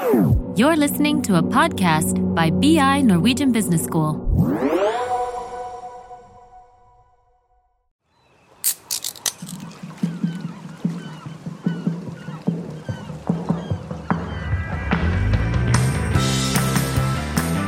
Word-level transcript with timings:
You're 0.00 0.76
listening 0.76 1.20
to 1.22 1.36
a 1.36 1.42
podcast 1.42 2.16
by 2.34 2.48
BI 2.48 3.02
Norwegian 3.02 3.52
Business 3.52 3.84
School. 3.84 4.16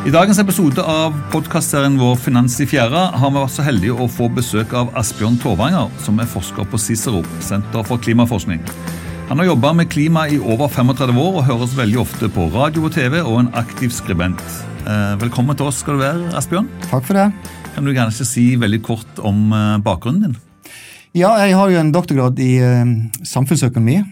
I 0.06 0.10
dagens 0.10 0.38
episode 0.38 0.80
av 0.80 1.12
podkastserien 1.32 1.98
vår 2.00 2.16
Finans 2.16 2.56
i 2.60 2.66
fjæra 2.66 3.10
har 3.12 3.28
vi 3.28 3.42
vært 3.42 3.52
så 3.58 3.68
heldige 3.68 4.00
å 4.00 4.08
få 4.08 4.32
besøk 4.32 4.72
av 4.72 4.88
Asbjørn 4.96 5.36
Torvanger, 5.44 5.92
som 6.00 6.16
er 6.16 6.32
forsker 6.32 6.64
på 6.64 6.80
Cicero, 6.80 7.20
Senter 7.44 7.84
for 7.84 8.00
klimaforskning. 8.00 8.64
Han 9.32 9.38
har 9.38 9.46
jobba 9.46 9.72
med 9.72 9.88
klima 9.88 10.26
i 10.28 10.36
over 10.36 10.68
35 10.68 11.16
år 11.16 11.36
og 11.38 11.46
høres 11.46 11.70
veldig 11.72 11.96
ofte 12.02 12.28
på 12.28 12.50
radio 12.52 12.82
og 12.84 12.92
TV, 12.92 13.14
og 13.22 13.38
en 13.40 13.46
aktiv 13.56 13.88
skribent. 13.96 14.42
Eh, 14.84 15.14
velkommen 15.22 15.56
til 15.56 15.70
oss 15.70 15.78
skal 15.80 15.96
du 15.96 16.02
være, 16.02 16.26
Asbjørn. 16.36 16.68
Takk 16.90 17.06
for 17.06 17.16
det. 17.16 17.54
Kan 17.72 17.88
du 17.88 17.94
kanskje 17.96 18.26
si 18.28 18.44
veldig 18.60 18.80
kort 18.84 19.22
om 19.24 19.54
eh, 19.56 19.78
bakgrunnen 19.86 20.26
din? 20.26 20.74
Ja, 21.16 21.30
jeg 21.40 21.56
har 21.56 21.72
jo 21.72 21.80
en 21.80 21.94
doktorgrad 21.96 22.42
i 22.44 22.50
uh, 22.60 22.92
samfunnsøkonomi. 23.24 24.02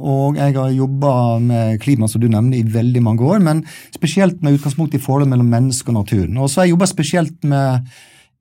Og 0.00 0.40
jeg 0.40 0.56
har 0.56 0.72
jobba 0.72 1.12
med 1.44 1.76
klima 1.84 2.08
som 2.08 2.24
du 2.24 2.30
nevner, 2.32 2.56
i 2.56 2.64
veldig 2.64 3.04
mange 3.04 3.20
år. 3.20 3.44
Men 3.44 3.66
spesielt 3.92 4.40
med 4.40 4.56
utgangspunkt 4.56 4.96
i 4.96 5.02
forholdet 5.04 5.28
mellom 5.28 5.52
menneske 5.52 5.92
og 5.92 6.00
naturen. 6.00 6.40
Og 6.40 6.48
så 6.48 6.62
har 6.62 6.70
jeg 6.70 6.78
jobba 6.78 6.88
spesielt 6.88 7.36
med 7.44 7.92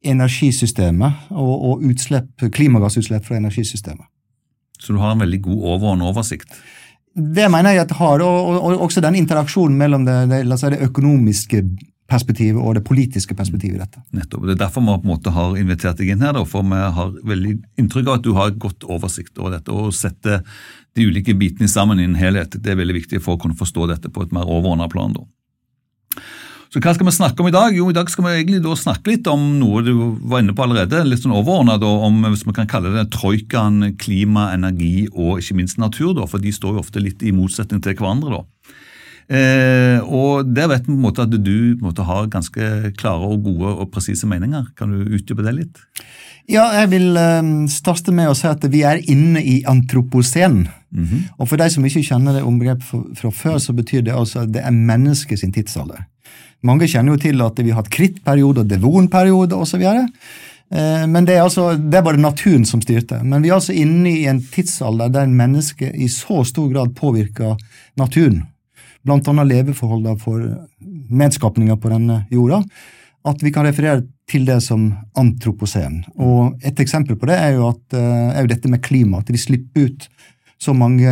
energisystemet 0.08 1.36
og, 1.36 1.54
og 1.54 1.88
utslipp, 1.92 2.48
klimagassutslipp 2.48 3.28
fra 3.28 3.44
energisystemet. 3.44 4.08
Så 4.84 4.96
du 4.96 5.00
har 5.02 5.16
en 5.16 5.24
veldig 5.24 5.42
god 5.48 5.66
overordnet 5.76 6.12
oversikt? 6.12 6.54
Det 7.14 7.46
mener 7.52 7.76
jeg 7.76 7.86
at 7.86 7.92
det 7.92 8.00
har, 8.00 8.22
og, 8.26 8.38
og, 8.50 8.62
og 8.74 8.86
også 8.88 9.02
den 9.06 9.20
interaksjonen 9.20 9.78
mellom 9.78 10.06
det, 10.08 10.18
det, 10.32 10.44
si, 10.60 10.72
det 10.74 10.82
økonomiske 10.88 11.62
perspektivet 12.10 12.60
og 12.60 12.76
det 12.78 12.84
politiske 12.86 13.36
perspektivet 13.38 13.78
i 13.78 13.82
dette. 13.82 14.02
Nettopp. 14.18 14.46
Det 14.48 14.56
er 14.56 14.64
derfor 14.66 14.84
vi 14.84 14.96
på 14.96 15.08
en 15.08 15.12
måte 15.14 15.34
har 15.34 15.58
invitert 15.60 16.02
deg 16.02 16.14
inn 16.14 16.26
her, 16.26 16.34
da, 16.36 16.44
for 16.50 16.66
vi 16.68 16.80
har 16.98 17.14
veldig 17.34 17.54
inntrykk 17.80 18.10
av 18.10 18.18
at 18.20 18.26
du 18.26 18.34
har 18.38 18.56
godt 18.66 18.88
oversikt 18.90 19.40
over 19.40 19.56
dette. 19.56 19.72
og 19.72 19.94
setter 19.96 20.42
de 20.94 21.08
ulike 21.10 21.34
bitene 21.38 21.70
sammen 21.70 22.02
i 22.02 22.08
en 22.10 22.18
helhet. 22.20 22.58
Det 22.60 22.74
er 22.74 22.82
veldig 22.82 22.98
viktig 23.00 23.22
for 23.24 23.38
å 23.38 23.42
kunne 23.42 23.58
forstå 23.58 23.88
dette 23.94 24.12
på 24.14 24.26
et 24.26 24.34
mer 24.36 24.50
overordnet 24.50 24.92
plan. 24.94 25.16
da. 25.16 25.26
Så 26.74 26.82
Hva 26.82 26.90
skal 26.96 27.06
vi 27.06 27.12
snakke 27.14 27.44
om 27.44 27.48
i 27.52 27.54
dag? 27.54 27.76
Jo, 27.78 27.92
I 27.92 27.94
dag 27.94 28.08
skal 28.10 28.26
vi 28.26 28.32
egentlig 28.40 28.72
snakke 28.82 29.12
litt 29.12 29.28
om 29.30 29.42
noe 29.60 29.84
du 29.86 29.92
var 30.26 30.42
inne 30.42 30.56
på 30.58 30.64
allerede. 30.66 31.04
Litt 31.06 31.22
sånn 31.22 31.36
overordnet 31.38 31.84
om 31.86 32.16
hvis 32.26 32.48
vi 32.48 32.56
kan 32.58 32.70
kalle 32.72 32.90
det 32.96 33.12
troikaen 33.14 33.92
klima, 34.02 34.48
energi 34.56 35.06
og 35.12 35.38
ikke 35.38 35.60
minst 35.60 35.78
natur. 35.78 36.16
da, 36.18 36.26
For 36.26 36.42
de 36.42 36.50
står 36.50 36.74
jo 36.74 36.82
ofte 36.82 37.04
litt 37.04 37.22
i 37.22 37.30
motsetning 37.30 37.84
til 37.86 37.94
hverandre. 37.94 38.40
da. 38.42 38.74
Eh, 39.38 40.00
og 40.02 40.50
Der 40.50 40.68
vet 40.68 40.88
vi 40.88 40.96
på 40.96 40.98
en 40.98 41.06
måte 41.06 41.28
at 41.28 41.30
du 41.30 41.78
måte, 41.78 42.02
har 42.10 42.26
ganske 42.26 42.90
klare 42.98 43.22
og 43.22 43.46
gode 43.46 43.70
og 43.78 43.92
presise 43.94 44.26
meninger. 44.26 44.74
Kan 44.76 44.98
du 44.98 45.14
utdype 45.14 45.46
det 45.46 45.54
litt? 45.54 45.78
Ja, 46.50 46.74
jeg 46.82 46.90
vil 46.90 47.14
um, 47.16 47.68
starte 47.70 48.12
med 48.12 48.34
å 48.34 48.36
si 48.36 48.50
at 48.50 48.66
vi 48.66 48.82
er 48.82 48.98
inne 48.98 49.46
i 49.46 49.62
antropocen. 49.64 50.66
Mm 50.94 51.06
-hmm. 51.06 51.22
Og 51.38 51.50
for 51.50 51.58
de 51.58 51.70
som 51.70 51.86
ikke 51.86 52.04
kjenner 52.04 52.34
det 52.34 52.44
omgrepet 52.44 53.18
fra 53.18 53.30
før, 53.32 53.58
så 53.58 53.74
betyr 53.74 54.02
det 54.02 54.14
altså 54.14 54.40
at 54.40 54.54
det 54.54 54.62
er 54.66 54.72
mennesket 54.72 55.40
sin 55.40 55.52
tidsalder. 55.52 56.06
Mange 56.64 56.88
kjenner 56.88 57.12
jo 57.12 57.18
til 57.18 57.42
at 57.42 57.60
vi 57.60 57.70
har 57.70 57.76
hatt 57.76 57.90
krittperiode, 57.90 58.70
devonperiode 58.70 59.56
osv. 59.56 59.82
Eh, 59.82 61.08
men 61.08 61.26
det 61.26 61.36
er, 61.36 61.44
altså, 61.44 61.76
det 61.78 61.98
er 61.98 62.02
bare 62.02 62.18
naturen 62.18 62.66
som 62.66 62.82
styrte. 62.82 63.24
Men 63.24 63.42
vi 63.42 63.50
er 63.50 63.54
altså 63.54 63.74
inne 63.74 64.10
i 64.10 64.26
en 64.26 64.42
tidsalder 64.42 65.10
der 65.10 65.26
mennesket 65.26 65.96
i 65.96 66.08
så 66.08 66.44
stor 66.44 66.70
grad 66.70 66.96
påvirker 66.96 67.58
naturen 67.98 68.44
bl.a. 69.04 69.44
leveforholdene 69.44 70.20
for 70.22 70.44
medskapninger 71.14 71.78
på 71.80 71.92
denne 71.92 72.24
jorda, 72.32 72.62
at 73.28 73.44
vi 73.44 73.52
kan 73.56 73.68
referere 73.68 74.04
til 74.30 74.46
det 74.48 74.60
som 74.64 74.90
antroposen. 75.20 76.02
Og 76.16 76.60
Et 76.64 76.80
eksempel 76.80 77.18
på 77.20 77.28
det 77.28 77.38
er 77.38 77.58
jo, 77.58 77.70
at, 77.70 77.84
eh, 77.94 78.38
er 78.38 78.42
jo 78.42 78.52
dette 78.52 78.70
med 78.70 78.82
klima. 78.82 79.20
At 79.20 79.30
vi 79.32 79.38
slipper 79.38 79.88
ut 79.88 80.08
så 80.62 80.76
mange 80.78 81.12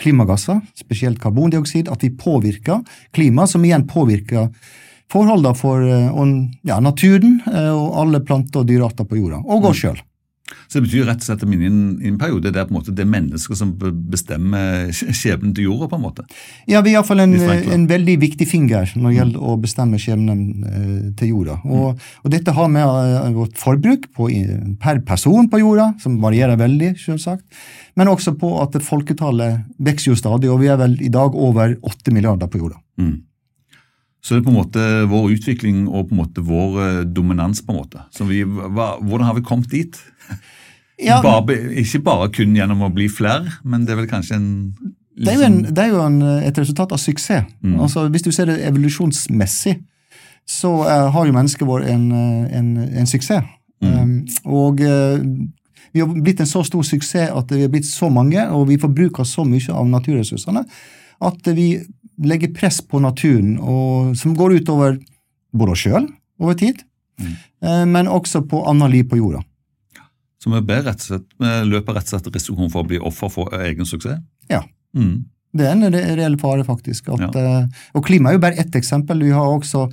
klimagasser, 0.00 0.60
spesielt 0.74 1.20
karbondioksid, 1.22 1.88
at 1.88 2.02
vi 2.02 2.10
påvirker 2.18 2.82
klimaet, 3.14 3.52
som 3.52 3.64
igjen 3.64 3.86
påvirker 3.90 4.50
forholdene 5.12 5.54
for 5.58 5.84
eh, 5.86 6.10
ja, 6.66 6.80
naturen 6.82 7.38
eh, 7.46 7.70
og 7.70 8.00
alle 8.02 8.22
planter 8.26 8.64
og 8.64 8.68
dyrearter 8.70 9.06
på 9.08 9.20
jorda, 9.20 9.42
og 9.44 9.70
oss 9.70 9.84
sjøl. 9.84 10.00
Så 10.74 10.80
det 10.80 10.88
betyr 10.88 11.04
rett 11.06 11.20
og 11.22 11.26
slett 11.28 11.42
at 11.44 11.46
min 11.46 11.60
en 12.02 12.16
periode 12.18 12.50
det 12.50 12.58
er 12.58 12.64
på 12.66 12.74
en 12.74 12.80
måte 12.80 12.92
det 12.98 13.04
mennesket 13.06 13.58
som 13.60 13.68
bestemmer 14.10 14.88
skjebnen 14.90 15.52
til 15.54 15.68
jorda? 15.68 15.86
på 15.92 16.00
en 16.00 16.02
måte? 16.02 16.24
Ja, 16.66 16.80
vi 16.82 16.96
har 16.96 17.04
iallfall 17.04 17.22
en, 17.22 17.36
en 17.76 17.84
veldig 17.86 18.16
viktig 18.18 18.48
finger 18.50 18.90
når 18.96 19.06
det 19.06 19.18
gjelder 19.20 19.44
å 19.46 19.54
bestemme 19.62 20.00
skjebnen 20.02 20.40
eh, 20.66 20.96
til 21.20 21.30
jorda. 21.30 21.60
Og, 21.62 22.00
og, 22.24 22.26
dette 22.34 22.56
har 22.56 22.72
med 22.74 22.90
uh, 22.90 23.28
vårt 23.36 23.54
forbruk 23.60 24.08
på, 24.18 24.26
per 24.82 24.98
person 25.06 25.46
på 25.52 25.60
jorda, 25.62 25.92
som 26.02 26.16
varierer 26.24 26.58
veldig, 26.58 26.90
selvsagt, 27.04 27.46
men 27.94 28.10
også 28.10 28.34
på 28.40 28.50
at 28.64 28.74
folketallet 28.82 29.62
vokser 29.78 30.10
jo 30.10 30.18
stadig, 30.18 30.50
og 30.50 30.58
vi 30.64 30.72
er 30.74 30.82
vel 30.82 30.98
i 30.98 31.12
dag 31.20 31.38
over 31.38 31.76
åtte 31.86 32.16
milliarder 32.16 32.50
på 32.50 32.64
jorda. 32.64 32.82
Mm. 32.98 33.14
Så 34.24 34.34
det 34.34 34.40
er 34.42 34.48
på 34.48 34.56
en 34.56 34.58
måte 34.58 34.88
vår 35.12 35.30
utvikling 35.36 35.86
og 35.86 36.08
på 36.08 36.16
en 36.16 36.22
måte 36.24 36.42
vår 36.50 36.82
eh, 36.82 37.00
dominans. 37.06 37.62
på 37.62 37.70
en 37.74 37.80
måte. 37.84 38.02
Vi, 38.26 38.42
hva, 38.42 38.96
hvordan 38.98 39.28
har 39.30 39.38
vi 39.38 39.46
kommet 39.46 39.70
dit? 39.70 40.02
Ja, 41.02 41.18
bare, 41.22 41.56
ikke 41.80 42.02
bare 42.06 42.28
kun 42.30 42.54
gjennom 42.54 42.84
å 42.86 42.92
bli 42.94 43.08
flere, 43.10 43.56
men 43.66 43.86
det 43.86 43.94
er 43.94 44.02
vel 44.02 44.10
kanskje 44.10 44.38
en 44.38 44.52
det 45.14 45.30
er 45.30 45.36
jo, 45.38 45.46
en, 45.46 45.58
det 45.62 45.78
er 45.78 45.90
jo 45.92 46.00
en, 46.02 46.16
et 46.42 46.56
resultat 46.58 46.92
av 46.94 46.98
suksess. 46.98 47.44
Mm. 47.62 47.76
Altså, 47.86 48.08
Hvis 48.10 48.24
du 48.26 48.32
ser 48.34 48.48
det 48.50 48.56
evolusjonsmessig, 48.66 49.76
så 50.46 50.72
uh, 50.82 51.10
har 51.14 51.28
jo 51.28 51.34
mennesket 51.34 51.68
vårt 51.68 51.86
en, 51.88 52.08
eh, 52.12 52.56
en, 52.58 52.72
en, 52.82 53.06
suksess. 53.06 53.46
Mm. 53.80 53.94
Um, 53.94 54.16
og 54.44 54.82
uh, 54.82 55.22
vi 55.94 56.02
har 56.02 56.10
blitt 56.10 56.42
en 56.42 56.50
så 56.50 56.64
stor 56.66 56.82
suksess 56.84 57.30
at 57.30 57.54
vi 57.54 57.62
har 57.62 57.70
blitt 57.72 57.86
så 57.86 58.10
mange, 58.12 58.42
og 58.50 58.66
vi 58.68 58.80
forbruker 58.80 59.24
så 59.24 59.46
mye 59.46 59.72
av 59.72 59.88
naturressursene, 59.88 60.64
at 61.24 61.50
vi 61.56 61.68
legger 62.26 62.52
press 62.54 62.82
på 62.82 62.98
naturen, 63.00 63.54
og, 63.62 64.12
som 64.18 64.34
går 64.36 64.58
utover 64.58 64.98
både 65.54 65.76
oss 65.76 65.86
sjøl 65.86 66.10
over 66.42 66.58
tid, 66.58 66.82
mm. 67.22 67.34
men 67.94 68.10
også 68.10 68.42
på 68.50 68.66
annet 68.68 68.92
liv 68.92 69.08
på 69.08 69.22
jorda. 69.22 69.40
Så 70.44 70.50
vi, 70.52 70.60
rett 70.60 71.00
slett, 71.00 71.24
vi 71.40 71.50
løper 71.70 71.96
rett 71.96 72.10
og 72.10 72.18
slett 72.18 72.34
risikoen 72.34 72.68
for 72.72 72.84
å 72.84 72.88
bli 72.88 72.98
offer 73.00 73.30
for 73.32 73.54
egen 73.64 73.88
suksess? 73.88 74.20
Ja. 74.52 74.60
Mm. 74.92 75.22
Det 75.56 75.64
er 75.64 75.72
en 75.72 75.86
reell 75.88 76.36
fare, 76.40 76.66
faktisk. 76.66 77.08
At, 77.14 77.30
ja. 77.32 77.62
uh, 77.62 77.84
og 77.96 78.04
klima 78.04 78.28
er 78.28 78.36
jo 78.36 78.42
bare 78.42 78.60
ett 78.60 78.76
eksempel. 78.76 79.22
Vi 79.24 79.32
har 79.32 79.48
også 79.48 79.86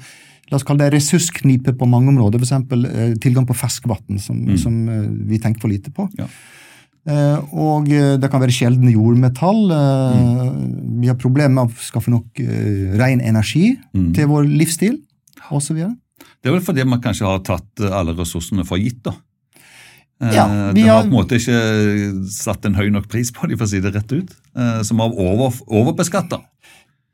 la 0.52 0.58
oss 0.58 0.66
kalle 0.68 0.84
det 0.84 0.98
ressursknipe 0.98 1.72
på 1.80 1.88
mange 1.88 2.12
områder. 2.12 2.42
F.eks. 2.42 2.66
Uh, 2.74 3.14
tilgang 3.24 3.48
på 3.48 3.56
ferskvann, 3.56 4.20
som, 4.20 4.42
mm. 4.50 4.58
som 4.60 4.82
uh, 4.90 5.08
vi 5.30 5.40
tenker 5.40 5.64
for 5.64 5.72
lite 5.72 5.94
på. 5.96 6.10
Ja. 6.20 6.28
Og 7.58 7.88
det 7.90 8.28
kan 8.30 8.44
være 8.44 8.54
sjeldne 8.54 8.92
jordmetall. 8.94 9.72
Mm. 9.74 11.00
Vi 11.02 11.08
har 11.10 11.16
problemer 11.18 11.56
med 11.56 11.72
å 11.72 11.82
skaffe 11.82 12.12
nok 12.14 12.38
ren 13.00 13.24
energi 13.26 13.72
mm. 13.90 14.12
til 14.14 14.28
vår 14.30 14.46
livsstil, 14.46 15.00
osv. 15.50 15.80
Det 15.82 16.52
er 16.52 16.54
vel 16.54 16.62
fordi 16.62 16.86
man 16.86 17.02
kanskje 17.02 17.26
har 17.26 17.42
tatt 17.42 17.82
alle 17.88 18.14
ressursene 18.20 18.68
for 18.70 18.78
gitt. 18.78 19.00
da. 19.08 19.16
Ja, 20.22 20.68
eh, 20.68 20.74
vi 20.74 20.86
har 20.86 21.02
på 21.02 21.10
en 21.10 21.16
måte 21.16 21.40
ikke 21.40 21.58
satt 22.30 22.66
en 22.68 22.78
høy 22.78 22.92
nok 22.94 23.08
pris 23.10 23.32
på 23.34 23.50
de 23.50 23.58
for 23.58 23.66
å 23.66 23.72
si 23.72 23.82
det 23.82 23.94
rett 23.96 24.14
ut, 24.14 24.34
eh, 24.56 24.82
som 24.86 25.02
har 25.02 25.16
over, 25.18 25.56
overbeskatta. 25.66 26.44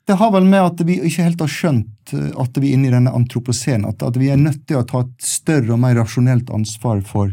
Det 0.08 0.16
har 0.20 0.32
vel 0.32 0.48
med 0.48 0.64
at 0.64 0.84
vi 0.88 1.00
ikke 1.08 1.24
helt 1.24 1.44
har 1.44 1.52
skjønt 1.52 2.14
eh, 2.16 2.30
at 2.44 2.60
vi 2.60 2.72
er 2.72 2.78
inne 2.78 2.92
i 2.92 2.96
denne 2.96 3.14
antroposen, 3.16 3.86
At, 3.88 4.04
at 4.04 4.20
vi 4.20 4.32
er 4.32 4.40
nødt 4.40 4.66
til 4.68 4.82
å 4.82 4.86
ta 4.88 5.06
et 5.06 5.16
større 5.24 5.76
og 5.76 5.82
mer 5.84 5.96
rasjonelt 6.00 6.52
ansvar 6.52 7.02
for 7.08 7.32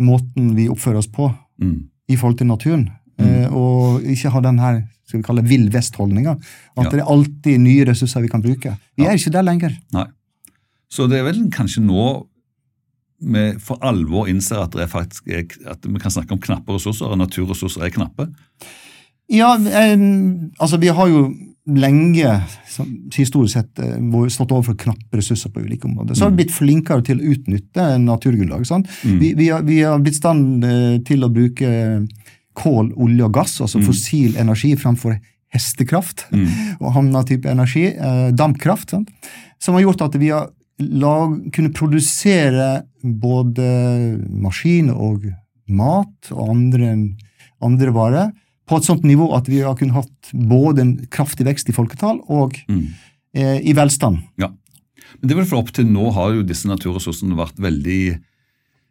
måten 0.00 0.54
vi 0.56 0.68
oppfører 0.72 1.00
oss 1.00 1.10
på 1.12 1.28
mm. 1.60 1.76
i 2.12 2.16
forhold 2.16 2.40
til 2.40 2.50
naturen. 2.52 2.90
Mm. 3.20 3.52
og 3.52 4.06
ikke 4.08 4.30
ha 4.32 4.40
den 4.40 4.56
her 4.56 4.78
skal 5.04 5.20
vi 5.20 5.26
kalle 5.26 5.42
vill 5.44 5.66
vest-holdninga. 5.68 6.38
At 6.78 6.86
ja. 6.86 6.90
det 6.94 7.02
er 7.02 7.10
alltid 7.12 7.60
nye 7.60 7.84
ressurser 7.84 8.24
vi 8.24 8.30
kan 8.32 8.40
bruke. 8.40 8.72
Vi 8.96 9.04
ja. 9.04 9.10
er 9.10 9.18
ikke 9.20 9.34
der 9.34 9.44
lenger. 9.44 9.74
Nei. 9.92 10.06
Så 10.88 11.04
det 11.10 11.20
er 11.20 11.26
vel 11.28 11.42
kanskje 11.52 11.82
nå 11.84 12.06
vi 13.20 13.44
for 13.60 13.80
alvor 13.84 14.28
innser 14.30 14.62
at, 14.64 14.74
er 14.74 14.90
faktisk 14.90 15.28
at, 15.30 15.84
vi 15.84 16.00
kan 16.00 16.12
snakke 16.12 16.34
om 16.34 16.40
knappe 16.42 16.76
ressurser, 16.76 17.10
og 17.10 17.20
naturressurser 17.20 17.84
er 17.86 17.94
knappe? 17.94 18.30
Ja, 19.30 19.52
altså 20.58 20.80
vi 20.82 20.90
har 20.90 21.08
jo 21.10 21.28
lenge 21.70 22.32
historisk 23.14 23.52
sett 23.52 23.78
eh, 23.78 24.28
stått 24.32 24.52
overfor 24.52 24.76
knappe 24.80 25.20
ressurser 25.20 25.52
på 25.52 25.62
ulike 25.62 25.86
områder. 25.86 26.14
Så 26.14 26.24
har 26.24 26.32
vi 26.32 26.38
mm. 26.38 26.40
blitt 26.40 26.54
flinkere 26.56 27.04
til 27.06 27.20
å 27.20 27.34
utnytte 27.34 27.86
naturgrunnlag. 28.02 28.64
Mm. 28.64 29.18
Vi, 29.20 29.32
vi, 29.38 29.50
har, 29.52 29.62
vi, 29.66 29.82
har, 29.84 30.00
blitt 30.02 30.18
stand 30.18 30.64
eh, 30.66 30.96
til 31.06 31.26
å 31.26 31.30
bruke 31.32 31.72
kål, 32.58 32.94
olje 32.96 33.26
og 33.26 33.36
gass, 33.36 33.58
altså 33.62 33.80
mm. 33.80 33.86
fossil 33.86 34.40
energi 34.40 34.72
framfor 34.80 35.18
hestekraft 35.54 36.26
mm. 36.32 36.48
og 36.82 36.96
annen 36.96 37.28
type 37.28 37.50
energi, 37.50 37.90
eh, 37.92 38.30
dampkraft, 38.34 38.96
sant? 38.96 39.30
som 39.60 39.76
har 39.76 39.84
gjort 39.84 40.08
at 40.08 40.16
vi 40.18 40.32
har 40.32 40.48
lag, 40.80 41.36
kunne 41.54 41.72
produsere 41.76 42.82
både 43.02 43.66
maskiner 44.42 44.96
og 44.96 45.26
mat 45.70 46.30
og 46.34 46.54
andre, 46.56 46.94
andre 47.62 47.92
varer 47.94 48.32
på 48.70 48.78
et 48.78 48.86
sånt 48.86 49.04
nivå 49.06 49.30
at 49.36 49.48
vi 49.50 49.62
har 49.64 49.76
kunnet 49.78 49.98
hatt 49.98 50.32
både 50.32 50.82
en 50.84 50.92
kraftig 51.10 51.46
vekst 51.48 51.70
i 51.70 51.74
folketall 51.76 52.20
og 52.30 52.58
Mm. 52.68 52.86
eh, 53.34 53.60
i 53.62 53.72
velstand. 53.74 54.18
Ja. 54.38 54.48
Men 55.20 55.28
det 55.28 55.34
er 55.34 55.40
vel 55.42 55.46
for 55.50 55.58
opp 55.62 55.72
til 55.74 55.86
nå 55.90 56.10
har 56.14 56.34
jo 56.34 56.42
disse 56.46 56.68
naturressursene 56.70 57.36
vært 57.38 57.58
veldig 57.58 58.18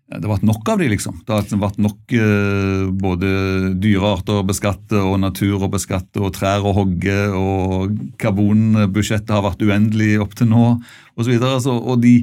Det 0.10 0.26
vært 0.26 0.46
nok 0.48 0.70
av 0.74 0.80
de, 0.82 0.88
liksom. 0.90 1.20
Det 1.22 1.36
har 1.36 1.60
vært 1.62 1.82
nok 1.86 2.14
eh, 2.18 2.88
både 2.98 3.30
dyrearter 3.78 4.40
å 4.40 4.46
beskatte 4.48 4.98
og 5.06 5.20
natur 5.22 5.62
å 5.62 5.70
beskatte 5.70 6.24
og 6.24 6.34
trær 6.34 6.66
å 6.66 6.74
hogge, 6.74 7.18
og 7.38 7.94
karbonbudsjettet 8.22 9.30
har 9.36 9.46
vært 9.46 9.62
uendelig 9.62 10.16
opp 10.24 10.34
til 10.40 10.50
nå, 10.50 10.72
osv. 11.14 11.36
Altså, 11.38 11.78
og 11.78 12.02
de, 12.02 12.16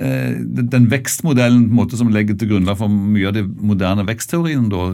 eh, 0.00 0.40
den 0.72 0.88
vekstmodellen 0.88 1.68
måte, 1.76 2.00
som 2.00 2.08
legger 2.16 2.40
til 2.40 2.54
grunnlag 2.54 2.80
for 2.80 2.88
mye 2.88 3.28
av 3.28 3.36
de 3.36 3.44
moderne 3.44 4.08
vekstteoriene, 4.08 4.72
da, 4.72 4.88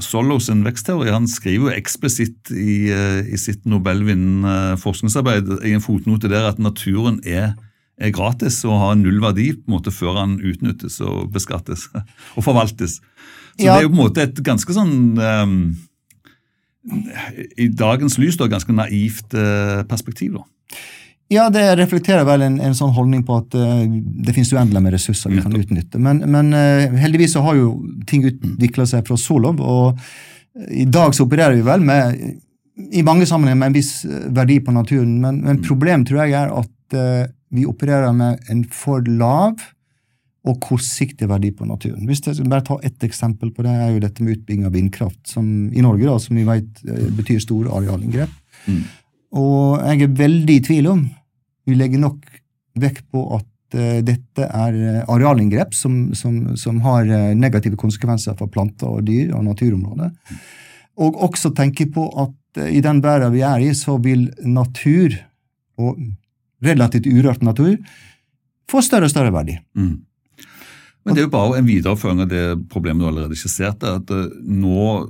Solos 0.00 0.48
sin 0.48 0.64
vekstteori, 0.64 1.12
han 1.12 1.28
skriver 1.28 1.68
jo 1.68 1.76
eksplisitt 1.76 2.48
i, 2.56 2.88
eh, 2.96 3.20
i 3.28 3.36
sitt 3.36 3.68
nobelvinnende 3.68 4.78
forskningsarbeid 4.80 5.58
i 5.68 5.76
en 5.76 5.84
fotnote 5.84 6.32
der 6.32 6.48
at 6.48 6.64
naturen 6.64 7.20
er 7.28 7.58
er 7.98 8.14
gratis 8.14 8.60
og 8.66 8.78
har 8.80 8.98
null 8.98 9.18
verdi 9.22 9.50
på 9.56 9.66
en 9.66 9.76
måte 9.78 9.92
før 9.94 10.20
han 10.20 10.36
utnyttes 10.38 11.00
og 11.04 11.32
beskattes 11.34 11.88
og 12.36 12.44
forvaltes. 12.46 12.98
Så 13.58 13.66
Ja. 13.66 13.74
det 13.74 13.80
er 13.80 13.88
jo 13.88 13.90
på 13.94 13.98
en 13.98 14.04
måte 14.04 14.22
et 14.22 14.38
ganske 14.46 14.74
sånn 14.74 15.18
um, 15.18 15.58
I 17.58 17.66
dagens 17.74 18.16
lys 18.22 18.38
da, 18.38 18.46
ganske 18.48 18.72
naivt 18.72 19.34
uh, 19.34 19.82
perspektiv. 19.90 20.38
da. 20.38 20.78
Ja, 21.28 21.48
det 21.52 21.64
reflekterer 21.76 22.24
vel 22.24 22.46
en, 22.46 22.60
en 22.64 22.76
sånn 22.78 22.94
holdning 22.96 23.24
på 23.26 23.36
at 23.42 23.56
uh, 23.58 23.82
det 23.84 24.32
finnes 24.36 24.52
uendelig 24.54 24.84
med 24.84 24.94
ressurser 24.94 25.34
vi 25.34 25.42
kan 25.44 25.58
utnytte. 25.58 26.00
Men, 26.00 26.22
men 26.30 26.54
uh, 26.54 26.96
heldigvis 27.02 27.34
så 27.36 27.42
har 27.44 27.58
jo 27.58 27.72
ting 28.08 28.24
utvikla 28.30 28.86
seg 28.88 29.04
fra 29.10 29.18
Solov, 29.20 29.60
og 29.60 29.98
i 30.70 30.86
dag 30.88 31.12
så 31.14 31.26
opererer 31.26 31.58
vi 31.58 31.66
vel 31.66 31.84
med 31.84 32.38
i 32.94 33.02
mange 33.02 33.26
sammenhenger 33.26 33.58
med 33.58 33.72
en 33.72 33.76
viss 33.76 33.92
verdi 34.06 34.60
på 34.62 34.72
naturen, 34.72 35.18
men, 35.20 35.42
men 35.42 35.60
problemet 35.66 36.06
tror 36.08 36.22
jeg 36.22 36.38
er 36.38 36.54
at 36.54 36.96
vi 37.54 37.66
opererer 37.68 38.14
med 38.16 38.50
en 38.52 38.62
for 38.72 39.04
lav 39.08 39.60
og 40.48 40.58
kortsiktig 40.64 41.28
verdi 41.28 41.50
på 41.54 41.66
naturen. 41.68 42.06
Hvis 42.08 42.22
jeg 42.24 42.46
bare 42.48 42.64
ta 42.64 42.78
ett 42.86 43.04
eksempel 43.04 43.50
på 43.54 43.64
det, 43.66 43.74
er 43.74 43.92
jo 43.92 44.02
dette 44.04 44.24
med 44.24 44.38
utbygging 44.38 44.68
av 44.68 44.74
vindkraft 44.76 45.20
som, 45.28 45.46
i 45.72 45.84
Norge, 45.84 46.06
da, 46.06 46.16
som 46.22 46.38
vi 46.38 46.46
vet 46.48 46.82
eh, 46.86 47.08
betyr 47.18 47.42
store 47.42 47.72
arealinngrep. 47.80 48.32
Mm. 48.68 48.82
Og 49.38 49.84
jeg 49.84 50.06
er 50.06 50.18
veldig 50.22 50.56
i 50.56 50.64
tvil 50.64 50.90
om 50.94 51.06
vi 51.68 51.76
legger 51.76 52.00
nok 52.00 52.22
vekt 52.80 53.04
på 53.12 53.24
at 53.36 53.76
eh, 53.76 53.98
dette 54.06 54.46
er 54.46 54.78
eh, 54.78 55.02
arealinngrep 55.10 55.74
som, 55.76 55.98
som, 56.16 56.40
som 56.56 56.80
har 56.86 57.10
negative 57.36 57.76
konsekvenser 57.80 58.38
for 58.38 58.52
planter 58.52 58.88
og 58.88 59.04
dyr 59.10 59.34
og 59.36 59.44
naturområder. 59.50 60.14
Og 60.98 61.18
også 61.28 61.52
tenke 61.54 61.90
på 61.92 62.08
at 62.24 62.34
i 62.72 62.80
den 62.82 63.02
verden 63.04 63.34
vi 63.34 63.44
er 63.46 63.60
i, 63.62 63.74
så 63.76 63.98
vil 64.02 64.30
natur, 64.42 65.12
og 65.78 65.98
relativt 66.64 67.08
urørt 67.10 67.44
natur, 67.46 67.76
får 68.68 68.86
større 68.86 69.08
og 69.08 69.14
større 69.14 69.32
verdi. 69.34 69.56
Mm. 69.78 69.96
Men 71.06 71.16
det 71.16 71.22
er 71.22 71.28
jo 71.28 71.32
bare 71.32 71.60
en 71.60 71.68
videreføring 71.68 72.20
av 72.24 72.28
det 72.28 72.44
problemet 72.72 73.00
du 73.00 73.08
allerede 73.08 73.38
skisserte. 73.38 73.94
at 74.00 74.10
eh, 74.12 74.28
Nå 74.44 75.08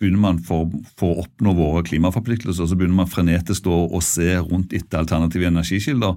begynner 0.00 0.22
man 0.22 0.38
for, 0.40 0.70
for 0.96 1.12
å 1.12 1.26
oppnå 1.26 1.52
våre 1.58 1.84
klimaforpliktelser, 1.84 2.66
så 2.66 2.76
begynner 2.78 3.02
man 3.02 3.10
frenetisk 3.10 3.68
å 3.68 4.00
se 4.00 4.32
rundt 4.40 4.72
etter 4.72 5.02
alternative 5.02 5.50
energikilder. 5.50 6.16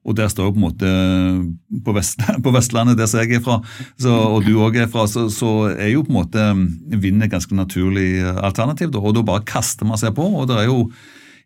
Og 0.00 0.16
der 0.16 0.30
står 0.32 0.48
jo 0.48 0.54
på 0.54 0.60
en 0.60 0.64
måte 0.64 0.90
På, 1.84 1.92
Vest, 1.92 2.22
på 2.44 2.52
Vestlandet, 2.54 2.98
der 2.98 3.10
jeg 3.20 3.36
er 3.36 3.44
fra, 3.44 3.58
så, 4.00 4.16
og 4.32 4.46
du 4.48 4.54
òg 4.64 4.80
er 4.80 4.90
fra, 4.90 5.04
så, 5.10 5.26
så 5.32 5.70
er 5.74 5.92
jo 5.92 6.04
på 6.06 6.14
en 6.14 6.18
måte 6.18 6.46
vind 7.04 7.22
et 7.22 7.32
ganske 7.32 7.54
naturlig 7.54 8.24
alternativ. 8.32 8.96
Og 8.96 9.14
da 9.14 9.24
bare 9.26 9.46
kaster 9.46 9.88
man 9.88 10.00
seg 10.00 10.16
på. 10.16 10.24
og 10.24 10.48
det 10.50 10.58
er 10.62 10.70
jo 10.70 10.86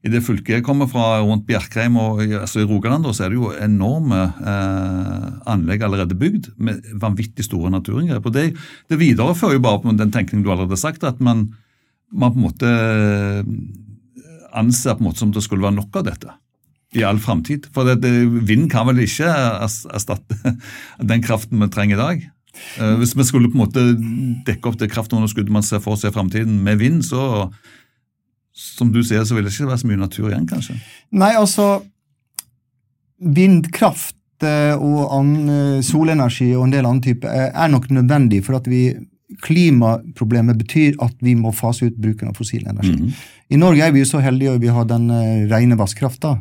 i 0.04 0.10
det 0.12 0.20
fylket 0.24 0.58
jeg 0.58 0.64
kommer 0.66 0.88
fra, 0.90 1.22
rundt 1.24 1.46
Bjerkreim 1.48 1.96
og 1.96 2.20
altså 2.26 2.60
i 2.60 2.66
Rogaland, 2.68 3.06
så 3.16 3.24
er 3.24 3.32
det 3.32 3.38
jo 3.38 3.52
enorme 3.56 4.20
eh, 4.36 5.28
anlegg 5.48 5.84
allerede 5.86 6.18
bygd 6.20 6.50
med 6.60 6.84
vanvittig 7.00 7.46
store 7.46 7.72
naturinngrep. 7.72 8.28
Det, 8.34 8.50
det 8.92 9.00
viderefører 9.00 9.56
jo 9.56 9.64
bare 9.64 9.80
på 9.80 9.94
den 9.96 10.12
tenkningen 10.12 10.44
du 10.44 10.52
allerede 10.52 10.76
har 10.76 10.82
sagt, 10.82 11.06
at 11.08 11.24
man, 11.24 11.46
man 12.12 12.34
på 12.34 12.40
en 12.40 12.44
måte 12.44 12.74
eh, 12.74 13.40
anser 14.54 14.98
på 14.98 15.04
en 15.04 15.08
måte 15.08 15.24
som 15.24 15.32
det 15.32 15.44
skulle 15.46 15.64
være 15.64 15.78
nok 15.80 16.00
av 16.02 16.08
dette 16.12 16.36
i 16.94 17.02
all 17.02 17.18
framtid. 17.18 17.66
For 17.74 17.88
det, 17.88 18.02
det, 18.04 18.12
vind 18.46 18.68
kan 18.72 18.86
vel 18.90 19.02
ikke 19.04 19.26
erstatte 19.26 20.54
den 21.10 21.24
kraften 21.24 21.64
vi 21.64 21.70
trenger 21.72 21.96
i 21.96 22.02
dag. 22.02 22.26
Eh, 22.78 22.96
Hvis 23.00 23.16
vi 23.16 23.26
skulle 23.26 23.50
på 23.50 23.58
en 23.58 23.64
måte 23.64 23.86
dekke 24.46 24.68
opp 24.68 24.78
det 24.80 24.92
kraftunderskuddet 24.92 25.54
man 25.54 25.66
ser 25.66 25.82
for 25.84 25.96
seg 25.96 26.12
i 26.12 26.18
framtiden 26.18 26.60
med 26.66 26.84
vind, 26.84 27.02
så 27.08 27.48
som 28.54 28.92
du 28.94 29.02
sier, 29.02 29.24
så 29.26 29.34
vil 29.34 29.46
det 29.46 29.52
ikke 29.52 29.70
være 29.72 29.82
så 29.82 29.90
mye 29.90 30.00
natur 30.00 30.28
igjen, 30.30 30.46
kanskje. 30.46 30.76
Nei, 31.18 31.32
altså 31.38 31.82
Vindkraft 33.24 34.46
eh, 34.46 34.74
og 34.76 35.10
annen, 35.16 35.50
eh, 35.50 35.82
solenergi 35.86 36.52
og 36.54 36.66
en 36.66 36.74
del 36.74 36.86
annen 36.86 37.02
type 37.04 37.30
eh, 37.30 37.50
er 37.50 37.70
nok 37.72 37.90
nødvendig, 37.94 38.44
for 38.46 38.60
at 38.60 38.70
vi 38.70 38.86
Klimaproblemet 39.42 40.60
betyr 40.60 40.98
at 41.02 41.14
vi 41.24 41.32
må 41.34 41.50
fase 41.56 41.88
ut 41.88 41.96
bruken 41.98 42.28
av 42.30 42.36
fossil 42.38 42.66
energi. 42.70 42.92
Mhm. 42.92 43.14
I 43.50 43.58
Norge 43.58 43.86
er 43.86 43.94
vi 43.94 44.04
jo 44.04 44.10
så 44.12 44.20
heldige 44.22 44.52
at 44.54 44.62
vi 44.62 44.70
har 44.70 44.84
den 44.86 45.08
rene 45.50 45.78
vannkrafta, 45.80 46.36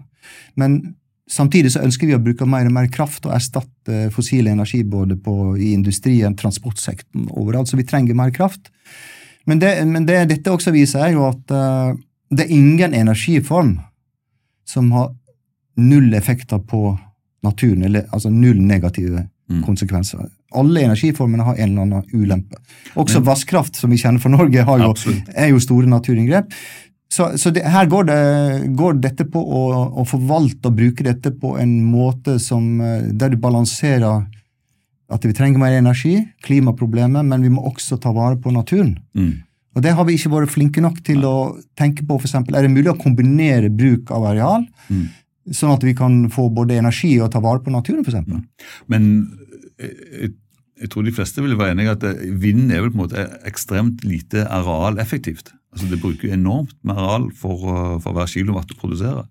men 0.60 0.95
samtidig 1.30 1.71
så 1.74 1.81
ønsker 1.81 2.10
vi 2.10 2.15
å 2.15 2.21
bruke 2.21 2.45
mer 2.45 2.68
og 2.68 2.75
mer 2.75 2.89
kraft 2.94 3.25
og 3.25 3.33
erstatte 3.33 4.12
fossil 4.13 4.51
energi 4.51 4.83
både 4.83 5.18
på, 5.18 5.56
i 5.57 5.71
industrien, 5.74 6.36
transportsektoren, 6.38 7.31
overalt, 7.31 7.71
så 7.71 7.80
vi 7.80 7.88
trenger 7.88 8.19
mer 8.19 8.33
kraft. 8.36 8.69
Men 9.45 9.60
det, 9.60 9.74
men 9.88 10.06
det 10.07 10.22
dette 10.30 10.51
også 10.51 10.72
viser, 10.72 11.04
er 11.07 11.18
jo 11.18 11.25
at 11.28 11.51
uh, 11.51 11.94
det 12.31 12.45
er 12.45 12.56
ingen 12.56 12.94
energiform 12.94 13.75
som 14.66 14.92
har 14.95 15.12
null 15.78 16.13
effekter 16.13 16.62
på 16.63 16.98
naturen, 17.44 17.84
eller 17.84 18.06
altså 18.13 18.31
null 18.31 18.62
negative 18.62 19.28
Mm. 19.51 19.60
konsekvenser. 19.66 20.30
Alle 20.56 20.86
energiformene 20.86 21.44
har 21.44 21.57
en 21.60 21.69
eller 21.74 21.81
annen 21.81 22.04
ulempe. 22.13 22.56
Også 22.95 23.19
Men- 23.19 23.25
vasskraft, 23.28 23.75
som 23.75 23.92
vi 23.92 23.98
kjenner 23.98 24.22
fra 24.24 24.30
Norge, 24.31 24.63
har 24.63 24.80
jo, 24.80 24.94
er 25.36 25.50
jo 25.51 25.60
store 25.60 25.86
naturinngrep. 25.92 26.54
Så, 27.12 27.38
så 27.38 27.51
det, 27.54 27.66
her 27.68 27.86
går, 27.86 28.04
det, 28.07 28.75
går 28.75 28.94
dette 29.04 29.25
på 29.30 29.38
å, 29.44 29.63
å 30.00 30.06
forvalte 30.07 30.72
og 30.72 30.78
bruke 30.78 31.04
dette 31.04 31.34
på 31.38 31.57
en 31.60 31.84
måte 31.86 32.39
som, 32.39 32.80
eh, 32.81 33.12
der 33.12 33.30
du 33.30 33.38
balanserer 33.38 34.24
at 35.13 35.25
vi 35.27 35.33
trenger 35.38 35.62
mer 35.62 35.75
energi, 35.77 36.18
klimaproblemet, 36.45 37.25
men 37.30 37.45
vi 37.45 37.51
må 37.54 37.63
også 37.69 38.00
ta 38.01 38.13
vare 38.15 38.39
på 38.42 38.54
naturen. 38.54 38.95
Mm. 39.18 39.33
Og 39.74 39.81
det 39.86 39.94
har 39.98 40.06
vi 40.06 40.18
ikke 40.18 40.31
vært 40.33 40.54
flinke 40.54 40.83
nok 40.83 41.00
til 41.06 41.25
å 41.25 41.36
tenke 41.80 42.06
på. 42.06 42.19
For 42.19 42.30
eksempel, 42.30 42.57
er 42.57 42.65
det 42.65 42.74
mulig 42.74 42.92
å 42.92 43.00
kombinere 43.00 43.71
bruk 43.74 44.12
av 44.13 44.30
areal, 44.33 44.68
Mm. 44.89 45.08
sånn 45.51 45.74
at 45.74 45.84
vi 45.84 45.93
kan 45.93 46.29
få 46.29 46.50
både 46.53 46.77
energi 46.77 47.20
og 47.20 47.32
ta 47.32 47.39
vare 47.39 47.60
på 47.60 47.72
naturen? 47.72 48.03
For 48.05 48.13
eksempel? 48.13 48.43
Men 48.88 49.32
jeg, 49.79 50.34
jeg, 50.79 50.89
tror 50.89 51.03
de 51.03 51.12
fleste 51.12 51.41
vil 51.41 51.58
være 51.58 51.74
enig 51.74 51.88
i 51.88 51.93
at 51.93 52.03
eh, 52.03 52.29
vind 52.39 52.72
er 52.72 52.82
vel 52.82 52.91
på 52.93 53.01
en 53.01 53.05
måte 53.08 53.25
ekstremt 53.50 54.05
lite 54.05 54.46
arealeffektivt. 54.46 55.51
Altså 55.74 55.89
Det 55.89 56.01
bruker 56.01 56.32
enormt 56.32 56.77
med 56.84 56.96
areal 56.96 57.32
for, 57.32 58.00
for 58.00 58.13
hver 58.13 58.29
kilowatt 58.29 58.70
du 58.70 58.77
produserer. 58.77 59.25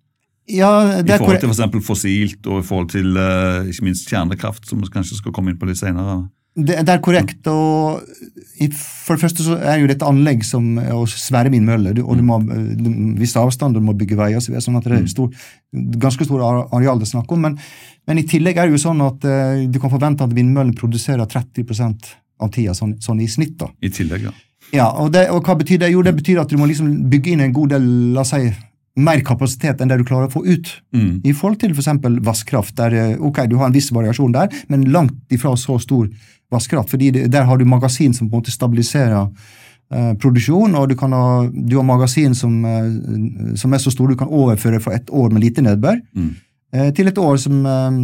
Ja, 0.50 0.98
I 0.98 1.02
det 1.06 1.14
er 1.14 1.20
forhold 1.22 1.38
korrekt. 1.38 1.58
til 1.58 1.80
f.eks. 1.80 1.86
fossilt 1.86 2.46
og 2.50 2.62
i 2.62 2.66
forhold 2.66 2.88
til 2.90 3.14
uh, 3.14 3.68
ikke 3.70 3.86
minst 3.86 4.08
kjernekraft, 4.10 4.64
som 4.68 4.80
vi 4.82 4.90
kanskje 4.92 5.20
skal 5.20 5.34
komme 5.34 5.52
inn 5.52 5.58
på 5.60 5.68
litt 5.68 5.78
senere. 5.78 6.24
Det, 6.52 6.82
det 6.84 6.92
er 6.92 7.00
korrekt. 7.00 7.46
og 7.48 8.02
i, 8.60 8.68
For 8.74 9.16
det 9.16 9.22
første 9.22 9.46
så 9.46 9.56
er 9.56 9.78
jo 9.80 9.88
dette 9.88 10.08
anlegg 10.08 10.42
som 10.44 10.74
å 10.82 11.04
svære 11.08 11.52
vindmøller. 11.54 11.94
Du, 11.96 12.02
og 12.04 12.18
du 12.18 12.24
må 12.26 12.40
du, 12.42 12.90
viss 13.20 13.36
avstand, 13.40 13.78
du 13.78 13.84
må 13.84 13.94
bygge 13.96 14.18
veier, 14.18 14.42
så 14.42 14.60
sånn 14.60 14.76
at 14.80 14.88
det 14.88 14.98
er 14.98 15.06
stor, 15.10 15.30
ganske 15.72 16.26
store 16.28 16.50
areal 16.74 17.00
det 17.00 17.08
er 17.08 17.14
snakk 17.14 17.32
om. 17.32 17.46
Men, 17.46 17.56
men 18.10 18.20
i 18.20 18.26
tillegg 18.28 18.58
er 18.58 18.68
det 18.68 18.76
jo 18.76 18.84
sånn 18.84 19.00
at 19.06 19.24
uh, 19.24 19.62
du 19.64 19.80
kan 19.80 19.94
forvente 19.94 20.26
at 20.26 20.34
vindmøllen 20.36 20.74
produserer 20.76 21.24
30% 21.24 22.12
av 22.42 22.50
tida, 22.52 22.74
sånn, 22.76 22.98
sånn 23.00 23.22
i 23.22 23.30
snitt. 23.30 23.56
da. 23.62 23.70
I 23.80 23.92
tillegg, 23.94 24.26
ja. 24.28 24.34
Ja, 24.72 24.90
og, 24.96 25.10
det, 25.12 25.26
og 25.32 25.44
hva 25.44 25.56
betyr 25.58 25.82
det? 25.82 25.90
Jo, 25.92 26.02
det 26.04 26.14
betyr 26.16 26.40
at 26.42 26.52
du 26.52 26.56
må 26.60 26.68
liksom 26.68 26.92
bygge 27.12 27.34
inn 27.34 27.42
en 27.44 27.52
god 27.54 27.74
del, 27.74 27.88
la 28.16 28.22
oss 28.24 28.32
si, 28.32 28.46
mer 28.96 29.22
kapasitet 29.24 29.80
enn 29.80 29.88
det 29.88 29.98
du 30.00 30.04
klarer 30.04 30.28
å 30.28 30.34
få 30.34 30.44
ut. 30.44 30.68
Mm. 30.92 31.22
I 31.24 31.32
forhold 31.32 31.60
til 31.62 31.72
f.eks. 31.72 31.88
vasskraft, 32.26 32.76
der 32.76 32.96
eh, 32.98 33.16
ok, 33.16 33.44
du 33.48 33.56
har 33.60 33.70
en 33.70 33.76
viss 33.76 33.90
variasjon 33.94 34.34
der, 34.34 34.52
men 34.68 34.90
langt 34.92 35.16
ifra 35.32 35.54
så 35.56 35.78
stor 35.80 36.10
vannkraft. 36.52 36.90
fordi 36.90 37.10
det, 37.10 37.26
der 37.32 37.48
har 37.48 37.58
du 37.58 37.64
magasin 37.64 38.12
som 38.12 38.28
på 38.28 38.36
en 38.36 38.42
måte 38.42 38.52
stabiliserer 38.52 39.30
eh, 39.92 40.12
produksjon, 40.20 40.76
og 40.76 40.88
du, 40.90 40.96
kan 40.96 41.12
ha, 41.16 41.48
du 41.48 41.76
har 41.78 41.88
magasin 41.88 42.36
som, 42.36 42.64
eh, 42.64 43.56
som 43.56 43.72
er 43.72 43.80
så 43.80 43.94
store 43.94 44.12
du 44.12 44.20
kan 44.20 44.32
overføre 44.32 44.80
for 44.80 44.92
et 44.92 45.08
år 45.10 45.30
med 45.32 45.48
lite 45.48 45.64
nedbør 45.64 46.00
Mm. 46.12 46.34
Eh, 46.74 46.90
til 46.96 47.10
et 47.10 47.18
år 47.20 47.38
som 47.40 47.64
eh, 47.68 47.98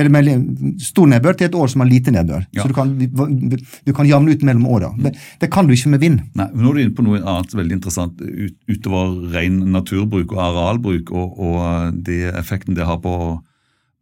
Eller 0.00 0.12
med 0.12 0.82
stor 0.82 1.08
nedbør 1.10 1.38
til 1.38 1.48
et 1.48 1.56
år 1.56 1.72
som 1.72 1.84
har 1.84 1.90
lite 1.90 2.14
nedbør. 2.14 2.46
Ja. 2.56 2.62
Så 2.62 2.70
du 2.70 2.74
kan, 2.76 2.92
du 2.96 3.92
kan 3.96 4.08
jevne 4.08 4.34
ut 4.34 4.44
mellom 4.46 4.68
åra. 4.72 4.92
Det, 5.00 5.14
det 5.42 5.50
kan 5.52 5.68
du 5.68 5.74
ikke 5.76 5.92
med 5.94 6.04
vind. 6.04 6.22
Nei, 6.38 6.48
men 6.52 6.64
Nå 6.64 6.72
er 6.72 6.78
du 6.78 6.84
inne 6.84 6.96
på 6.96 7.06
noe 7.06 7.22
annet 7.22 7.56
veldig 7.56 7.78
interessant 7.78 8.22
ut, 8.22 8.56
utover 8.70 9.34
ren 9.36 9.60
naturbruk 9.74 10.36
og 10.36 10.44
arealbruk 10.50 11.12
og, 11.14 11.36
og 11.36 11.58
uh, 11.60 11.90
det 11.92 12.22
effekten 12.36 12.76
det 12.78 12.88
har 12.88 13.00
på, 13.04 13.16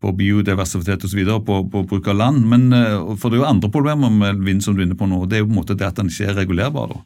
på 0.02 0.14
biodiversitet 0.18 1.04
osv. 1.06 1.24
På, 1.46 1.62
på 1.70 1.86
bruk 1.90 2.12
av 2.12 2.20
land. 2.20 2.44
Men 2.50 2.70
uh, 2.72 3.16
for 3.16 3.30
det 3.30 3.40
er 3.40 3.44
jo 3.44 3.50
andre 3.50 3.72
problemer 3.72 4.12
med 4.12 4.44
vind 4.46 4.64
som 4.64 4.76
du 4.76 4.82
er 4.82 4.88
inne 4.88 4.98
på 4.98 5.10
nå. 5.10 5.24
Det 5.26 5.40
er 5.40 5.44
jo 5.44 5.50
på 5.50 5.56
en 5.56 5.60
måte 5.62 5.78
det 5.78 5.90
at 5.90 6.00
den 6.00 6.12
ikke 6.12 6.30
er 6.30 6.40
regulerbar. 6.42 6.94
da. 6.94 7.02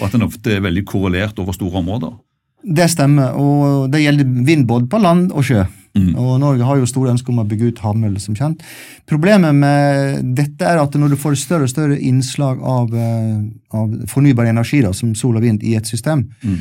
Og 0.00 0.08
at 0.08 0.16
den 0.16 0.26
ofte 0.26 0.56
er 0.56 0.64
veldig 0.64 0.84
korrelert 0.88 1.38
over 1.40 1.56
store 1.56 1.80
områder. 1.80 2.16
Det 2.60 2.90
stemmer, 2.92 3.36
og 3.40 3.88
det 3.92 4.02
gjelder 4.02 4.32
vind 4.44 4.66
både 4.68 4.88
på 4.90 5.00
land 5.00 5.30
og 5.32 5.46
sjø. 5.48 5.62
Mm. 5.96 6.12
Og 6.22 6.36
Norge 6.38 6.62
har 6.62 6.78
jo 6.78 6.86
store 6.86 7.10
ønsker 7.10 7.32
om 7.32 7.40
å 7.42 7.46
bygge 7.50 7.72
ut 7.72 7.80
havmøller, 7.82 8.20
som 8.22 8.36
kjent. 8.38 8.62
Problemet 9.10 9.54
med 9.58 10.34
dette 10.38 10.62
er 10.62 10.78
at 10.78 10.94
når 10.94 11.14
du 11.14 11.16
får 11.18 11.34
større 11.40 11.66
og 11.66 11.72
større 11.72 11.98
innslag 11.98 12.62
av, 12.62 12.94
eh, 12.94 13.40
av 13.74 13.96
fornybar 14.06 14.46
energi, 14.46 14.82
da, 14.86 14.92
som 14.94 15.14
sol 15.18 15.36
og 15.36 15.42
vind, 15.42 15.62
i 15.62 15.74
et 15.74 15.86
system, 15.86 16.28
Mm. 16.44 16.58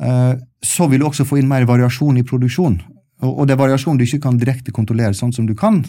eh, 0.00 0.34
så 0.64 0.88
vil 0.88 1.00
du 1.00 1.06
også 1.06 1.26
få 1.28 1.38
inn 1.38 1.48
mer 1.48 1.66
variasjon 1.66 2.16
i 2.18 2.22
produksjon. 2.22 2.80
Og, 3.22 3.40
og 3.40 3.46
det 3.46 3.52
er 3.54 3.62
variasjon 3.62 3.98
du 3.98 4.04
ikke 4.04 4.22
kan 4.22 4.38
direkte 4.38 4.72
kontrollere, 4.72 5.12
sånn 5.14 5.34
som 5.34 5.46
du 5.46 5.54
kan. 5.54 5.84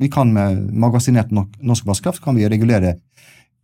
Vi 0.00 0.08
kan 0.08 0.32
med 0.32 0.72
magasinert 0.74 1.30
norsk 1.30 1.84
vannkraft 1.86 2.22
kan 2.22 2.34
vi 2.34 2.48
regulere, 2.48 2.96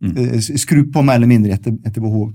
Mm. 0.03 0.17
eh, 0.17 0.39
skru 0.39 0.83
på 0.91 1.03
mer 1.03 1.15
eller 1.15 1.27
mindre 1.27 1.53
etter, 1.53 1.71
etter 1.85 2.01
behov. 2.01 2.33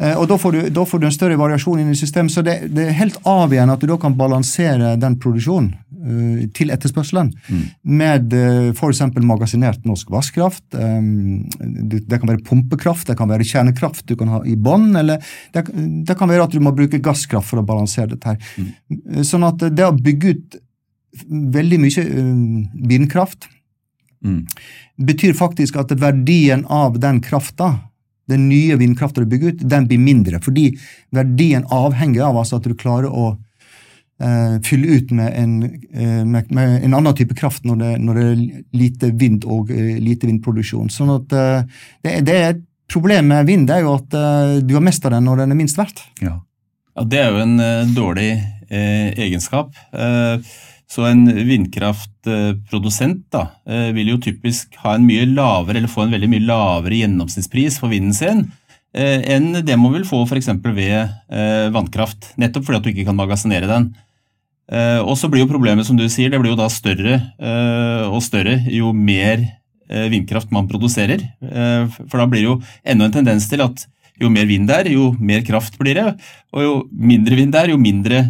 Eh, 0.00 0.16
Og 0.18 0.28
da 0.28 0.38
får, 0.40 0.52
du, 0.52 0.70
da 0.70 0.84
får 0.88 0.98
du 1.02 1.06
en 1.06 1.14
større 1.14 1.36
variasjon 1.40 1.80
inn 1.82 1.92
i 1.92 1.98
systemet, 1.98 2.32
så 2.32 2.42
det, 2.42 2.70
det 2.72 2.88
er 2.88 2.98
helt 2.98 3.18
avgjørende 3.28 3.74
at 3.76 3.82
du 3.84 3.90
da 3.90 3.98
kan 4.00 4.16
balansere 4.18 4.94
den 5.00 5.18
produksjonen 5.20 5.74
uh, 6.02 6.48
til 6.56 6.72
etterspørselen 6.74 7.32
Mm. 7.48 7.62
med 7.84 8.32
uh, 8.34 8.72
f.eks. 8.72 9.02
magasinert 9.22 9.84
norsk 9.86 10.10
vannkraft. 10.10 10.64
Um, 10.74 11.44
det, 11.60 12.02
det 12.08 12.18
kan 12.22 12.28
være 12.32 12.42
pumpekraft, 12.48 13.06
det 13.10 13.18
kan 13.20 13.28
være 13.30 13.44
kjernekraft 13.46 14.06
du 14.08 14.16
kan 14.16 14.32
ha 14.32 14.42
i 14.48 14.56
bånn, 14.56 14.90
eller 14.96 15.22
det, 15.54 15.66
det 16.08 16.16
kan 16.18 16.30
være 16.30 16.48
at 16.48 16.56
du 16.56 16.60
må 16.64 16.72
bruke 16.74 16.98
gasskraft 17.02 17.52
for 17.52 17.60
å 17.62 17.66
balansere 17.66 18.14
dette 18.16 18.32
her. 18.34 18.52
Mm. 18.58 19.22
Sånn 19.28 19.44
at 19.46 19.62
det 19.70 19.86
å 19.86 19.94
bygge 19.94 20.34
ut 20.34 20.60
veldig 21.30 21.78
mye 21.82 22.06
eh, 22.08 22.86
vindkraft 22.88 23.50
Mm. 24.22 24.44
betyr 25.02 25.32
faktisk 25.34 25.74
at 25.80 25.90
verdien 25.98 26.60
av 26.70 26.94
den 27.02 27.16
krafta, 27.20 27.72
den 28.30 28.48
nye 28.48 28.76
vindkrafta 28.80 29.22
du 29.22 29.30
bygger 29.30 29.54
ut, 29.54 29.64
den 29.68 29.88
blir 29.90 29.98
mindre. 30.02 30.40
Fordi 30.42 30.70
verdien 31.14 31.66
avhenger 31.70 32.28
av 32.28 32.38
altså 32.42 32.60
at 32.60 32.68
du 32.68 32.76
klarer 32.78 33.10
å 33.10 33.32
eh, 34.22 34.58
fylle 34.66 34.98
ut 34.98 35.10
med 35.16 35.32
en, 35.38 35.56
eh, 35.66 36.22
med, 36.24 36.52
med 36.54 36.84
en 36.84 36.98
annen 36.98 37.16
type 37.18 37.36
kraft 37.38 37.66
når 37.68 37.80
det, 37.82 37.92
når 38.04 38.20
det 38.20 38.26
er 38.28 38.44
lite 38.84 39.12
vind 39.18 39.46
og 39.46 39.72
eh, 39.74 39.96
lite 40.02 40.30
vindproduksjon. 40.30 40.92
Sånn 40.92 41.12
at 41.16 41.36
eh, 41.36 41.82
det, 42.06 42.16
det 42.28 42.38
er 42.38 42.48
et 42.54 42.64
problem 42.92 43.30
med 43.32 43.48
vind, 43.48 43.68
det 43.68 43.80
er 43.80 43.86
jo 43.86 43.96
at 43.98 44.18
eh, 44.18 44.56
du 44.62 44.76
har 44.78 44.84
mest 44.84 45.06
av 45.08 45.16
den 45.16 45.28
når 45.28 45.44
den 45.44 45.54
er 45.54 45.62
minst 45.64 45.80
verdt. 45.80 46.04
Ja. 46.22 46.38
Ja, 46.92 47.06
Det 47.08 47.22
er 47.22 47.30
jo 47.32 47.46
en 47.46 47.56
eh, 47.60 47.94
dårlig 47.96 48.32
egenskap. 48.72 49.74
Eh, 49.92 50.52
så 50.92 51.06
en 51.08 51.24
vindkraftprodusent 51.48 53.24
da, 53.32 53.46
eh, 53.64 53.90
vil 53.96 54.12
jo 54.12 54.20
typisk 54.20 54.76
ha 54.82 54.96
en 54.96 55.06
mye 55.08 55.24
lavere, 55.30 55.78
eller 55.80 55.88
få 55.90 56.04
en 56.04 56.12
veldig 56.12 56.28
mye 56.28 56.44
lavere 56.44 56.98
gjennomsnittspris 57.00 57.78
for 57.80 57.92
vinden 57.92 58.12
sin 58.16 58.42
eh, 58.92 59.22
enn 59.32 59.62
det 59.64 59.78
man 59.80 59.94
vil 59.94 60.04
få 60.04 60.24
f.eks. 60.26 60.50
ved 60.66 60.98
eh, 61.32 61.70
vannkraft. 61.72 62.34
Nettopp 62.36 62.68
fordi 62.68 62.80
at 62.80 62.84
du 62.84 62.90
ikke 62.92 63.06
kan 63.08 63.18
magasinere 63.18 63.70
den. 63.70 63.92
Og 64.72 65.16
så 65.20 65.28
blir 65.28 65.42
jo 65.42 65.50
problemet, 65.50 65.84
som 65.84 65.98
du 65.98 66.06
sier, 66.08 66.30
det 66.32 66.38
blir 66.40 66.54
jo 66.54 66.56
da 66.56 66.68
større 66.72 67.18
og 68.08 68.22
større 68.24 68.54
jo 68.72 68.92
mer 68.96 69.42
vindkraft 70.08 70.54
man 70.54 70.68
produserer. 70.70 71.20
For 71.42 72.22
da 72.22 72.24
blir 72.30 72.40
det 72.40 72.46
jo 72.46 72.54
enda 72.94 73.08
en 73.08 73.16
tendens 73.18 73.50
til 73.50 73.60
at 73.66 73.82
jo 74.22 74.30
mer 74.32 74.46
vind 74.48 74.70
det 74.70 74.78
er, 74.78 74.90
jo 74.94 75.10
mer 75.20 75.42
kraft 75.44 75.76
blir 75.82 75.98
det. 75.98 76.06
Og 76.54 76.64
jo 76.64 76.72
mindre 76.94 77.36
vind 77.36 77.52
det 77.52 77.60
er, 77.60 77.74
jo 77.74 77.82
mindre 77.82 78.22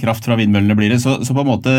kraft 0.00 0.26
fra 0.26 0.36
vindmøllene 0.40 0.76
blir 0.78 0.92
det. 0.92 1.00
Så, 1.02 1.20
så 1.26 1.34
på 1.36 1.44
en 1.44 1.50
måte, 1.50 1.74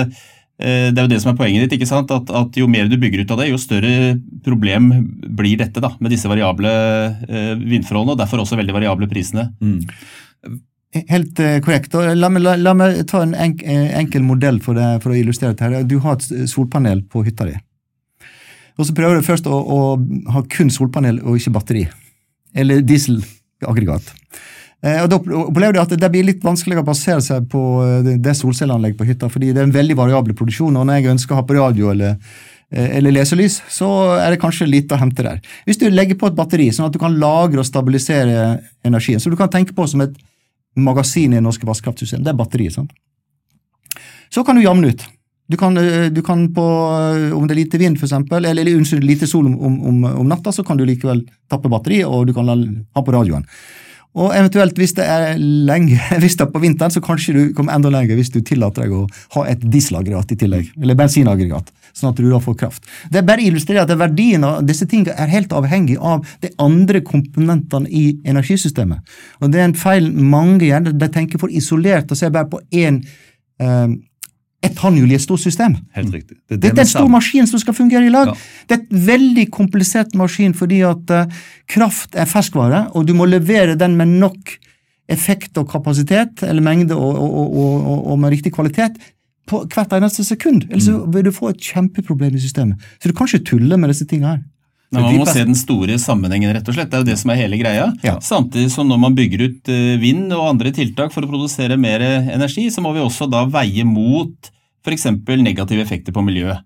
eh, 0.61 0.89
det 0.89 0.97
er 0.97 1.07
jo 1.07 1.11
det 1.11 1.21
som 1.23 1.33
er 1.33 1.39
poenget 1.39 1.65
ditt. 1.65 1.77
ikke 1.77 1.89
sant? 1.89 2.11
At, 2.15 2.31
at 2.31 2.59
Jo 2.59 2.67
mer 2.71 2.87
du 2.91 2.97
bygger 3.01 3.23
ut 3.23 3.33
av 3.35 3.41
det, 3.43 3.49
jo 3.51 3.61
større 3.61 4.15
problem 4.45 4.91
blir 5.35 5.57
dette 5.59 5.83
da, 5.83 5.93
med 5.99 6.13
disse 6.13 6.29
variable 6.31 6.71
eh, 7.27 7.55
vindforholdene, 7.59 8.15
og 8.15 8.21
derfor 8.21 8.43
også 8.43 8.59
veldig 8.59 8.77
variable 8.77 9.09
prisene. 9.11 9.49
Mm. 9.63 9.81
Helt 11.09 11.39
eh, 11.41 11.59
korrekt. 11.65 11.93
La, 11.93 12.29
meg, 12.29 12.43
la, 12.45 12.55
la 12.59 12.73
meg 12.77 13.01
ta 13.09 13.23
en 13.25 13.33
enk, 13.33 13.63
eh, 13.65 13.89
enkel 13.97 14.25
modell 14.25 14.59
for, 14.61 14.77
det, 14.77 15.01
for 15.03 15.13
å 15.13 15.17
illustrere 15.17 15.57
dette. 15.57 15.85
Du 15.89 15.97
har 16.03 16.19
et 16.19 16.49
solpanel 16.49 17.01
på 17.09 17.25
hytta 17.25 17.49
di. 17.49 17.57
Og 18.77 18.87
så 18.87 18.95
prøver 18.97 19.19
du 19.19 19.25
først 19.25 19.49
å, 19.49 19.57
å 19.57 19.79
ha 20.33 20.43
kun 20.49 20.71
solpanel 20.73 21.19
og 21.21 21.37
ikke 21.37 21.53
batteri. 21.53 21.83
Eller 22.57 22.81
dieselaggregat. 22.85 24.13
Eh, 24.83 24.99
og 25.03 25.09
Da 25.09 25.17
opplever 25.17 25.73
du 25.77 25.79
at 25.79 25.93
det 25.95 26.09
blir 26.11 26.25
litt 26.27 26.41
vanskeligere 26.43 26.83
å 26.83 26.89
basere 26.89 27.21
seg 27.23 27.47
på 27.51 27.61
eh, 27.83 28.17
det- 28.17 28.35
solcelleanlegget 28.35 28.99
på 28.99 29.07
hytta, 29.07 29.29
fordi 29.31 29.53
det 29.53 29.61
er 29.61 29.69
en 29.69 29.77
veldig 29.77 29.95
variabel 29.95 30.35
produksjon. 30.35 30.75
og 30.75 30.85
Når 30.87 30.99
jeg 31.01 31.13
ønsker 31.13 31.31
å 31.31 31.39
ha 31.39 31.43
på 31.43 31.55
radio 31.55 31.91
eller, 31.91 32.17
eh, 32.71 32.97
eller 32.97 33.11
leselys, 33.11 33.61
så 33.69 34.19
er 34.19 34.31
det 34.31 34.41
kanskje 34.41 34.67
lite 34.67 34.95
å 34.95 34.99
hente 34.99 35.23
der. 35.23 35.39
Hvis 35.65 35.79
du 35.79 35.89
legger 35.89 36.15
på 36.19 36.27
et 36.27 36.35
batteri, 36.35 36.67
sånn 36.69 36.87
at 36.87 36.91
du 36.91 36.99
kan 36.99 37.15
lagre 37.17 37.59
og 37.59 37.65
stabilisere 37.65 38.59
energien, 38.83 39.19
så 39.19 39.29
du 39.29 39.37
kan 39.37 39.49
tenke 39.49 39.73
på 39.73 39.87
som 39.87 40.01
et 40.01 40.15
magasin 40.75 41.31
i 41.31 41.35
det 41.37 41.43
norske 41.43 41.65
vannkraftsystemet, 41.65 42.25
det 42.25 42.33
er 42.33 42.43
batteriet. 42.43 42.73
sant? 42.73 42.91
Så 44.29 44.43
kan 44.43 44.55
du 44.55 44.63
jamne 44.63 44.89
ut. 44.89 45.05
Du 45.49 45.57
kan, 45.57 45.75
du 45.75 46.21
kan 46.23 46.47
på, 46.49 46.63
Om 47.35 47.47
det 47.47 47.51
er 47.51 47.63
lite 47.63 47.77
vind, 47.77 47.99
for 47.99 48.07
eksempel, 48.07 48.37
eller, 48.45 48.61
eller 48.63 48.79
unnskyld, 48.79 49.03
lite 49.03 49.27
sol 49.27 49.45
om, 49.45 49.55
om, 49.59 50.03
om 50.03 50.27
natta, 50.27 50.51
så 50.51 50.65
kan 50.65 50.77
du 50.77 50.85
likevel 50.85 51.25
tappe 51.51 51.69
batteriet, 51.69 52.07
og 52.07 52.25
du 52.27 52.33
kan 52.33 52.47
ha 52.47 53.01
på 53.03 53.13
radioen. 53.13 53.45
Og 54.13 54.33
eventuelt, 54.37 54.77
hvis 54.77 54.93
det 54.97 55.05
er 55.09 55.39
lenge, 55.39 55.97
hvis 56.21 56.37
det 56.37 56.45
er 56.45 56.51
på 56.53 56.61
vinteren, 56.61 56.93
så 56.93 57.01
kanskje 57.03 57.33
du 57.35 57.41
kommer 57.57 57.75
enda 57.75 57.91
lenger 57.93 58.19
hvis 58.19 58.31
du 58.33 58.41
tillater 58.45 58.85
deg 58.85 58.93
å 58.97 59.07
ha 59.37 59.45
et 59.49 59.63
dieselaggregat 59.63 60.35
i 60.35 60.39
tillegg, 60.43 60.69
eller 60.81 60.97
bensinaggregat, 60.99 61.71
sånn 61.97 62.11
at 62.11 62.21
du 62.21 62.29
da 62.29 62.41
får 62.43 62.59
kraft. 62.61 62.87
Det 63.13 63.25
bare 63.25 63.45
illustrerer 63.47 63.87
at 63.87 63.97
verdien 63.99 64.45
av 64.45 64.61
disse 64.67 64.87
tingene 64.89 65.17
er 65.17 65.33
helt 65.33 65.53
avhengig 65.57 65.97
av 65.97 66.29
de 66.45 66.53
andre 66.61 67.01
komponentene 67.05 67.89
i 67.89 68.05
energisystemet. 68.29 69.01
Og 69.41 69.53
det 69.53 69.61
er 69.61 69.69
en 69.71 69.77
feil 69.77 70.11
mange 70.13 70.69
gjør, 70.69 70.93
de 70.93 71.13
tenker 71.13 71.41
for 71.41 71.53
isolert 71.53 72.13
og 72.13 72.19
ser 72.19 72.33
bare 72.33 72.51
på 72.53 72.61
én 72.69 73.01
eh, 73.61 73.87
ett 74.63 74.75
tannhjul 74.79 75.11
i 75.11 75.17
et 75.17 75.23
stort 75.23 75.41
system. 75.43 75.75
Helt 75.97 76.13
riktig. 76.13 76.37
Det 76.49 76.59
Dette 76.63 76.81
er 76.81 76.85
en 76.85 76.91
stor 76.91 77.09
maskin 77.11 77.47
som 77.49 77.61
skal 77.61 77.75
fungere 77.75 78.07
i 78.07 78.11
lag. 78.13 78.31
Ja. 78.31 78.35
Det 78.69 78.77
er 78.77 78.83
et 78.83 79.07
veldig 79.09 79.47
komplisert 79.51 80.15
maskin 80.19 80.55
fordi 80.57 80.81
at 80.87 81.11
uh, 81.11 81.41
kraft 81.71 82.15
er 82.15 82.29
ferskvare, 82.29 82.85
og 82.95 83.07
du 83.09 83.15
må 83.17 83.27
levere 83.29 83.75
den 83.79 83.97
med 83.99 84.15
nok 84.23 84.55
effekt 85.11 85.57
og 85.59 85.67
kapasitet, 85.71 86.45
eller 86.47 86.63
mengde 86.63 86.95
og, 86.95 87.19
og, 87.19 87.57
og, 87.59 88.07
og 88.13 88.19
med 88.19 88.31
riktig 88.37 88.53
kvalitet, 88.55 88.95
på 89.47 89.65
hvert 89.73 89.93
eneste 89.97 90.23
sekund. 90.23 90.69
Ellers 90.69 90.87
mm. 90.87 91.13
vil 91.13 91.25
du 91.27 91.31
få 91.35 91.51
et 91.51 91.59
kjempeproblem 91.61 92.35
i 92.35 92.39
systemet. 92.39 92.79
Så 93.01 93.11
du 93.11 93.15
kan 93.17 93.27
ikke 93.27 93.43
tulle 93.51 93.77
med 93.77 93.91
disse 93.91 94.07
tingene 94.07 94.37
her. 94.37 94.43
Nei, 94.93 95.03
man 95.03 95.19
må 95.23 95.25
se 95.27 95.43
den 95.43 95.57
store 95.57 95.97
sammenhengen, 96.01 96.53
rett 96.55 96.67
og 96.69 96.75
slett. 96.77 96.91
Det 96.91 96.99
er 96.99 97.03
jo 97.03 97.09
det 97.11 97.19
som 97.19 97.31
er 97.33 97.39
hele 97.41 97.57
greia. 97.59 97.87
Ja. 98.05 98.17
Samtidig 98.23 98.71
som 98.73 98.87
når 98.91 98.99
man 99.01 99.15
bygger 99.17 99.47
ut 99.47 99.71
eh, 99.73 99.95
vind 100.01 100.31
og 100.35 100.47
andre 100.51 100.71
tiltak 100.75 101.13
for 101.15 101.25
å 101.25 101.31
produsere 101.31 101.79
mer 101.81 102.03
eh, 102.05 102.29
energi, 102.35 102.67
så 102.73 102.83
må 102.85 102.93
vi 102.95 103.01
også 103.03 103.27
da 103.31 103.45
veie 103.49 103.85
mot 103.87 104.51
f.eks. 104.83 105.05
negative 105.39 105.81
effekter 105.81 106.13
på 106.15 106.23
miljøet. 106.25 106.61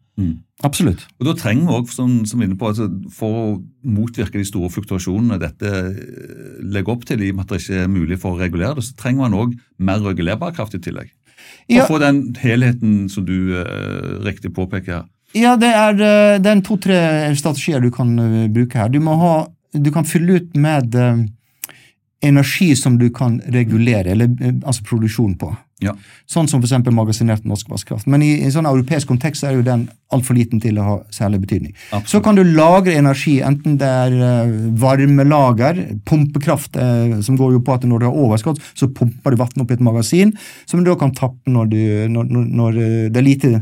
Absolutt. 0.65 1.03
Og 1.19 1.27
Da 1.27 1.35
trenger 1.37 1.67
vi 1.69 1.75
også, 1.77 1.93
som, 1.99 2.13
som 2.25 2.41
inne 2.41 2.55
på, 2.57 2.71
altså, 2.71 2.87
For 3.13 3.35
å 3.37 3.43
motvirke 3.85 4.39
de 4.39 4.47
store 4.49 4.71
fluktuasjonene 4.73 5.37
dette 5.41 5.69
eh, 5.69 5.99
legger 6.65 6.95
opp 6.95 7.05
til, 7.05 7.21
i 7.21 7.29
og 7.29 7.37
med 7.37 7.45
at 7.45 7.53
det 7.53 7.61
ikke 7.61 7.83
er 7.83 7.91
mulig 7.93 8.17
for 8.23 8.33
å 8.33 8.41
regulere 8.41 8.79
det, 8.79 8.87
så 8.87 8.97
trenger 8.97 9.27
man 9.27 9.37
òg 9.37 9.53
mer 9.77 10.01
regulerbar 10.01 10.55
kraft 10.57 10.73
i 10.73 10.81
tillegg. 10.81 11.13
For 11.67 11.75
Ja. 11.77 11.83
å 11.85 11.91
få 11.91 11.99
den 12.01 12.23
helheten 12.41 13.05
som 13.13 13.27
du 13.27 13.53
eh, 13.61 14.17
riktig 14.25 14.53
påpeker 14.57 14.95
her. 14.95 15.05
Ja, 15.35 15.55
det 15.59 15.69
er, 15.73 15.93
eh, 15.99 16.39
det 16.39 16.51
er 16.51 16.63
to-tre 16.63 16.99
strategier 17.35 17.83
du 17.83 17.91
kan 17.91 18.17
eh, 18.19 18.47
bruke 18.51 18.79
her. 18.79 18.91
Du, 18.91 19.01
ha, 19.03 19.47
du 19.73 19.91
kan 19.91 20.07
fylle 20.07 20.39
ut 20.39 20.55
med 20.55 20.95
eh, 20.95 21.25
energi 22.23 22.75
som 22.75 22.97
du 22.97 23.09
kan 23.13 23.41
regulere, 23.53 24.15
eller 24.15 24.31
altså 24.63 24.85
produksjon 24.87 25.35
på. 25.37 25.53
Ja. 25.83 25.91
Sånn 26.25 26.47
som 26.49 26.63
f.eks. 26.63 26.87
magasinert 26.89 27.43
norsk 27.45 27.67
vannkraft. 27.69 28.07
Men 28.09 28.23
i, 28.25 28.31
i 28.47 28.49
sånn 28.49 28.65
europeisk 28.65 29.11
kontekst 29.11 29.45
er 29.45 29.59
jo 29.59 29.65
den 29.67 29.83
altfor 30.15 30.33
liten 30.33 30.63
til 30.63 30.79
å 30.79 30.85
ha 30.87 30.95
særlig 31.13 31.43
betydning. 31.43 31.75
Absolutt. 31.91 32.09
Så 32.09 32.23
kan 32.25 32.39
du 32.39 32.41
lagre 32.47 32.95
energi, 32.97 33.35
enten 33.45 33.77
det 33.77 33.91
er 34.07 34.15
eh, 34.15 34.57
varmelager, 34.79 35.83
pumpekraft, 36.07 36.79
som 37.27 37.37
går 37.37 37.59
jo 37.59 37.63
på 37.67 37.75
at 37.75 37.85
når 37.85 38.01
du 38.01 38.09
har 38.09 38.17
overskudd, 38.25 38.63
så 38.73 38.89
pumper 38.89 39.35
du 39.35 39.43
vann 39.43 39.65
opp 39.67 39.75
i 39.75 39.77
et 39.77 39.85
magasin, 39.91 40.33
som 40.65 40.81
du 40.81 40.89
da 40.89 40.97
kan 40.97 41.13
tappe 41.13 41.51
når, 41.51 41.73
du, 41.75 41.81
når, 42.15 42.31
når, 42.31 42.53
når 42.63 42.79
det 43.11 43.21
er 43.21 43.27
lite, 43.27 43.57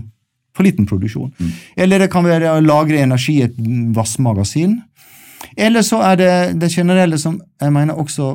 for 0.56 0.64
liten 0.64 0.88
produksjon. 0.88 1.32
Eller 1.76 2.00
det 2.00 2.12
kan 2.14 2.26
være 2.26 2.56
å 2.56 2.64
lagre 2.64 3.02
energi 3.04 3.40
i 3.42 3.46
et 3.50 3.58
vassmagasin. 3.96 4.78
Eller 5.58 5.84
så 5.86 6.00
er 6.02 6.16
det 6.20 6.32
det 6.62 6.72
generelle 6.74 7.20
som 7.22 7.38
jeg 7.62 7.74
mener 7.76 8.00
også 8.00 8.32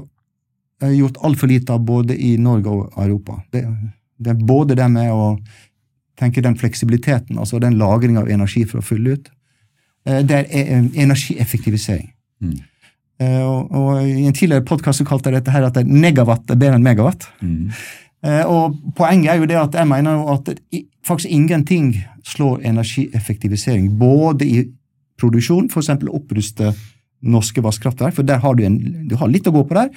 er 0.84 0.94
gjort 0.96 1.18
altfor 1.24 1.50
lite 1.50 1.72
av 1.74 1.82
både 1.84 2.16
i 2.16 2.36
Norge 2.40 2.70
og 2.72 2.94
Europa. 3.00 3.40
Det, 3.52 3.64
det 4.20 4.32
er 4.34 4.46
både 4.48 4.76
det 4.78 4.88
med 4.92 5.10
å 5.12 5.34
tenke 6.20 6.42
den 6.44 6.56
fleksibiliteten, 6.60 7.38
altså 7.40 7.60
den 7.60 7.78
lagring 7.80 8.18
av 8.20 8.28
energi 8.28 8.66
for 8.68 8.80
å 8.80 8.84
fylle 8.84 9.16
ut. 9.16 9.30
Eh, 10.06 10.20
Det 10.24 10.36
er 10.36 10.46
eh, 10.50 10.84
energieffektivisering. 11.04 12.10
Mm. 12.44 12.58
Eh, 13.20 13.40
Og, 13.44 13.72
og 13.72 14.02
I 14.04 14.26
en 14.28 14.36
tidligere 14.36 14.64
podkast 14.64 15.04
kalte 15.08 15.30
jeg 15.30 15.40
dette 15.40 15.52
her 15.52 15.66
at 15.68 15.76
det 15.76 15.84
er 15.84 16.04
negawatt 16.06 16.50
er 16.50 16.60
bedre 16.60 16.76
enn 16.78 16.84
megawatt. 16.84 17.28
Mm. 17.40 17.70
Eh, 18.24 18.44
Og 18.46 18.76
Poenget 18.96 19.32
er 19.32 19.40
jo 19.40 19.48
det 19.48 19.56
at 19.56 19.74
jeg 19.74 19.88
mener 19.88 20.18
jo 20.18 20.26
at 20.34 20.54
faktisk 21.06 21.30
ingenting 21.30 21.94
slår 22.24 22.60
energieffektivisering. 22.64 23.98
Både 23.98 24.46
i 24.46 24.64
produksjon, 25.20 25.70
f.eks. 25.70 25.88
oppruste 26.08 26.74
norske 27.20 27.62
vannkraftverk, 27.62 28.14
for 28.14 28.22
der 28.22 28.40
har 28.40 28.54
du, 28.56 28.64
en, 28.64 28.78
du 29.08 29.16
har 29.20 29.28
litt 29.28 29.48
å 29.48 29.52
gå 29.52 29.64
på 29.68 29.76
der. 29.76 29.90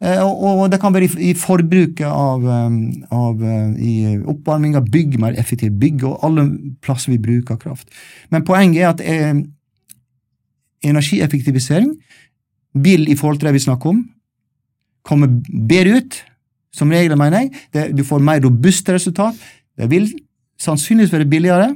Eh, 0.00 0.22
og, 0.24 0.70
det 0.72 0.80
kan 0.80 0.94
være 0.94 1.10
i, 1.20 1.34
forbruket 1.36 2.06
av, 2.08 2.46
eh, 2.48 2.76
av 3.12 3.42
i 3.76 3.94
oppvarming 4.18 4.78
av 4.78 4.86
bygg, 4.90 5.18
mer 5.20 5.36
effektivt 5.38 5.76
bygg, 5.80 6.06
og 6.08 6.24
alle 6.26 6.46
plasser 6.80 7.12
vi 7.12 7.20
bruker 7.20 7.60
kraft. 7.60 7.90
Men 8.30 8.46
poenget 8.46 8.80
er 8.80 8.88
at 8.94 9.02
eh, 9.04 9.42
energieffektivisering 10.86 11.92
vil, 12.74 13.08
i 13.10 13.18
forhold 13.18 13.40
til 13.40 13.50
det 13.50 13.58
vi 13.58 13.66
snakker 13.66 13.92
om, 13.92 14.02
komme 15.04 15.28
bedre 15.68 16.00
ut. 16.00 16.20
Som 16.74 16.92
regel, 16.94 17.16
mener 17.18 17.44
jeg. 17.44 17.52
Det, 17.74 17.86
du 17.98 18.04
får 18.06 18.22
mer 18.24 18.42
robuste 18.44 18.94
resultat. 18.94 19.38
Det 19.78 19.88
vil 19.90 20.08
sannsynligvis 20.60 21.12
være 21.14 21.28
billigere. 21.30 21.72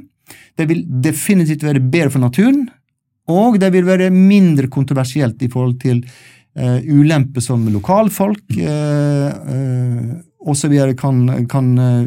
Det 0.55 0.67
vil 0.69 0.85
definitivt 1.03 1.65
være 1.65 1.83
bedre 1.83 2.13
for 2.13 2.23
naturen. 2.23 2.63
Og 3.31 3.59
det 3.59 3.71
vil 3.73 3.87
være 3.87 4.11
mindre 4.13 4.69
kontroversielt 4.71 5.41
i 5.41 5.49
forhold 5.51 5.79
til 5.81 6.03
uh, 6.05 6.79
ulemper 6.85 7.41
som 7.43 7.65
lokalfolk 7.73 8.59
uh, 8.59 9.29
uh, 9.33 10.11
osv. 10.45 10.75
kan, 10.99 11.23
kan 11.49 11.71
uh, 11.79 12.03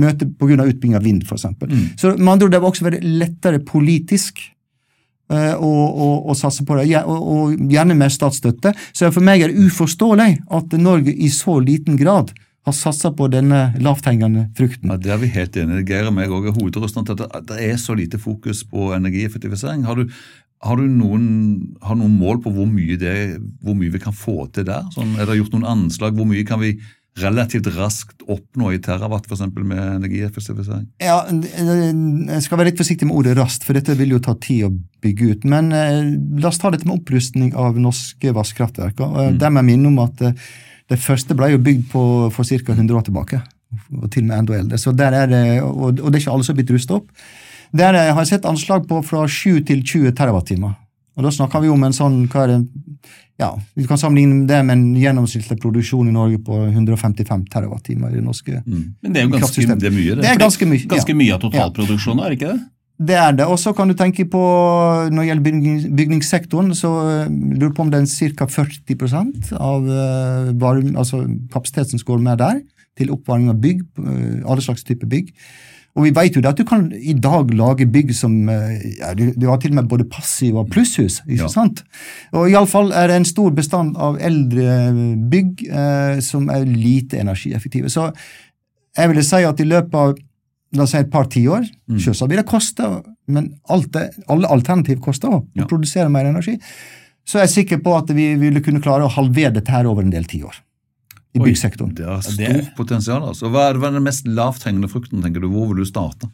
møte 0.00 0.26
pga. 0.26 0.64
utbygging 0.64 0.96
av 0.98 1.06
vind, 1.06 1.22
f.eks. 1.26 1.46
Mm. 1.60 1.84
Så 1.98 2.16
med 2.16 2.32
andre 2.34 2.48
ord, 2.48 2.54
det 2.54 2.60
vil 2.60 2.72
også 2.72 2.88
være 2.88 3.04
lettere 3.04 3.62
politisk 3.66 4.42
å 5.30 6.34
satse 6.34 6.64
på 6.66 6.76
det, 6.80 6.88
og, 7.04 7.18
og, 7.18 7.56
gjerne 7.70 7.94
med 7.98 8.12
statsstøtte. 8.12 8.74
Så 8.92 9.12
for 9.14 9.24
meg 9.24 9.44
er 9.44 9.52
det 9.52 9.66
uforståelig 9.68 10.30
at 10.50 10.78
Norge 10.80 11.14
i 11.14 11.30
så 11.32 11.60
liten 11.62 11.98
grad 12.00 12.32
har 12.66 12.76
satsa 12.76 13.12
på 13.16 13.28
denne 13.32 13.70
lavthengende 13.80 14.48
frukten. 14.56 14.90
Ja, 14.92 14.98
Det 15.00 15.14
er 15.14 15.22
vi 15.22 15.32
helt 15.32 15.56
enige 15.56 15.86
Geir 15.88 16.10
og 16.10 16.16
meg 16.16 16.32
òg 16.34 16.50
er 16.50 16.56
hovedrøstende 16.56 17.16
til 17.16 17.26
at 17.30 17.48
det 17.48 17.58
er 17.70 17.80
så 17.80 17.96
lite 17.96 18.20
fokus 18.20 18.62
på 18.68 18.92
energieffektivisering. 18.96 19.86
Har 19.88 19.96
du, 19.96 20.12
har 20.62 20.76
du 20.76 20.84
noen, 20.84 21.26
har 21.82 21.96
noen, 21.96 22.18
mål 22.20 22.42
på 22.44 22.52
hvor 22.52 22.68
mye, 22.68 22.98
det, 23.00 23.40
hvor 23.64 23.78
mye, 23.78 23.92
vi 23.92 24.02
kan 24.02 24.16
få 24.16 24.44
til 24.52 24.68
der? 24.68 24.84
Sånn, 24.94 25.16
er 25.16 25.26
det 25.26 25.40
gjort 25.40 25.56
noen 25.56 25.70
anslag? 25.72 26.16
Hvor 26.18 26.28
mye 26.28 26.44
kan 26.48 26.60
vi 26.60 26.74
relativt 27.18 27.66
raskt 27.74 28.22
oppnå 28.30 28.70
i 28.74 28.78
terawatt 28.82 29.26
for 29.26 29.36
eksempel, 29.36 29.64
med 29.66 29.80
energieffektivisering? 29.96 30.86
Ja, 31.02 31.24
Jeg 31.26 32.42
skal 32.44 32.60
være 32.60 32.70
litt 32.70 32.80
forsiktig 32.80 33.08
med 33.08 33.16
ordet 33.18 33.36
raskt, 33.38 33.66
for 33.66 33.76
dette 33.76 33.96
vil 33.98 34.14
jo 34.14 34.22
ta 34.22 34.36
tid 34.38 34.68
å 34.68 34.72
bygge 35.02 35.30
ut. 35.32 35.46
Men 35.50 35.72
eh, 35.76 36.14
la 36.40 36.50
oss 36.52 36.60
ta 36.62 36.70
dette 36.70 36.88
med 36.88 37.00
opprustning 37.00 37.54
av 37.58 37.78
norske 37.80 38.34
vannkraftverk. 38.36 39.00
Mm. 39.00 39.38
Der 39.40 39.50
må 39.50 39.62
jeg 39.62 39.70
minne 39.72 39.90
om 39.90 40.02
at 40.04 40.22
eh, 40.24 40.50
det 40.90 40.98
første 41.02 41.36
ble 41.38 41.52
jo 41.52 41.62
bygd 41.62 41.88
på, 41.92 42.02
for 42.34 42.46
ca. 42.46 42.74
100 42.74 42.96
år 42.98 43.06
tilbake. 43.06 43.42
Og 43.94 44.08
til 44.10 44.24
og 44.24 44.30
med 44.30 44.38
enda 44.38 44.58
eldre. 44.58 44.78
Så 44.82 44.94
der 44.96 45.14
er 45.14 45.30
det, 45.30 45.44
og, 45.62 46.00
og 46.00 46.10
det 46.10 46.18
er 46.18 46.22
ikke 46.24 46.34
alle 46.34 46.46
som 46.46 46.54
har 46.54 46.62
blitt 46.62 46.74
rusta 46.74 46.98
opp. 46.98 47.10
Der 47.76 47.94
har 47.94 48.18
jeg 48.18 48.32
sett 48.32 48.48
anslag 48.50 48.88
på 48.90 48.98
fra 49.06 49.26
7 49.30 49.62
til 49.68 49.84
20 49.86 50.16
TWh. 50.18 50.72
Og 51.18 51.26
da 51.26 51.32
snakker 51.34 51.64
vi 51.64 51.72
om 51.72 51.82
en 51.86 51.96
sånn 51.96 52.22
hva 52.30 52.44
er 52.46 52.52
det, 52.52 52.60
ja, 53.40 53.50
Vi 53.76 53.86
kan 53.88 53.98
sammenligne 54.00 54.44
det 54.48 54.58
med 54.66 54.76
en 54.76 54.98
gjennomsnittlig 55.00 55.56
produksjon 55.62 56.10
i 56.10 56.14
Norge 56.14 56.40
på 56.44 56.58
155 56.68 57.46
TWh 57.50 57.78
i 57.94 57.96
det 57.96 58.24
norske 58.24 58.60
mm. 58.60 58.82
Men 59.00 59.14
det 59.14 59.22
er 59.22 59.26
jo 59.26 59.32
ganske, 59.38 59.64
det 59.70 59.88
er 59.88 59.96
mye, 59.96 60.18
det. 60.18 60.26
det 60.26 60.34
er 60.34 60.42
ganske 60.42 60.68
mye, 60.68 60.90
ganske 60.90 61.16
mye 61.16 61.36
av 61.36 61.42
totalproduksjonen, 61.46 62.22
er 62.24 62.34
det 62.34 62.40
ikke 62.40 62.52
det? 62.52 62.60
Det 63.00 63.16
er 63.16 63.32
det. 63.32 63.46
Og 63.48 63.56
så 63.56 63.72
kan 63.72 63.88
du 63.88 63.94
tenke 63.96 64.26
på, 64.28 64.40
når 65.08 65.22
det 65.22 65.28
gjelder 65.30 65.94
bygningssektoren, 65.96 66.74
så 66.76 66.90
eh, 67.08 67.30
lurer 67.56 67.72
på 67.72 67.86
om 67.86 67.92
det 67.92 68.02
er 68.02 68.34
ca. 68.36 68.44
40% 68.44 69.54
av 69.56 69.88
eh, 69.88 70.50
varme, 70.60 70.92
altså 71.00 71.22
kapasiteten 71.52 71.96
som 71.96 72.10
går 72.10 72.20
med 72.26 72.42
der, 72.42 72.60
til 73.00 73.14
oppvarming 73.14 73.48
av 73.54 73.62
bygg, 73.62 73.80
eh, 74.04 74.42
alle 74.44 74.64
slags 74.66 74.84
typer 74.84 75.08
bygg. 75.08 75.32
Og 75.98 76.06
vi 76.06 76.12
vet 76.14 76.36
jo 76.36 76.42
at 76.46 76.58
du 76.58 76.64
kan 76.66 76.86
i 76.94 77.14
dag 77.18 77.50
lage 77.56 77.88
bygg 77.90 78.12
som 78.14 78.34
eh, 78.52 78.84
ja, 79.00 79.10
du, 79.18 79.30
du, 79.34 79.48
har 79.50 79.58
til 79.60 79.72
og 79.72 79.80
med 79.80 79.90
både 79.90 80.06
passiv 80.10 80.60
og 80.60 80.70
plusshus. 80.70 81.20
ikke 81.26 81.42
ja. 81.42 81.50
sant? 81.50 81.82
Og 82.36 82.50
iallfall 82.50 82.92
er 82.94 83.10
det 83.10 83.18
en 83.20 83.28
stor 83.28 83.50
bestand 83.56 83.98
av 83.98 84.20
eldre 84.22 84.78
bygg 85.32 85.66
eh, 85.66 86.22
som 86.24 86.46
er 86.52 86.68
lite 86.68 87.18
energieffektive. 87.22 87.90
Så 87.90 88.10
jeg 88.96 89.10
ville 89.10 89.26
si 89.26 89.42
at 89.46 89.60
i 89.62 89.68
løpet 89.68 89.98
av 89.98 90.14
la 90.78 90.86
oss 90.86 90.94
si 90.94 91.00
et 91.00 91.10
par 91.10 91.26
tiår 91.26 91.64
mm. 91.66 91.98
Selvsagt 91.98 92.30
vil 92.30 92.38
det 92.38 92.46
koste, 92.46 92.86
men 93.30 93.50
det, 93.90 94.06
alle 94.30 94.50
alternativ 94.54 95.02
koster 95.02 95.32
òg. 95.34 95.48
ja. 95.58 95.66
produsere 95.66 96.10
mer 96.12 96.30
energi. 96.30 96.54
Så 97.26 97.40
jeg 97.40 97.48
er 97.48 97.54
sikker 97.58 97.80
på 97.82 97.94
at 97.98 98.10
vi 98.14 98.32
ville 98.38 98.62
kunne 98.62 98.82
klare 98.82 99.06
å 99.06 99.14
halvere 99.18 99.58
dette 99.58 99.74
her 99.74 99.90
over 99.90 100.06
en 100.06 100.14
del 100.14 100.30
tiår 100.30 100.54
i 101.34 101.40
byggsektoren. 101.40 101.94
Det 101.94 102.06
har 102.08 102.22
stort 102.26 102.38
det... 102.40 102.66
potensial. 102.76 103.24
altså. 103.30 103.50
Hva 103.52 103.70
er, 103.70 103.80
hva 103.80 103.90
er 103.90 103.98
den 103.98 104.06
mest 104.06 104.26
lavthengende 104.26 104.90
frukten, 104.90 105.22
tenker 105.24 105.44
du? 105.44 105.50
Hvor 105.52 105.70
vil 105.70 105.84
du 105.84 105.88
starte? 105.88 106.30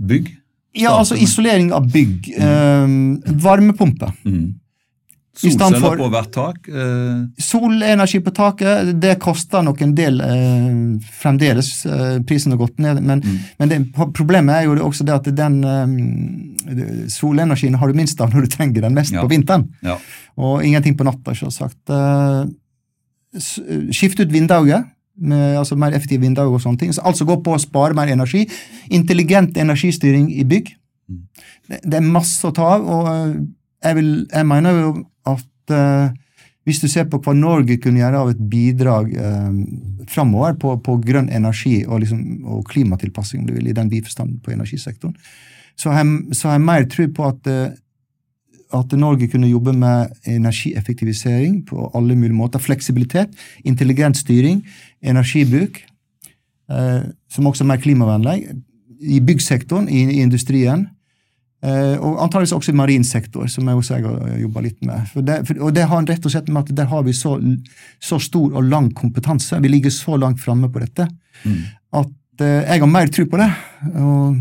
Bygg? 0.00 0.30
Starte 0.30 0.40
ja, 0.72 0.94
altså 0.94 1.16
isolering 1.18 1.72
av 1.74 1.86
bygg. 1.90 2.32
Mm. 2.38 3.22
Eh, 3.26 3.32
varmepumpe. 3.42 4.12
Mm. 4.24 4.54
Solceller 5.40 5.80
for, 5.80 5.96
på 5.96 6.08
hvert 6.12 6.30
tak? 6.34 6.68
Eh. 6.68 7.20
Solenergi 7.40 8.20
på 8.20 8.32
taket, 8.34 8.90
det 9.00 9.14
koster 9.22 9.64
nok 9.64 9.80
en 9.82 9.94
del 9.96 10.20
eh, 10.22 10.76
fremdeles. 11.22 11.70
Eh, 11.86 12.16
prisen 12.28 12.54
har 12.54 12.60
gått 12.60 12.78
ned. 12.82 13.00
Men, 13.02 13.22
mm. 13.24 13.38
men 13.58 13.72
det, 13.72 13.80
problemet 13.96 14.60
er 14.60 14.68
jo 14.68 14.76
også 14.86 15.06
det 15.08 15.16
at 15.16 15.30
den 15.38 15.60
eh, 15.64 17.06
solenergien 17.10 17.78
har 17.80 17.90
du 17.90 17.98
minst 17.98 18.20
av 18.20 18.34
når 18.34 18.46
du 18.46 18.54
trenger 18.54 18.86
den 18.86 18.98
mest 18.98 19.16
ja. 19.16 19.24
på 19.24 19.32
vinteren. 19.32 19.70
Ja. 19.86 19.96
Og 20.40 20.66
ingenting 20.66 20.98
på 20.98 21.08
natta, 21.08 21.34
selvsagt. 21.34 21.82
Eh, 21.88 22.44
skifte 23.38 24.26
ut 24.26 24.32
vinduet, 24.32 24.88
med 25.20 25.58
altså 25.60 25.76
mer 25.76 25.94
effektive 25.96 26.24
vinduer 26.24 26.48
og 26.48 26.62
sånne 26.62 26.80
ting. 26.80 26.94
Så 26.94 27.04
altså 27.06 27.26
gå 27.28 27.36
på 27.44 27.54
å 27.54 27.60
spare 27.60 27.96
mer 27.96 28.10
energi. 28.12 28.46
Intelligent 28.94 29.58
energistyring 29.60 30.30
i 30.32 30.46
bygg. 30.48 30.72
Mm. 31.10 31.20
Det, 31.68 31.80
det 31.84 31.98
er 31.98 32.06
masse 32.06 32.46
å 32.46 32.54
ta 32.56 32.72
av, 32.76 32.86
og 32.88 33.10
eh, 33.12 33.36
jeg, 33.84 33.98
vil, 33.98 34.10
jeg 34.30 34.48
mener 34.48 34.78
jo 34.78 34.90
at 35.28 35.74
uh, 35.74 36.10
hvis 36.68 36.80
du 36.82 36.86
ser 36.92 37.06
på 37.10 37.20
hva 37.24 37.34
Norge 37.36 37.78
kunne 37.82 38.02
gjøre 38.02 38.22
av 38.22 38.32
et 38.32 38.40
bidrag 38.52 39.12
uh, 39.16 39.52
framover 40.10 40.56
på, 40.60 40.74
på, 40.84 40.96
grønn 41.04 41.30
energi 41.32 41.80
og, 41.86 42.02
liksom, 42.04 42.24
og 42.44 42.64
klimatilpassing, 42.70 43.42
om 43.42 43.48
du 43.48 43.54
vil, 43.56 43.70
i 43.70 43.76
den 43.76 43.90
biforstand 43.92 44.40
på 44.44 44.54
energisektoren, 44.54 45.16
så 45.78 45.94
har 45.94 46.04
jeg, 46.04 46.36
så 46.36 46.50
har 46.50 46.58
jeg 46.58 46.66
mer 46.68 46.88
tro 46.92 47.08
på 47.16 47.28
at 47.28 47.50
uh, 47.50 47.70
at 48.76 48.92
Norge 48.98 49.28
kunne 49.28 49.50
jobbe 49.50 49.72
med 49.76 50.12
energieffektivisering 50.28 51.60
på 51.66 51.90
alle 51.94 52.16
mulige 52.16 52.36
måter. 52.36 52.62
Fleksibilitet, 52.62 53.34
intelligent 53.64 54.16
styring, 54.16 54.62
energibruk, 55.02 55.82
eh, 56.70 57.02
som 57.30 57.46
også 57.46 57.64
er 57.64 57.70
mer 57.72 57.82
klimavennlig. 57.82 58.46
I 59.00 59.20
byggsektoren, 59.20 59.88
i, 59.88 60.04
i 60.16 60.20
industrien. 60.22 60.86
Eh, 61.60 61.96
og 62.00 62.22
antakeligvis 62.22 62.54
også 62.56 62.72
i 62.72 62.78
marin 62.78 63.04
sektor, 63.04 63.46
som 63.52 63.68
jeg 63.68 63.76
også 63.76 63.98
har 63.98 64.36
jobba 64.40 64.62
litt 64.64 64.78
med. 64.86 65.02
For 65.12 65.26
det, 65.26 65.42
for, 65.48 65.66
og 65.66 65.74
det 65.76 65.88
har 65.90 66.06
rett 66.08 66.24
og 66.24 66.32
slett 66.32 66.48
med 66.48 66.62
at 66.62 66.76
der 66.78 66.88
har 66.88 67.04
vi 67.04 67.12
så, 67.16 67.34
så 68.00 68.20
stor 68.22 68.54
og 68.54 68.64
lang 68.64 68.88
kompetanse. 68.96 69.60
Vi 69.60 69.72
ligger 69.72 69.92
så 69.92 70.16
langt 70.16 70.40
framme 70.40 70.70
på 70.72 70.80
dette 70.80 71.08
mm. 71.44 71.60
at 72.00 72.46
eh, 72.46 72.62
jeg 72.64 72.84
har 72.84 72.88
mer 72.88 73.12
tro 73.12 73.26
på 73.28 73.42
det. 73.42 73.50
og 73.92 74.40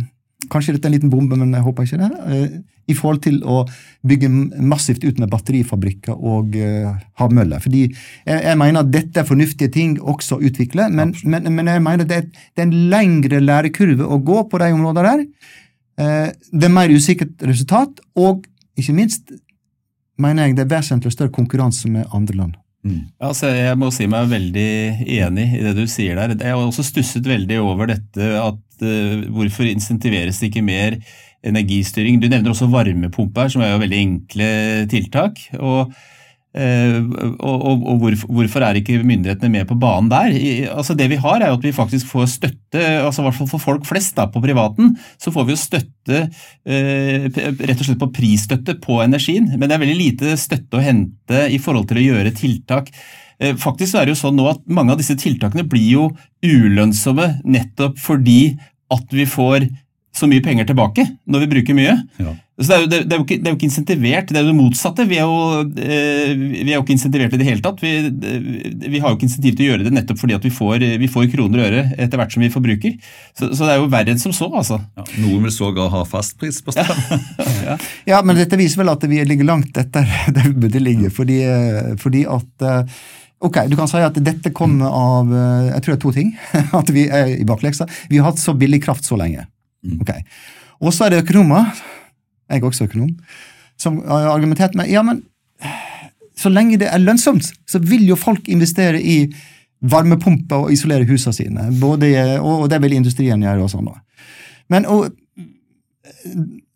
Kanskje 0.49 0.77
dette 0.77 0.87
er 0.87 0.93
en 0.93 0.95
liten 0.95 1.11
bombe, 1.11 1.35
men 1.35 1.51
jeg 1.53 1.65
håper 1.65 1.83
ikke 1.85 1.99
det. 1.99 2.61
I 2.89 2.95
forhold 2.97 3.21
til 3.25 3.39
å 3.45 3.63
bygge 4.07 4.29
massivt 4.63 5.03
ut 5.05 5.19
med 5.21 5.31
batterifabrikker 5.31 6.15
og 6.15 6.55
uh, 6.57 6.93
havmøller. 7.19 7.61
Fordi 7.63 7.85
jeg, 7.85 8.37
jeg, 8.37 8.55
mener 8.59 8.83
at 8.83 8.93
dette 8.93 9.21
er 9.21 9.27
fornuftige 9.27 9.73
ting 9.73 9.97
også 9.99 10.37
å 10.37 10.43
utvikle, 10.49 10.87
men, 10.93 11.13
men, 11.23 11.49
men 11.55 11.71
jeg 11.73 11.83
mener 11.85 12.07
det 12.09 12.21
er, 12.21 12.29
det 12.29 12.63
er, 12.63 12.69
en 12.69 12.89
lengre 12.93 13.41
lærekurve 13.43 14.07
å 14.07 14.21
gå 14.23 14.45
på 14.49 14.61
de 14.61 14.71
områdene 14.77 15.11
der. 15.11 15.27
Uh, 15.99 16.55
det 16.55 16.69
er 16.69 16.73
mer 16.77 16.95
usikkert 16.95 17.45
resultat, 17.47 18.01
og 18.19 18.47
ikke 18.79 18.95
minst 18.95 19.35
mener 20.19 20.47
jeg 20.47 20.57
det 20.57 20.65
er 20.65 20.73
vesentlig 20.77 21.13
større 21.15 21.35
konkurranse 21.35 21.91
med 21.91 22.07
andre 22.15 22.41
land. 22.41 22.57
Mm. 22.87 23.09
Altså, 23.27 23.49
jeg 23.51 23.75
må 23.79 23.89
si 23.91 24.07
meg 24.07 24.29
veldig 24.31 24.69
enig 25.19 25.47
i 25.57 25.63
det 25.65 25.73
du 25.75 25.83
sier 25.91 26.15
der. 26.15 26.37
Jeg 26.37 26.55
har 26.55 26.61
også 26.63 26.85
stusset 26.87 27.25
veldig 27.27 27.59
over 27.59 27.91
dette 27.91 28.29
at 28.39 28.85
uh, 28.85 29.25
hvorfor 29.35 29.67
insentiveres 29.67 30.39
det 30.39 30.51
ikke 30.51 30.63
mer 30.63 31.01
energistyring? 31.45 32.19
Du 32.21 32.29
nevner 32.29 32.53
også 32.53 32.69
varmepumper, 32.71 33.51
som 33.51 33.63
er 33.63 33.73
jo 33.73 33.83
veldig 33.83 33.99
enkle 34.05 34.53
tiltak. 34.91 35.43
og 35.59 35.93
Uh, 36.49 37.05
og, 37.45 37.57
og, 37.61 37.83
og 37.85 37.97
hvorfor, 38.01 38.29
hvorfor, 38.33 38.63
er 38.65 38.79
ikke 38.79 38.95
myndighetene 39.05 39.51
med 39.53 39.67
på 39.69 39.75
banen 39.77 40.07
der? 40.09 40.33
I, 40.33 40.63
altså 40.65 40.95
Det 40.97 41.05
vi 41.11 41.19
har, 41.21 41.43
er 41.45 41.51
jo 41.51 41.59
at 41.59 41.67
vi 41.67 41.71
faktisk 41.77 42.09
får 42.09 42.25
støtte, 42.31 42.81
altså 43.05 43.21
i 43.21 43.27
hvert 43.27 43.37
fall 43.37 43.49
for 43.51 43.61
folk 43.61 43.85
flest 43.85 44.15
da, 44.17 44.25
på 44.33 44.41
privaten, 44.41 44.95
så 45.21 45.29
får 45.29 45.45
vi 45.45 45.53
jo 45.53 45.59
støtte 45.61 46.23
eh, 46.65 47.29
rett 47.29 47.75
og 47.75 47.85
slett 47.85 48.01
på 48.01 48.09
prisstøtte 48.17 48.79
på 48.81 48.97
energien. 49.05 49.45
Men 49.53 49.69
det 49.69 49.77
er 49.77 49.83
veldig 49.83 49.99
lite 49.99 50.39
støtte 50.41 50.79
å 50.79 50.83
hente 50.83 51.45
i 51.53 51.61
forhold 51.61 51.85
til 51.91 52.01
å 52.01 52.07
gjøre 52.07 52.33
tiltak. 52.41 52.89
Eh, 53.37 53.53
faktisk 53.53 53.99
er 53.99 54.09
det 54.09 54.17
jo 54.17 54.21
sånn 54.23 54.39
nå 54.41 54.49
at 54.49 54.65
mange 54.65 54.95
av 54.95 55.03
disse 55.03 55.19
tiltakene 55.21 55.67
blir 55.69 55.91
jo 55.93 56.09
ulønnsomme 56.41 57.29
nettopp 57.45 58.01
fordi 58.01 58.57
at 58.89 59.13
vi 59.13 59.29
får 59.29 59.69
så 60.19 60.29
mye 60.29 60.43
penger 60.43 60.67
tilbake 60.69 61.07
når 61.29 61.45
vi 61.45 61.51
bruker 61.55 61.77
mye. 61.77 61.95
Ja. 62.19 62.35
Så 62.59 62.67
det 62.67 62.75
er, 62.75 62.81
jo, 62.81 62.87
det, 62.91 62.97
det, 63.07 63.15
er 63.15 63.21
ikke, 63.23 63.35
det 63.39 63.47
er, 63.47 63.53
jo, 63.53 63.57
ikke, 63.57 63.67
insentivert, 63.69 64.31
det 64.33 64.39
er 64.39 64.43
jo 64.43 64.49
det 64.49 64.57
motsatte. 64.57 65.05
Vi 65.07 65.15
er 65.15 65.29
jo, 65.29 65.61
eh, 65.79 66.31
vi 66.35 66.65
er 66.65 66.73
jo 66.73 66.81
ikke 66.81 66.95
insentivert 66.97 67.35
i 67.35 67.39
det 67.39 67.47
hele 67.47 67.63
tatt. 67.63 67.79
Vi, 67.79 67.93
vi, 68.83 68.99
har 68.99 69.13
jo 69.13 69.15
ikke 69.15 69.29
insentiv 69.29 69.55
til 69.55 69.63
å 69.63 69.69
gjøre 69.69 69.85
det 69.85 69.93
nettopp 69.95 70.19
fordi 70.19 70.35
at 70.35 70.43
vi 70.43 70.51
får, 70.51 70.83
vi 70.99 71.07
får 71.11 71.29
kroner 71.31 71.61
og 71.61 71.69
øre 71.69 71.83
etter 71.95 72.19
hvert 72.19 72.35
som 72.35 72.43
vi 72.43 72.51
forbruker. 72.51 72.97
Så, 73.31 73.47
så, 73.53 73.63
det 73.63 73.77
er 73.77 73.79
jo 73.79 73.87
verre 73.93 74.11
enn 74.11 74.19
som 74.19 74.35
så, 74.35 74.49
altså. 74.51 74.81
Ja, 74.99 75.05
noen 75.23 75.47
vil 75.47 75.55
sågar 75.55 75.87
ha 75.93 76.03
fastpris 76.09 76.59
på 76.65 76.75
strøm. 76.75 77.23
ja. 77.69 77.77
ja, 78.11 78.19
men 78.27 78.35
dette 78.41 78.59
viser 78.59 78.83
vel 78.83 78.91
at 78.91 79.07
vi 79.07 79.23
ligger 79.31 79.47
langt 79.47 79.79
etter 79.79 80.11
der 80.35 80.51
vi 80.51 80.67
burde 80.67 80.83
ligge. 80.83 81.13
Fordi, 81.15 81.39
fordi 82.03 82.25
at 82.27 82.67
eh, 82.67 82.99
Ok, 83.39 83.55
Du 83.71 83.77
kan 83.79 83.87
si 83.87 84.01
at 84.03 84.17
dette 84.19 84.51
kommer 84.51 84.91
av 84.91 85.29
eh, 85.31 85.69
jeg 85.69 85.83
tror 85.83 85.93
det 85.93 85.97
er 85.97 86.03
to 86.03 86.11
ting. 86.11 86.33
At 86.81 86.91
vi 86.91 87.05
er 87.07 87.31
i 87.37 87.45
bakleksa. 87.47 87.87
Vi 88.11 88.19
har 88.19 88.27
hatt 88.27 88.41
så 88.41 88.51
billig 88.51 88.81
kraft 88.83 89.07
så 89.07 89.15
lenge. 89.19 89.45
Mm. 89.85 90.01
Ok. 90.03 90.13
Og 90.79 90.93
så 90.95 91.05
er 91.05 91.15
det 91.15 91.23
økonomer 91.23 91.71
jeg 92.49 92.63
er 92.63 92.65
også 92.65 92.87
økonom, 92.89 93.11
som 93.79 93.99
har 94.07 94.31
argumentert 94.33 94.75
med 94.77 94.89
ja, 94.89 95.03
men 95.05 95.21
så 96.39 96.49
lenge 96.51 96.79
det 96.81 96.89
er 96.89 97.01
lønnsomt, 97.03 97.51
så 97.67 97.81
vil 97.83 98.07
jo 98.07 98.17
folk 98.19 98.47
investere 98.49 99.01
i 99.01 99.19
varmepumper 99.79 100.65
og 100.65 100.73
isolere 100.73 101.07
husene 101.07 101.35
sine. 101.35 101.67
Både, 101.79 102.09
og, 102.39 102.65
det 102.71 102.81
vil 102.83 102.97
industrien 102.97 103.43
gjøre. 103.43 103.63
og 103.63 103.71
sånn. 103.71 103.91
Men 104.71 104.87
og, 104.89 105.11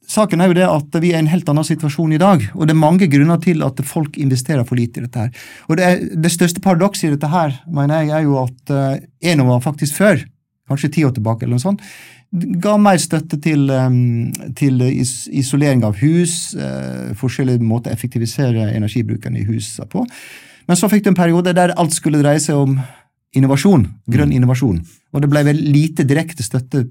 saken 0.08 0.44
er 0.44 0.52
jo 0.52 0.58
det 0.60 0.68
at 0.68 1.00
vi 1.02 1.12
er 1.12 1.20
i 1.20 1.24
en 1.24 1.32
helt 1.32 1.50
annen 1.52 1.68
situasjon 1.68 2.16
i 2.16 2.22
dag. 2.22 2.44
Og 2.54 2.68
det 2.68 2.76
er 2.76 2.80
mange 2.80 3.10
grunner 3.12 3.40
til 3.44 3.64
at 3.66 3.80
folk 3.88 4.20
investerer 4.20 4.68
for 4.68 4.80
lite 4.80 5.00
i 5.00 5.08
dette. 5.08 5.20
her. 5.26 5.48
Og 5.68 5.80
Det, 5.80 5.84
er, 5.84 6.04
det 6.28 6.32
største 6.32 6.64
paradokset 6.64 7.10
i 7.10 7.14
dette 7.16 7.32
her, 7.32 7.56
mener 7.68 8.04
jeg, 8.04 8.14
er 8.16 8.28
jo 8.28 8.40
at 8.44 8.76
uh, 8.76 9.00
Enova 9.24 9.60
faktisk 9.64 10.00
før, 10.00 10.24
kanskje 10.68 10.92
ti 10.92 11.08
år 11.08 11.16
tilbake, 11.16 11.44
eller 11.44 11.58
noe 11.58 11.64
sånt, 11.64 11.84
ga 12.34 12.78
mer 12.82 12.98
støtte 12.98 13.38
til, 13.42 13.68
til 14.58 14.82
isolering 14.90 15.84
av 15.86 16.00
hus, 16.02 16.56
eh, 16.58 17.12
forskjellige 17.18 17.62
måter 17.62 17.92
å 17.92 17.98
effektivisere 17.98 18.72
energibruken 18.74 19.38
i 19.38 19.46
husene 19.46 19.86
på. 19.90 20.06
Men 20.68 20.80
så 20.80 20.90
fikk 20.90 21.06
du 21.06 21.12
en 21.12 21.20
periode 21.20 21.54
der 21.54 21.76
alt 21.78 21.94
skulle 21.94 22.24
dreie 22.24 22.42
seg 22.42 22.58
om 22.58 22.80
innovasjon, 23.38 23.86
grønn 24.10 24.32
mm. 24.32 24.38
innovasjon. 24.40 24.80
Og 25.14 25.22
det 25.22 25.30
ble 25.30 25.44
vel 25.46 25.62
lite 25.74 26.06
direkte 26.10 26.46
støtte 26.46 26.88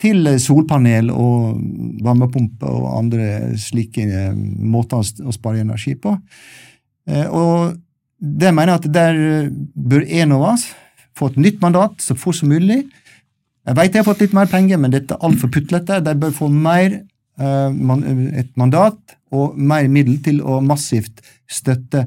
til 0.00 0.24
solpanel 0.40 1.10
og 1.12 1.60
varmepumper 2.04 2.72
og 2.72 2.88
andre 2.96 3.28
slike 3.60 4.30
måter 4.32 5.04
å 5.28 5.34
spare 5.36 5.60
energi 5.60 5.92
på. 6.00 6.14
Eh, 7.08 7.26
og 7.28 7.76
det 8.20 8.52
mener 8.52 8.74
jeg 8.74 8.80
at 8.80 8.94
der 8.94 9.20
bør 9.74 10.08
Enova 10.08 10.54
få 11.16 11.30
et 11.30 11.40
nytt 11.40 11.60
mandat 11.60 12.00
så 12.04 12.16
fort 12.16 12.38
som 12.38 12.52
mulig 12.52 12.86
jeg 13.70 13.78
vet 13.78 13.94
jeg 13.94 14.02
har 14.02 14.08
fått 14.08 14.24
litt 14.24 14.34
mer 14.34 14.50
penger, 14.50 14.80
men 14.82 14.90
dette 14.90 15.14
er 15.14 15.26
altfor 15.26 15.50
putlete. 15.54 16.00
De 16.02 16.14
bør 16.18 16.34
få 16.34 16.50
mer, 16.50 17.00
uh, 17.38 17.70
et 18.40 18.50
mandat 18.58 19.16
og 19.30 19.54
mer 19.54 19.86
middel 19.92 20.18
til 20.24 20.40
å 20.42 20.58
massivt 20.64 21.22
støtte 21.50 22.04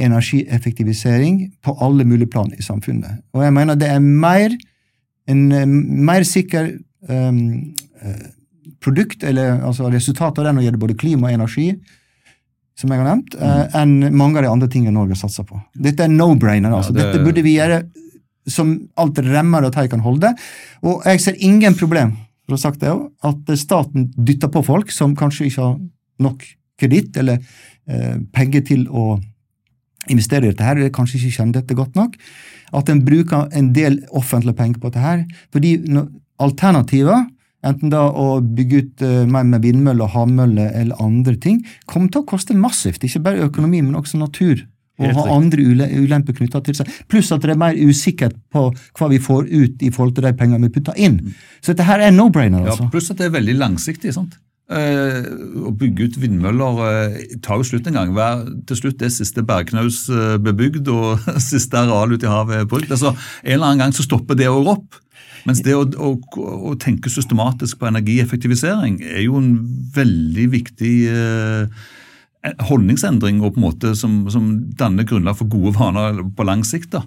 energieffektivisering 0.00 1.40
på 1.66 1.74
alle 1.82 2.06
mulige 2.06 2.30
plan 2.30 2.52
i 2.54 2.62
samfunnet. 2.62 3.24
Og 3.34 3.42
jeg 3.42 3.54
mener 3.56 3.78
det 3.78 3.90
er 3.90 3.98
mer, 4.00 4.54
en 5.30 5.42
mer 6.06 6.26
sikker 6.26 6.70
um, 7.10 7.40
produkt, 8.80 9.24
eller 9.26 9.58
altså 9.66 9.90
resultat 9.90 10.38
av 10.38 10.46
det 10.46 10.52
når 10.54 10.62
det 10.62 10.68
gjelder 10.68 10.84
både 10.86 11.00
klima 11.00 11.28
og 11.28 11.40
energi, 11.40 11.72
som 12.78 12.92
jeg 12.92 13.02
har 13.02 13.10
nevnt, 13.10 13.34
mm. 13.36 13.74
enn 13.76 14.14
mange 14.16 14.38
av 14.38 14.46
de 14.46 14.52
andre 14.54 14.70
tingene 14.72 14.94
Norge 14.94 15.18
satser 15.18 15.44
på. 15.44 15.58
Dette 15.74 16.06
er 16.06 16.14
no-brainer. 16.14 16.72
altså. 16.72 16.94
Ja, 16.94 17.00
det... 17.00 17.08
Dette 17.10 17.26
burde 17.26 17.44
vi 17.44 17.58
gjøre 17.58 17.82
som 18.52 18.74
alt 19.00 19.20
remmer 19.24 19.66
og 19.66 19.74
de 19.76 19.86
kan 19.90 20.02
holde. 20.04 20.32
Og 20.84 21.06
jeg 21.06 21.22
ser 21.24 21.40
ingen 21.40 21.76
problem 21.78 22.16
for 22.44 22.56
å 22.56 22.58
ha 22.58 22.64
sagt 22.64 22.82
det 22.82 22.92
at 23.26 23.52
staten 23.58 24.10
dytter 24.16 24.50
på 24.52 24.64
folk 24.66 24.92
som 24.94 25.16
kanskje 25.18 25.48
ikke 25.48 25.66
har 25.66 25.76
nok 26.20 26.46
kreditt 26.80 27.16
eller 27.20 27.40
eh, 27.86 28.16
penger 28.34 28.64
til 28.72 28.86
å 28.88 29.18
investere 30.10 30.48
i 30.48 30.52
dette 30.52 30.64
her, 30.64 30.78
eller 30.78 30.94
kanskje 30.94 31.18
ikke 31.20 31.36
kjenner 31.36 31.60
dette 31.60 31.76
godt 31.76 31.98
nok. 31.98 32.16
At 32.76 32.88
en 32.90 33.02
bruker 33.04 33.50
en 33.56 33.70
del 33.76 34.00
offentlige 34.16 34.56
penger 34.58 34.80
på 34.80 34.90
dette 34.90 35.04
her. 35.04 35.22
Fordi 35.52 35.74
alternativer, 36.40 37.26
enten 37.66 37.92
da 37.92 38.06
å 38.08 38.40
bygge 38.40 38.80
ut 38.80 39.04
uh, 39.04 39.24
mer 39.28 39.44
med 39.48 39.64
vindmøller, 39.66 40.08
havmøller 40.14 40.72
eller 40.80 41.02
andre 41.04 41.36
ting, 41.36 41.60
kommer 41.84 42.08
til 42.08 42.24
å 42.24 42.30
koste 42.32 42.56
massivt. 42.56 43.04
Ikke 43.04 43.22
bare 43.26 43.50
økonomi, 43.50 43.82
men 43.84 43.98
også 43.98 44.20
natur 44.20 44.64
og 45.00 45.16
ha 45.16 45.24
andre 45.34 45.64
ulemper 46.02 46.36
knytta 46.36 46.62
til 46.66 46.78
seg. 46.78 46.92
Pluss 47.10 47.32
at 47.34 47.42
det 47.44 47.54
er 47.54 47.60
mer 47.60 47.78
usikkert 47.78 48.36
på 48.52 48.68
hva 48.70 49.10
vi 49.10 49.22
får 49.22 49.48
ut 49.50 49.82
i 49.82 49.90
forhold 49.94 50.16
til 50.18 50.28
de 50.28 50.36
pengene 50.36 50.68
vi 50.68 50.74
putter 50.76 51.00
inn. 51.00 51.20
Så 51.60 51.72
dette 51.72 51.88
her 51.88 52.04
er 52.04 52.14
no-brainer. 52.14 52.66
altså. 52.66 52.86
Ja, 52.86 52.92
pluss 52.92 53.10
at 53.12 53.20
det 53.20 53.30
er 53.30 53.36
veldig 53.38 53.58
langsiktig. 53.60 54.14
sant? 54.16 54.38
Eh, 54.70 55.24
å 55.66 55.72
bygge 55.74 56.06
ut 56.06 56.16
vindmøller 56.22 56.80
eh, 56.86 57.14
tar 57.42 57.58
jo 57.58 57.66
slutt 57.66 57.88
en 57.90 57.96
gang. 57.98 58.14
Hver, 58.14 58.44
til 58.70 58.78
slutt 58.78 59.02
er 59.02 59.10
siste 59.10 59.42
bergknaus 59.46 60.04
eh, 60.14 60.36
bebygd 60.38 60.90
og 60.94 61.24
siste 61.50 61.80
areal 61.80 62.14
ute 62.14 62.28
i 62.28 62.30
havet 62.30 62.60
er 62.60 62.68
brukt. 62.70 62.90
Altså, 62.90 63.16
en 63.42 63.56
eller 63.56 63.66
annen 63.66 63.86
gang 63.86 63.96
så 63.96 64.06
stopper 64.06 64.38
det 64.38 64.50
òg 64.50 64.70
opp. 64.76 65.00
Mens 65.48 65.62
det 65.64 65.74
å, 65.74 65.86
å, 65.88 66.10
å, 66.70 66.74
tenke 66.80 67.10
systematisk 67.12 67.80
på 67.80 67.88
energieffektivisering 67.88 68.98
er 69.08 69.24
jo 69.24 69.38
en 69.40 69.54
veldig 69.94 70.46
viktig 70.52 70.94
eh, 71.08 71.88
holdningsendring 72.40 73.42
og 73.42 73.54
på 73.54 73.60
en 73.60 73.66
måte 73.66 73.94
som, 73.98 74.22
som 74.32 74.52
danner 74.78 75.04
grunnlag 75.08 75.36
for 75.38 75.50
gode 75.50 75.74
vaner 75.76 76.22
på 76.36 76.46
lang 76.48 76.64
sikt. 76.66 76.94
da. 76.96 77.04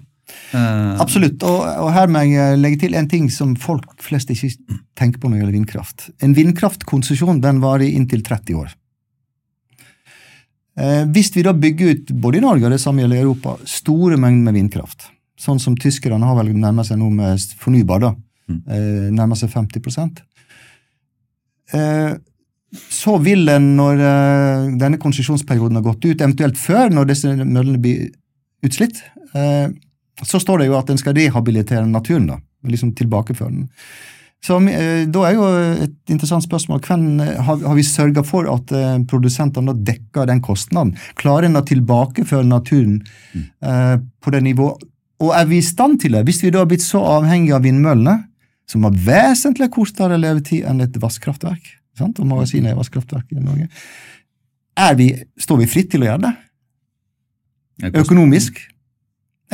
Uh, 0.54 0.94
Absolutt, 1.02 1.42
og, 1.44 1.58
og, 1.82 1.90
her 1.92 2.08
må 2.08 2.22
jeg 2.24 2.56
legge 2.60 2.80
til 2.84 2.94
en 2.96 3.08
ting 3.10 3.26
som 3.32 3.52
folk 3.60 3.90
flest 4.02 4.30
ikke 4.32 4.48
tenker 4.96 5.20
på 5.20 5.28
når 5.28 5.36
det 5.36 5.42
gjelder 5.42 5.58
vindkraft. 5.58 6.06
En 6.24 6.36
vindkraftkonsesjon 6.36 7.42
den 7.44 7.60
varer 7.64 7.90
inntil 7.90 8.24
30 8.24 8.60
år. 8.62 8.72
Uh, 10.80 11.02
hvis 11.14 11.30
vi 11.34 11.44
da 11.46 11.52
bygger 11.54 11.94
ut, 11.94 12.14
både 12.22 12.40
i 12.40 12.44
Norge 12.44 12.66
og 12.66 12.74
det 12.74 12.80
samme 12.82 13.04
gjelder 13.04 13.20
i 13.20 13.24
Europa, 13.26 13.56
store 13.68 14.18
mengder 14.18 14.48
med 14.48 14.58
vindkraft, 14.58 15.10
sånn 15.38 15.60
som 15.62 15.76
tyskerne 15.78 16.24
har 16.24 16.38
vel 16.38 16.54
nærmet 16.54 16.88
seg 16.88 16.98
nå 17.02 17.10
med 17.14 17.42
fornybar, 17.60 18.06
da, 18.06 18.14
uh, 18.14 19.08
nærmer 19.14 19.38
seg 19.38 19.52
50 19.52 20.22
uh, 21.74 22.14
så 22.74 23.18
vil 23.22 23.48
en, 23.52 23.74
når 23.78 24.00
uh, 24.02 24.70
denne 24.80 25.00
konsesjonsperioden 25.00 25.78
har 25.78 25.86
gått 25.86 26.06
ut, 26.06 26.20
eventuelt 26.20 26.58
før, 26.58 26.90
når 26.92 27.10
disse 27.10 27.34
møllene 27.42 27.80
blir 27.82 28.08
utslitt, 28.64 29.02
uh, 29.34 29.68
så 30.24 30.40
står 30.40 30.62
det 30.62 30.70
jo 30.70 30.78
at 30.78 30.90
en 30.90 31.00
skal 31.00 31.16
rehabilitere 31.16 31.86
naturen. 31.90 32.28
da, 32.32 32.40
liksom 32.70 32.94
tilbakeføre 32.96 33.52
den. 33.52 33.68
Så 34.44 34.58
uh, 34.60 35.04
Da 35.10 35.26
er 35.28 35.36
jo 35.36 35.50
et 35.86 36.12
interessant 36.12 36.46
spørsmål 36.46 36.82
hvem, 36.86 37.06
har, 37.46 37.68
vi 37.76 37.86
sørga 37.86 38.24
for 38.26 38.48
at 38.52 38.74
produsentene 39.10 39.76
dekker 39.86 40.28
den 40.30 40.42
kostnaden? 40.44 40.96
Klarer 41.20 41.48
en 41.48 41.60
å 41.60 41.66
tilbakeføre 41.66 42.46
naturen 42.48 43.00
på 43.62 44.34
det 44.34 44.42
nivået? 44.44 44.84
Og 45.22 45.30
er 45.32 45.46
vi 45.48 45.60
i 45.62 45.64
stand 45.64 46.00
til 46.02 46.16
det, 46.16 46.24
hvis 46.26 46.42
vi 46.42 46.50
da 46.52 46.64
har 46.64 46.68
blitt 46.68 46.84
så 46.84 47.00
avhengige 47.06 47.54
av 47.56 47.64
vindmøllene, 47.64 48.18
som 48.68 48.84
har 48.84 48.96
vesentlig 49.06 49.70
kortere 49.72 50.18
levetid 50.20 50.66
enn 50.68 50.82
et 50.84 50.98
vasskraftverk? 51.00 51.62
Sant? 51.98 52.20
og 52.20 52.30
magasinet 52.30 52.74
i 52.74 52.78
vannkraftverket 52.78 53.38
i 53.38 53.44
Norge. 53.44 53.68
Vi, 54.98 55.08
står 55.38 55.60
vi 55.62 55.70
fritt 55.70 55.92
til 55.92 56.02
å 56.04 56.10
gjøre 56.10 56.22
det? 56.26 56.34
Økonomisk? 58.02 58.58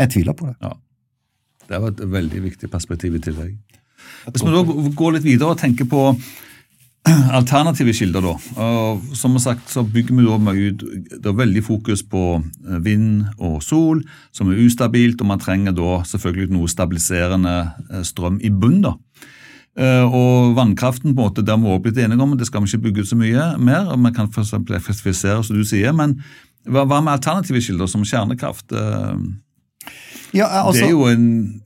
Jeg 0.01 0.13
tviler 0.15 0.37
på 0.37 0.49
det. 0.49 0.57
Ja. 0.63 0.75
Det 1.71 1.81
var 1.81 1.93
et 1.93 2.05
veldig 2.13 2.45
viktig 2.49 2.71
perspektiv 2.71 3.17
i 3.17 3.23
tillegg. 3.23 3.57
Hvis 4.27 4.45
vi 4.45 4.53
da 4.53 4.63
går 4.97 5.17
litt 5.17 5.27
videre 5.27 5.55
og 5.55 5.61
tenker 5.61 5.87
på 5.89 6.03
alternative 7.39 7.93
kilder, 7.97 8.25
da. 8.25 8.33
Og 8.61 9.15
som 9.17 9.39
sagt 9.41 9.71
så 9.73 9.85
bygger 9.87 10.17
vi 10.17 10.27
da 10.27 10.55
ut 10.57 10.83
Det 11.11 11.31
er 11.31 11.37
veldig 11.37 11.63
fokus 11.65 12.03
på 12.03 12.25
eh, 12.41 12.81
vind 12.85 13.25
og 13.39 13.63
sol, 13.65 14.03
som 14.33 14.51
er 14.51 14.61
ustabilt, 14.67 15.21
og 15.21 15.31
man 15.31 15.41
trenger 15.41 15.77
da 15.77 16.03
selvfølgelig 16.05 16.53
noe 16.57 16.69
stabiliserende 16.69 17.57
eh, 17.91 18.03
strøm 18.05 18.41
i 18.43 18.51
bunn. 18.51 18.83
da. 18.85 18.97
Eh, 19.79 20.03
og 20.03 20.57
vannkraften 20.57 21.15
på 21.15 21.23
en 21.23 21.29
måte, 21.29 21.45
der 21.47 21.55
har 21.55 21.63
vi 21.63 21.71
også 21.71 21.85
blitt 21.85 22.01
enige 22.03 22.25
om 22.25 22.35
det 22.37 22.49
skal 22.49 22.65
vi 22.65 22.73
ikke 22.73 22.85
bygge 22.89 23.05
ut 23.05 23.13
så 23.13 23.19
mye 23.19 23.47
mer. 23.63 23.87
og 23.93 24.03
Vi 24.03 24.13
kan 24.17 24.29
f.eks. 24.29 24.53
effektivisere, 24.77 25.45
som 25.47 25.57
du 25.57 25.65
sier. 25.65 25.95
Men 25.95 26.19
hva, 26.67 26.85
hva 26.85 27.01
med 27.01 27.15
alternative 27.15 27.63
kilder, 27.63 27.91
som 27.91 28.05
kjernekraft? 28.05 28.73
Eh, 28.75 29.17
ja, 30.35 30.51
altså, 30.65 30.83
det 30.83 30.91
er 30.91 30.95
jo 30.97 31.07
en, 31.07 31.63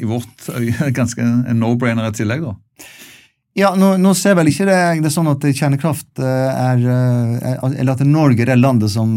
i 0.00 0.08
vårt 0.08 0.48
øye 0.56 0.90
ganske 0.98 1.22
en 1.22 1.60
no-brainer 1.60 2.08
i 2.08 2.16
tillegg, 2.16 2.48
da. 2.48 2.56
Ja, 3.54 3.68
nå, 3.78 3.92
nå, 4.02 4.10
ser 4.18 4.34
vel 4.34 4.48
ikke 4.50 4.64
det, 4.66 4.78
det 4.98 5.06
er 5.06 5.14
sånn 5.14 5.30
at 5.30 5.44
kjernekraft 5.46 6.18
eh, 6.18 6.56
er, 6.58 6.80
Eller 7.68 7.92
at 7.92 8.00
Norge 8.02 8.42
er 8.42 8.50
det 8.50 8.56
landet 8.58 8.90
som 8.90 9.12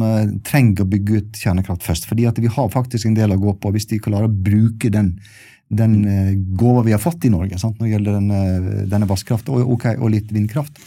trenger 0.45 0.83
å 0.83 0.91
bygge 0.91 1.23
ut 1.23 1.39
kjernekraft 1.41 1.87
først. 1.87 2.05
fordi 2.05 2.27
at 2.29 2.37
vi 2.43 2.51
har 2.51 2.69
faktisk 2.75 3.07
en 3.07 3.17
del 3.17 3.33
å 3.33 3.39
gå 3.41 3.55
på 3.57 3.71
hvis 3.73 3.89
de 3.89 4.03
klarer 4.03 4.29
å 4.29 4.35
bruke 4.51 4.91
den 4.93 5.15
den 5.67 5.95
uh, 6.07 6.33
gåva 6.59 6.85
vi 6.87 6.93
har 6.95 7.01
fått 7.03 7.25
i 7.27 7.31
Norge 7.33 7.59
sant, 7.59 7.79
når 7.79 7.87
det 7.87 7.93
gjelder 7.95 8.19
denne, 8.19 8.83
denne 8.91 9.09
vannkraft 9.09 9.49
og, 9.51 9.65
okay, 9.77 9.97
og, 9.99 10.11
litt 10.13 10.31
vindkraft. 10.33 10.79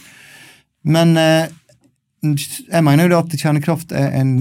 Men 0.87 1.13
uh, 1.19 1.45
jeg 2.21 2.85
mener 2.85 3.09
jo 3.09 3.19
at 3.21 3.35
kjernekraft 3.37 3.93
er 3.97 4.15
en 4.19 4.39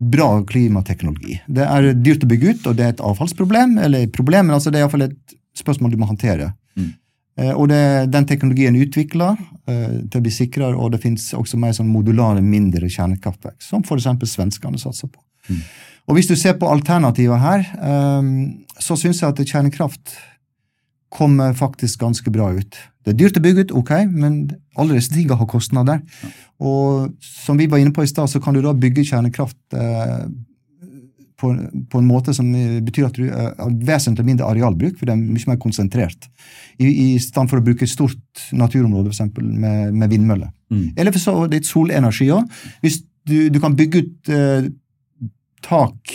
bra 0.00 0.44
klimateknologi. 0.48 1.40
Det 1.46 1.66
er 1.66 1.90
dyrt 1.98 2.24
å 2.24 2.30
bygge 2.30 2.54
ut, 2.54 2.68
og 2.70 2.78
det 2.78 2.86
er 2.86 2.94
et 2.94 3.04
avfallsproblem. 3.04 3.78
eller 3.78 4.06
problem, 4.08 4.46
men 4.48 4.56
altså 4.56 4.70
det 4.70 4.80
er 4.80 4.86
iallfall 4.86 5.08
et 5.10 5.36
spørsmål 5.58 5.92
du 5.92 5.98
må 6.00 6.08
håndtere. 6.08 6.52
Mm. 6.78 6.92
Eh, 7.40 7.52
og 7.52 7.68
det, 7.68 7.82
den 8.12 8.26
teknologien 8.26 8.76
utvikler 8.76 9.36
eh, 9.68 10.00
til 10.10 10.18
å 10.18 10.24
bli 10.24 10.32
sikrere, 10.34 10.76
og 10.76 10.94
det 10.94 11.02
finnes 11.04 11.30
også 11.36 11.60
mer 11.60 11.74
sånn 11.76 11.90
modulare, 11.90 12.42
mindre 12.44 12.88
kjernekraftverk, 12.88 13.60
som 13.64 13.84
f.eks. 13.84 14.08
svenskene 14.32 14.80
satser 14.80 15.12
på. 15.12 15.22
Mm. 15.50 15.62
Og 16.08 16.16
Hvis 16.16 16.26
du 16.26 16.36
ser 16.36 16.56
på 16.58 16.70
alternativer 16.70 17.38
her, 17.38 17.66
eh, 17.76 18.30
så 18.80 18.96
syns 18.96 19.22
jeg 19.22 19.30
at 19.30 19.46
kjernekraft 19.46 20.16
kommer 21.10 21.54
faktisk 21.58 22.00
ganske 22.00 22.30
bra 22.30 22.52
ut. 22.54 22.76
Det 23.04 23.14
er 23.14 23.18
dyrt 23.18 23.38
å 23.40 23.42
bygge 23.42 23.64
ut, 23.64 23.72
ok, 23.80 23.92
men 24.12 24.42
alle 24.78 24.98
disse 24.98 25.12
tingene 25.12 25.38
har 25.40 25.48
kostnader. 25.50 26.02
Ja. 26.22 26.30
Og 26.60 27.14
som 27.24 27.58
vi 27.58 27.66
var 27.70 27.80
inne 27.80 27.94
på 27.96 28.04
i 28.04 28.10
stad, 28.10 28.28
så 28.30 28.40
kan 28.42 28.54
du 28.54 28.60
da 28.62 28.74
bygge 28.76 29.06
kjernekraft 29.08 29.58
eh, 29.74 30.26
på, 31.40 31.52
på, 31.90 32.00
en 32.00 32.08
måte 32.08 32.34
som 32.36 32.48
betyr 32.84 33.08
at 33.08 33.16
du 33.16 33.24
eh, 33.26 33.48
har 33.56 33.76
vesentlig 33.88 34.26
mindre 34.28 34.48
arealbruk, 34.50 34.98
for 34.98 35.08
det 35.08 35.16
er 35.16 35.22
mye 35.22 35.52
mer 35.52 35.60
konsentrert. 35.62 36.28
I, 36.76 36.90
i 36.90 37.08
stedet 37.22 37.48
for 37.50 37.60
å 37.60 37.64
bruke 37.64 37.86
et 37.86 37.92
stort 37.92 38.44
naturområde, 38.56 39.14
f.eks. 39.14 39.32
Med, 39.40 39.96
med 39.96 40.12
vindmøller. 40.12 40.52
Mm. 40.70 40.90
Eller 40.96 41.16
for 41.16 41.24
så 41.24 41.36
vidt 41.50 41.68
solenergi 41.68 42.28
òg. 42.34 42.60
Hvis 42.84 43.00
du, 43.28 43.48
du, 43.52 43.58
kan 43.62 43.76
bygge 43.78 44.04
ut 44.04 44.32
eh, 44.32 44.68
tak, 45.64 46.14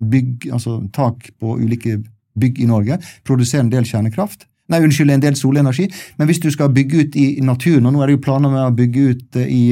bygg, 0.00 0.48
altså 0.52 0.78
tak 0.94 1.30
på 1.40 1.56
ulike 1.60 1.98
bygg 2.36 2.60
i 2.60 2.68
Norge, 2.68 2.98
produsere 3.26 3.64
en 3.64 3.72
del 3.72 3.88
kjernekraft. 3.88 4.46
Nei, 4.72 4.82
unnskyld, 4.82 5.12
en 5.14 5.22
del 5.22 5.36
solenergi. 5.38 5.86
Men 6.18 6.28
hvis 6.28 6.42
du 6.42 6.48
skal 6.50 6.72
bygge 6.74 7.04
ut 7.04 7.18
i 7.20 7.26
naturen, 7.44 7.86
og 7.86 7.94
nå 7.94 8.02
er 8.02 8.10
det 8.10 8.16
jo 8.18 8.24
planer 8.24 8.52
med 8.52 8.64
å 8.64 8.74
bygge 8.76 9.04
ut 9.12 9.38
eh, 9.40 9.52
i, 9.52 9.62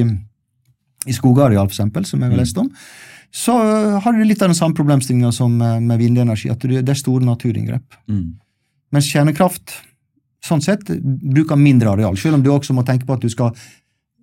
i 1.11 1.17
skogareal, 1.17 1.67
f.eks., 1.67 1.83
som 1.83 2.23
jeg 2.23 2.31
har 2.31 2.37
mm. 2.37 2.41
lest 2.41 2.61
om, 2.63 2.71
så 3.35 3.57
har 3.99 4.15
du 4.15 4.23
litt 4.23 4.43
av 4.47 4.53
den 4.53 4.59
samme 4.59 4.79
problemstillinga 4.79 5.33
som 5.35 5.57
med 5.59 5.99
vindenergi, 5.99 6.53
at 6.53 6.63
det 6.63 6.87
er 6.87 6.99
store 6.99 7.27
naturinngrep. 7.27 7.97
Mm. 8.07 8.37
Mens 8.95 9.09
kjernekraft 9.11 9.75
sånn 10.45 10.63
sett 10.63 10.91
bruker 11.03 11.59
mindre 11.59 11.95
areal, 11.95 12.19
selv 12.21 12.39
om 12.39 12.45
du 12.45 12.53
også 12.53 12.77
må 12.77 12.85
tenke 12.87 13.09
på 13.09 13.17
at 13.17 13.25
du 13.25 13.33
skal 13.33 13.51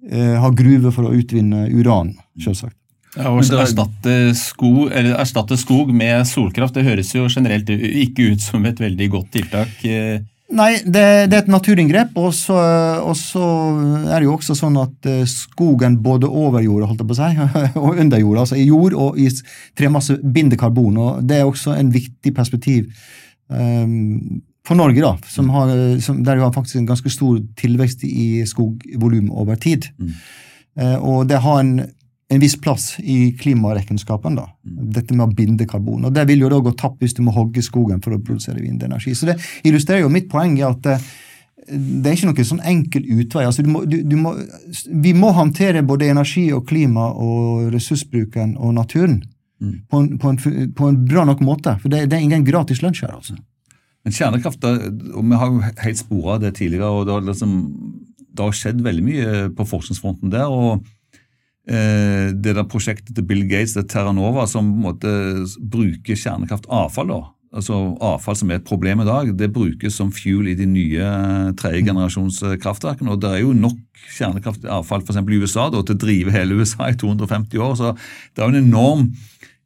eh, 0.08 0.38
ha 0.40 0.52
gruver 0.56 0.94
for 0.96 1.10
å 1.10 1.16
utvinne 1.18 1.66
uran, 1.74 2.14
selvsagt. 2.40 2.78
Ja, 3.18 3.28
å 3.28 3.42
erstatte, 3.44 4.14
erstatte 4.32 5.58
skog 5.60 5.90
med 5.92 6.24
solkraft, 6.30 6.78
det 6.78 6.88
høres 6.88 7.10
jo 7.12 7.26
generelt 7.28 7.68
ikke 7.72 8.32
ut 8.32 8.44
som 8.44 8.64
et 8.70 8.80
veldig 8.80 9.08
godt 9.12 9.34
tiltak. 9.36 9.74
Eh. 9.84 10.22
Nei, 10.52 10.72
det, 10.84 11.04
det, 11.32 11.36
er 11.36 11.42
et 11.44 11.52
naturinngrep, 11.52 12.16
og 12.20 12.32
så, 12.36 12.58
er 12.60 14.16
det 14.16 14.28
jo 14.28 14.36
også 14.36 14.56
sånn 14.58 14.80
at 14.80 15.08
eh, 15.08 15.24
skogen 15.28 15.98
både 16.04 16.28
over 16.28 16.64
jorda 16.64 16.90
holdt 16.90 17.04
det 17.04 17.08
på 17.08 17.16
å 17.16 17.20
si, 17.20 17.48
og 17.84 18.02
under 18.04 18.24
jorda, 18.24 18.46
altså 18.46 18.60
i 18.60 18.68
jord 18.68 18.96
og 18.96 19.20
i 19.20 19.30
tremasse, 19.80 20.18
binder 20.24 20.60
karbon. 20.60 21.00
og 21.00 21.24
Det 21.28 21.40
er 21.40 21.48
også 21.48 21.76
en 21.76 21.92
viktig 21.92 22.36
perspektiv 22.36 22.90
um, 23.48 24.42
for 24.68 24.80
Norge, 24.80 25.04
da, 25.04 25.16
som 25.32 25.50
har, 25.56 25.72
som, 26.04 26.20
der 26.24 26.40
vi 26.40 26.46
har 26.46 26.54
faktisk 26.56 26.82
en 26.82 26.92
ganske 26.92 27.12
stor 27.12 27.40
tilvekst 27.60 28.04
i 28.08 28.46
skogvolum 28.48 29.32
over 29.32 29.60
tid. 29.60 29.88
Mm. 30.00 30.14
Uh, 30.80 30.98
og 31.00 31.26
det 31.32 31.40
har 31.44 31.64
en 31.64 31.76
en 32.32 32.40
viss 32.40 32.56
plass 32.62 33.00
i 33.00 33.32
klimaregnskapen. 33.40 34.36
da, 34.36 34.46
mm. 34.64 34.78
Dette 34.96 35.16
med 35.16 35.26
å 35.26 35.36
binde 35.36 35.68
karbon. 35.68 36.06
og 36.06 36.14
Det 36.16 36.24
vil 36.30 36.46
jo 36.46 36.52
da 36.52 36.62
gå 36.64 36.72
tapt 36.80 37.04
hvis 37.04 37.16
du 37.18 37.24
må 37.26 37.34
hogge 37.36 37.64
skogen 37.66 38.00
for 38.04 38.16
å 38.16 38.22
produsere 38.24 38.64
vindenergi. 38.64 39.16
Så 39.16 39.28
Det 39.28 39.38
illustrerer 39.68 40.06
jo 40.06 40.14
mitt 40.14 40.30
poeng 40.32 40.56
i 40.58 40.64
at 40.64 40.80
det, 40.86 40.98
det 41.68 42.08
er 42.08 42.16
ikke 42.16 42.32
noen 42.32 42.50
sånn 42.54 42.64
enkel 42.64 43.10
utvei. 43.18 43.44
Altså, 43.46 43.66
du 43.66 43.70
må, 43.74 43.84
du, 43.86 44.00
du 44.08 44.16
må, 44.20 44.36
vi 45.04 45.14
må 45.14 45.34
håndtere 45.36 45.84
både 45.84 46.08
energi 46.14 46.48
og 46.56 46.66
klima 46.72 47.10
og 47.12 47.68
ressursbruken 47.76 48.56
og 48.58 48.78
naturen 48.80 49.20
mm. 49.60 49.76
på, 49.92 50.00
en, 50.00 50.16
på, 50.18 50.32
en, 50.32 50.72
på, 50.78 50.88
en, 50.88 51.02
bra 51.12 51.28
nok 51.28 51.44
måte. 51.44 51.76
For 51.84 51.92
det, 51.92 52.06
det 52.12 52.20
er 52.20 52.30
ingen 52.30 52.48
gratis 52.48 52.80
lunsj 52.86 53.04
her. 53.10 53.18
altså. 53.20 53.36
Men 54.08 54.16
kjernekraft, 54.16 54.64
og 54.64 55.28
vi 55.28 55.38
har 55.38 55.52
jo 55.52 55.60
helt 55.84 56.00
spora 56.00 56.40
det 56.42 56.56
tidligere, 56.58 56.88
og 56.90 57.06
det 57.06 57.14
har, 57.14 57.28
liksom, 57.28 57.60
det 58.32 58.48
har 58.48 58.58
skjedd 58.58 58.82
veldig 58.88 59.06
mye 59.06 59.46
på 59.58 59.68
forskningsfronten 59.76 60.32
der. 60.34 60.48
og 60.48 60.82
Eh, 60.82 60.98
det 61.68 62.56
der 62.56 62.66
prosjektet 62.66 63.14
til 63.14 63.26
Bill 63.28 63.44
Gates, 63.46 63.76
det 63.78 63.86
Terranova, 63.92 64.48
som 64.50 64.72
bruker 64.82 66.18
kjernekraftavfall. 66.18 67.12
da, 67.12 67.20
altså 67.52 67.78
Avfall 68.04 68.38
som 68.40 68.52
er 68.52 68.60
et 68.60 68.68
problem 68.68 69.04
i 69.04 69.08
dag, 69.08 69.32
det 69.38 69.52
brukes 69.54 69.98
som 70.00 70.12
fuel 70.16 70.52
i 70.52 70.58
de 70.58 70.68
nye 70.70 71.10
tredjegenerasjons 71.60 72.42
kraftverkene. 72.64 73.12
og 73.12 73.22
Det 73.22 73.32
er 73.32 73.44
jo 73.44 73.54
nok 73.54 73.80
kjernekraftavfall 74.18 75.04
f.eks. 75.04 75.20
i 75.20 75.42
USA 75.42 75.68
da, 75.70 75.84
til 75.84 75.98
å 75.98 76.04
drive 76.06 76.36
hele 76.36 76.62
USA 76.62 76.90
i 76.90 76.98
250 76.98 77.60
år. 77.60 77.76
så 77.76 77.94
Det 78.34 78.42
er 78.42 78.48
jo 78.48 78.56
en 78.56 78.64
enorm 78.64 79.12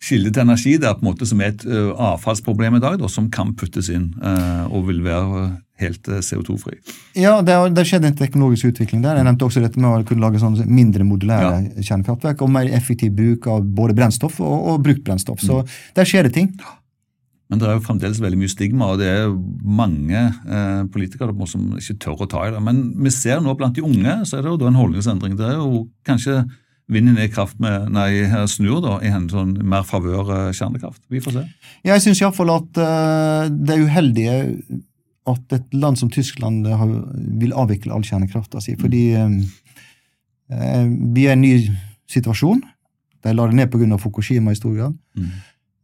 kilde 0.06 0.32
til 0.34 0.44
energi 0.44 0.76
der 0.78 0.98
på 0.98 1.06
en 1.06 1.12
måte 1.12 1.26
som 1.30 1.42
er 1.42 1.54
et 1.54 1.66
avfallsproblem 1.66 2.78
i 2.78 2.84
dag, 2.84 3.00
da, 3.02 3.10
som 3.10 3.30
kan 3.32 3.56
puttes 3.58 3.90
inn 3.94 4.12
og 4.70 4.90
vil 4.90 5.04
være 5.06 5.48
helt 5.82 6.08
uh, 6.08 6.22
CO2-fri. 6.24 6.78
Ja, 7.20 7.40
det 7.46 7.58
det 7.76 7.86
skjedde 7.90 8.12
en 8.12 8.18
teknologisk 8.20 8.72
utvikling 8.72 9.04
der. 9.04 9.20
Jeg 9.20 9.28
nevnte 9.28 9.48
også 9.48 9.64
dette 9.64 9.82
med 9.82 9.90
å 9.90 10.08
kunne 10.08 10.24
lage 10.24 10.42
sånne 10.42 10.68
mindre 10.70 11.08
modulære 11.08 11.52
ja. 11.52 11.86
kjernekraftverk 11.90 12.46
og 12.46 12.56
mer 12.56 12.72
effektiv 12.78 13.14
bruk 13.18 13.50
av 13.52 13.68
både 13.78 13.98
brennstoff 13.98 14.40
og, 14.44 14.56
og 14.72 14.82
brukt 14.86 15.04
brennstoff. 15.08 15.44
Så 15.44 15.62
mm. 15.62 15.78
der 16.00 16.12
skjer 16.12 16.30
det 16.30 16.36
ting. 16.40 16.52
Men 17.52 17.62
det 17.62 17.68
er 17.70 17.76
jo 17.78 17.86
fremdeles 17.86 18.20
veldig 18.24 18.40
mye 18.42 18.50
stigma, 18.50 18.88
og 18.94 19.02
det 19.02 19.10
er 19.12 19.34
mange 19.62 20.18
eh, 20.18 20.82
politikere 20.92 21.34
som 21.50 21.76
ikke 21.78 21.98
tør 22.02 22.24
å 22.26 22.30
ta 22.30 22.48
i 22.48 22.54
det. 22.56 22.62
Men 22.66 22.88
vi 23.06 23.14
ser 23.14 23.44
nå 23.44 23.54
blant 23.58 23.78
de 23.78 23.86
unge 23.86 24.16
så 24.26 24.40
er 24.40 24.46
det 24.46 24.54
jo 24.56 24.70
en 24.72 24.80
holdningsendring. 24.80 25.36
Det 25.38 25.52
er 25.52 25.60
jo 25.60 25.84
kanskje 26.08 26.40
vinden 26.90 27.18
i 27.22 27.30
kraft 27.34 27.60
med, 27.62 27.88
nei, 27.94 28.26
snur 28.50 28.82
da, 28.82 28.98
i 29.02 29.14
en 29.14 29.30
sånn 29.30 29.56
mer 29.66 29.86
favør 29.86 30.34
eh, 30.34 30.50
kjernekraft. 30.58 31.04
Vi 31.14 31.22
får 31.22 31.38
se. 31.38 31.46
Jeg 31.86 32.04
syns 32.04 32.22
iallfall 32.24 32.54
at 32.56 32.82
uh, 32.82 33.46
det 33.50 33.78
er 33.78 33.86
uheldig 33.86 34.28
at 35.30 35.58
et 35.58 35.74
land 35.74 35.98
som 36.00 36.12
Tyskland 36.14 36.68
har, 36.68 36.92
vil 37.42 37.56
avvikle 37.58 37.94
all 37.96 38.06
kjernekrafta 38.06 38.62
si. 38.62 38.76
Fordi 38.80 39.04
eh, 39.18 40.86
vi 41.16 41.26
er 41.26 41.34
i 41.34 41.36
en 41.36 41.44
ny 41.44 41.56
situasjon. 42.12 42.62
De 43.26 43.34
la 43.34 43.50
det 43.50 43.58
ned 43.58 43.74
pga. 43.74 43.98
Fukushima 44.02 44.54
i 44.54 44.60
stor 44.60 44.76
grad. 44.78 44.96
Mm. 45.18 45.34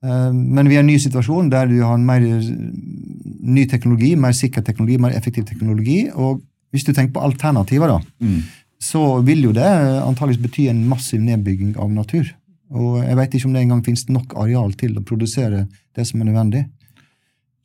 Eh, 0.06 0.30
men 0.38 0.70
vi 0.70 0.78
er 0.78 0.84
i 0.84 0.86
en 0.86 0.92
ny 0.94 1.00
situasjon 1.02 1.50
der 1.54 1.70
du 1.72 1.80
har 1.82 1.98
en 1.98 2.06
mer 2.06 2.22
ny 2.22 3.66
teknologi, 3.70 4.16
mer 4.16 4.38
sikker 4.38 4.66
teknologi, 4.66 5.02
mer 5.02 5.18
effektiv 5.18 5.50
teknologi. 5.50 6.04
Og 6.14 6.42
hvis 6.72 6.86
du 6.88 6.94
tenker 6.94 7.18
på 7.18 7.26
alternativer, 7.26 7.98
da, 7.98 8.02
mm 8.24 8.42
så 8.82 9.22
vil 9.26 9.46
jo 9.46 9.54
det 9.54 9.68
antageligvis 10.02 10.42
bety 10.42 10.66
en 10.72 10.82
massiv 10.90 11.22
nedbygging 11.22 11.76
av 11.80 11.92
natur. 11.94 12.26
Og 12.74 13.02
jeg 13.04 13.18
veit 13.20 13.36
ikke 13.36 13.50
om 13.50 13.56
det 13.56 13.66
engang 13.66 13.84
finnes 13.86 14.08
nok 14.10 14.34
areal 14.42 14.74
til 14.80 14.96
å 14.98 15.04
produsere 15.06 15.66
det 15.96 16.06
som 16.08 16.22
er 16.22 16.32
nødvendig. 16.32 16.64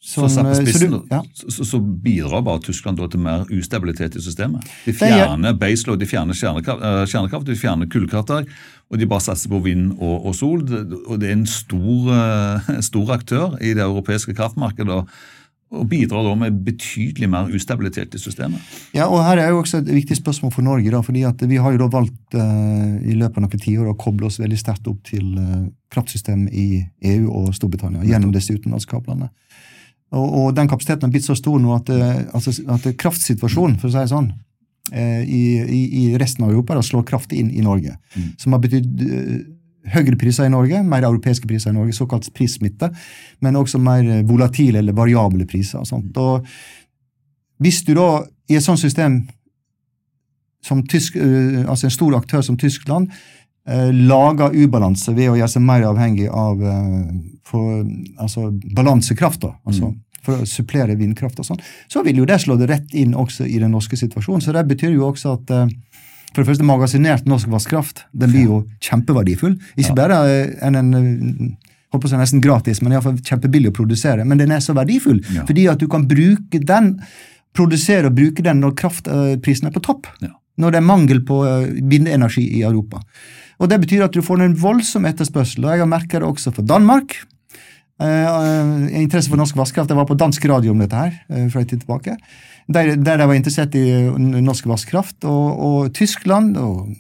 Sånn, 0.07 0.31
så, 0.31 0.43
spissen, 0.55 0.93
så, 0.93 0.99
du, 1.03 1.09
ja. 1.11 1.19
så, 1.35 1.65
så, 1.67 1.81
bidrar 1.83 2.45
bare 2.47 2.63
Tyskland 2.63 3.01
til 3.11 3.23
mer 3.25 3.43
ustabilitet 3.51 4.15
i 4.15 4.23
systemet. 4.23 4.67
De 4.85 4.95
fjerner 4.95 5.57
baseload, 5.59 5.99
de 5.99 6.07
fjerner 6.07 6.37
eh, 6.39 7.01
kjernekraft, 7.11 7.49
de 7.49 7.57
fjerner 7.59 7.91
kullkraftverk, 7.91 8.53
og 8.87 9.01
de 9.01 9.09
bare 9.11 9.25
satser 9.25 9.51
på 9.51 9.59
vind 9.65 9.97
og, 9.97 10.29
og 10.31 10.37
sol. 10.39 10.63
Og 10.63 11.17
det 11.19 11.33
er 11.33 11.35
en 11.35 11.49
stor, 11.51 12.13
uh, 12.15 12.69
stor 12.87 13.17
aktør 13.17 13.57
i 13.59 13.75
det 13.75 13.83
europeiske 13.83 14.37
kraftmarkedet 14.39 14.95
og 14.95 15.89
bidrar 15.91 16.23
da 16.23 16.35
med 16.39 16.61
betydelig 16.63 17.27
mer 17.31 17.51
ustabilitet 17.51 18.15
i 18.15 18.21
systemet. 18.23 18.63
Ja, 18.95 19.09
og 19.11 19.25
Her 19.27 19.41
er 19.43 19.49
jo 19.51 19.65
også 19.65 19.81
et 19.83 19.91
viktig 19.91 20.17
spørsmål 20.21 20.53
for 20.55 20.63
Norge. 20.63 20.91
da, 20.91 21.01
fordi 21.03 21.25
at 21.27 21.43
Vi 21.43 21.57
har 21.57 21.73
jo 21.73 21.79
da 21.83 21.89
valgt 21.91 22.39
uh, 22.39 22.95
i 23.03 23.19
løpet 23.19 23.37
av 23.37 23.43
noen 23.43 23.65
tiår 23.67 23.91
å 23.91 23.99
koble 23.99 24.31
oss 24.31 24.39
veldig 24.39 24.59
sterkt 24.59 24.87
opp 24.87 25.03
til 25.11 25.35
uh, 25.35 25.67
kraftsystemet 25.91 26.55
i 26.55 26.87
EU 27.03 27.27
og 27.33 27.51
Storbritannia 27.55 28.07
gjennom 28.07 28.31
disse 28.31 28.55
utenlandskablene. 28.55 29.31
Og, 30.15 30.27
og, 30.27 30.49
den 30.55 30.69
kapasiteten 30.71 31.09
har 31.09 31.13
blitt 31.15 31.27
så 31.27 31.35
stor 31.39 31.59
nå 31.59 31.73
at, 31.75 31.91
uh, 31.91 32.21
altså, 32.37 32.55
at 32.73 32.87
kraftsituasjonen 33.01 33.79
for 33.81 33.91
å 33.91 33.95
si 33.95 34.03
det 34.05 34.13
sånn, 34.13 34.33
i, 34.87 35.41
i, 35.67 35.79
i, 35.99 36.03
resten 36.15 36.45
av 36.47 36.53
Europa 36.53 36.77
da, 36.79 36.83
slår 36.87 37.03
kraft 37.09 37.33
inn 37.35 37.49
i 37.51 37.63
Norge. 37.65 37.97
Mm. 38.15 38.27
Som 38.39 38.55
har 38.55 38.61
betydd 38.63 39.01
høyere 39.91 40.19
priser 40.21 40.47
i 40.47 40.53
Norge, 40.53 40.83
mer 40.87 41.07
europeiske 41.09 41.49
priser 41.51 41.73
i 41.73 41.77
Norge, 41.77 41.95
såkalt 41.97 42.29
prissmitte, 42.35 42.93
men 43.43 43.59
også 43.59 43.81
mer 43.83 44.07
volatile 44.29 44.79
eller 44.83 44.95
variable 44.97 45.47
priser. 45.49 45.83
Og 45.83 45.91
sånt. 45.91 46.17
Og 46.23 46.47
hvis 47.63 47.83
du 47.87 47.95
da 47.97 48.11
i 48.51 48.59
et 48.59 48.65
sånt 48.65 48.83
system 48.83 49.25
som 50.67 50.83
tysk, 50.87 51.17
eh, 51.17 51.63
altså 51.69 51.87
en 51.87 51.95
stor 51.95 52.17
aktør 52.19 52.43
som 52.43 52.59
Tyskland 52.59 53.11
eh, 53.11 53.46
lager 53.67 54.55
ubalanse 54.55 55.15
ved 55.17 55.33
å 55.33 55.37
gjøre 55.39 55.51
seg 55.51 55.65
mer 55.67 55.87
avhengig 55.89 56.29
av 56.31 56.61
eh, 56.63 57.09
for, 57.47 57.83
altså 58.23 58.49
balansekraft, 58.77 59.47
altså, 59.67 59.91
mm. 59.91 60.23
for 60.27 60.43
å 60.43 60.49
supplere 60.51 60.99
vindkraft 60.99 61.41
og 61.43 61.49
sånn, 61.49 61.63
så 61.91 62.03
vil 62.07 62.23
jo 62.23 62.29
det 62.29 62.41
slå 62.43 62.59
det 62.61 62.71
rett 62.71 62.95
inn 62.95 63.15
også 63.19 63.47
i 63.47 63.59
den 63.63 63.75
norske 63.75 63.99
situasjonen. 63.99 64.45
Så 64.45 64.55
det 64.55 64.67
betyr 64.71 64.95
jo 64.95 65.09
også 65.11 65.37
at 65.39 65.55
for 66.37 66.43
det 66.43 66.51
første, 66.51 66.67
magasinert 66.69 67.29
norsk 67.31 67.49
vannkraft 67.49 68.03
den 68.13 68.33
blir 68.35 68.51
jo 68.51 68.57
kjempeverdifull. 68.85 69.55
Ikke 69.81 69.95
bare 69.97 70.19
en, 70.67 70.77
en 70.77 71.55
håper 71.95 72.13
jeg 72.13 72.21
nesten 72.21 72.43
gratis, 72.45 72.83
men 72.83 72.93
iallfall 72.93 73.17
kjempebillig 73.25 73.73
å 73.73 73.77
produsere. 73.79 74.27
Men 74.29 74.43
den 74.43 74.53
er 74.53 74.61
så 74.65 74.75
verdifull 74.77 75.23
ja. 75.33 75.47
fordi 75.49 75.65
at 75.73 75.81
du 75.81 75.89
kan 75.89 76.05
bruke 76.11 76.61
den, 76.61 76.97
produsere 77.57 78.11
og 78.11 78.19
bruke 78.19 78.45
den 78.45 78.61
når 78.61 78.75
kraftprisen 78.77 79.71
er 79.71 79.73
på 79.73 79.85
topp. 79.87 80.11
Ja. 80.21 80.35
Når 80.57 80.73
det 80.73 80.81
er 80.81 80.89
mangel 80.89 81.23
på 81.27 81.43
eh, 81.47 81.73
vindenergi 81.85 82.45
i 82.59 82.63
Europa. 82.65 83.03
Og 83.61 83.71
Det 83.71 83.81
betyr 83.81 84.05
at 84.05 84.13
du 84.13 84.25
får 84.25 84.43
en 84.45 84.57
voldsom 84.61 85.07
etterspørsel. 85.09 85.65
og 85.65 85.73
Jeg 85.73 85.85
har 85.85 85.89
merka 85.91 86.21
det 86.21 86.29
også 86.29 86.53
for 86.53 86.63
Danmark. 86.63 87.17
Uh, 87.97 88.93
interesse 88.93 89.31
for 89.33 89.41
norsk 89.41 89.57
vannkraft. 89.57 89.89
Jeg 89.89 89.97
var 89.97 90.05
på 90.05 90.19
dansk 90.21 90.45
radio 90.51 90.75
om 90.75 90.83
dette 90.83 90.99
her 91.01 91.15
uh, 91.33 91.47
fra 91.49 91.63
en 91.63 91.69
tid 91.71 91.81
tilbake. 91.81 92.17
Der, 92.69 92.91
der 92.97 93.17
de 93.17 93.29
var 93.31 93.39
interessert 93.39 93.75
i 93.79 93.85
norsk 94.45 94.67
vannkraft. 94.69 95.25
Og, 95.25 95.47
og, 95.69 95.95
Tyskland 95.97 96.59
og 96.61 96.91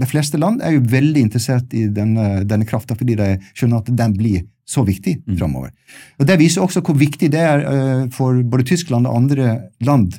de 0.00 0.08
fleste 0.10 0.40
land 0.40 0.58
er 0.64 0.74
jo 0.74 0.82
veldig 0.90 1.22
interessert 1.22 1.70
i 1.76 1.84
denne, 1.86 2.42
denne 2.48 2.66
krafta 2.66 2.96
fordi 2.98 3.14
de 3.20 3.36
skjønner 3.52 3.84
at 3.84 3.92
den 3.94 4.16
blir 4.16 4.42
så 4.66 4.82
viktig 4.86 5.20
mm. 5.22 5.36
framover. 5.38 5.70
Og 6.18 6.26
Det 6.26 6.38
viser 6.40 6.64
også 6.64 6.82
hvor 6.82 6.98
viktig 6.98 7.30
det 7.30 7.44
er 7.46 7.62
uh, 7.62 8.02
for 8.14 8.42
både 8.42 8.66
Tyskland 8.72 9.06
og 9.06 9.22
andre 9.22 9.54
land 9.86 10.18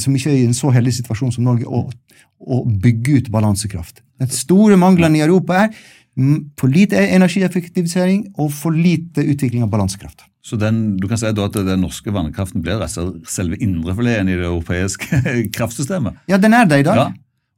som 0.00 0.14
ikke 0.16 0.30
er 0.32 0.38
i 0.40 0.46
en 0.48 0.56
så 0.56 0.70
heldig 0.72 0.94
situasjon 0.96 1.34
som 1.34 1.44
Norge, 1.44 1.68
å, 1.68 1.84
å 2.40 2.62
bygge 2.64 3.18
ut 3.18 3.32
balansekraft. 3.34 4.00
Den 4.22 4.30
store 4.32 4.78
mangelen 4.80 5.18
i 5.18 5.24
Europa 5.24 5.64
er 5.64 5.74
for 6.60 6.68
lite 6.72 7.00
energieffektivisering 7.00 8.26
og 8.36 8.52
for 8.52 8.76
lite 8.76 9.24
utvikling 9.24 9.64
av 9.64 9.72
balansekraft. 9.72 10.26
Så 10.42 10.58
den, 10.58 10.96
du 10.98 11.06
kan 11.08 11.20
si 11.20 11.28
at 11.30 11.38
den 11.54 11.84
norske 11.84 12.12
vannkraften 12.12 12.64
blir 12.64 12.82
altså 12.82 13.12
selve 13.30 13.56
indrefileten 13.62 14.28
i 14.28 14.38
det 14.40 14.48
europeiske 14.48 15.20
kraftsystemet? 15.56 16.18
Ja, 16.28 16.40
den 16.42 16.56
er 16.58 16.66
det 16.66 16.82
i 16.82 16.86
dag. 16.88 16.98
Ja. 16.98 17.10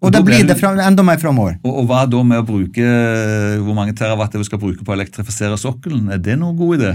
Og, 0.05 0.11
og 0.11 0.15
det 0.15 0.23
blir 0.27 0.45
det 0.45 0.57
fra, 0.59 0.75
enda 0.85 1.05
mer 1.07 1.21
framover. 1.23 1.57
Og, 1.65 1.71
og, 1.73 1.87
hva 1.89 2.03
da 2.11 2.21
med 2.27 2.43
å 2.43 2.47
bruke 2.47 2.91
hvor 3.65 3.77
mange 3.77 3.95
terawatt 3.97 4.37
vi 4.37 4.45
skal 4.47 4.61
bruke 4.61 4.85
på 4.85 4.93
å 4.93 4.97
elektrifisere 4.99 5.57
sokkelen? 5.61 6.11
Er 6.13 6.21
det 6.21 6.37
noen 6.41 6.59
god 6.59 6.77
idé? 6.77 6.93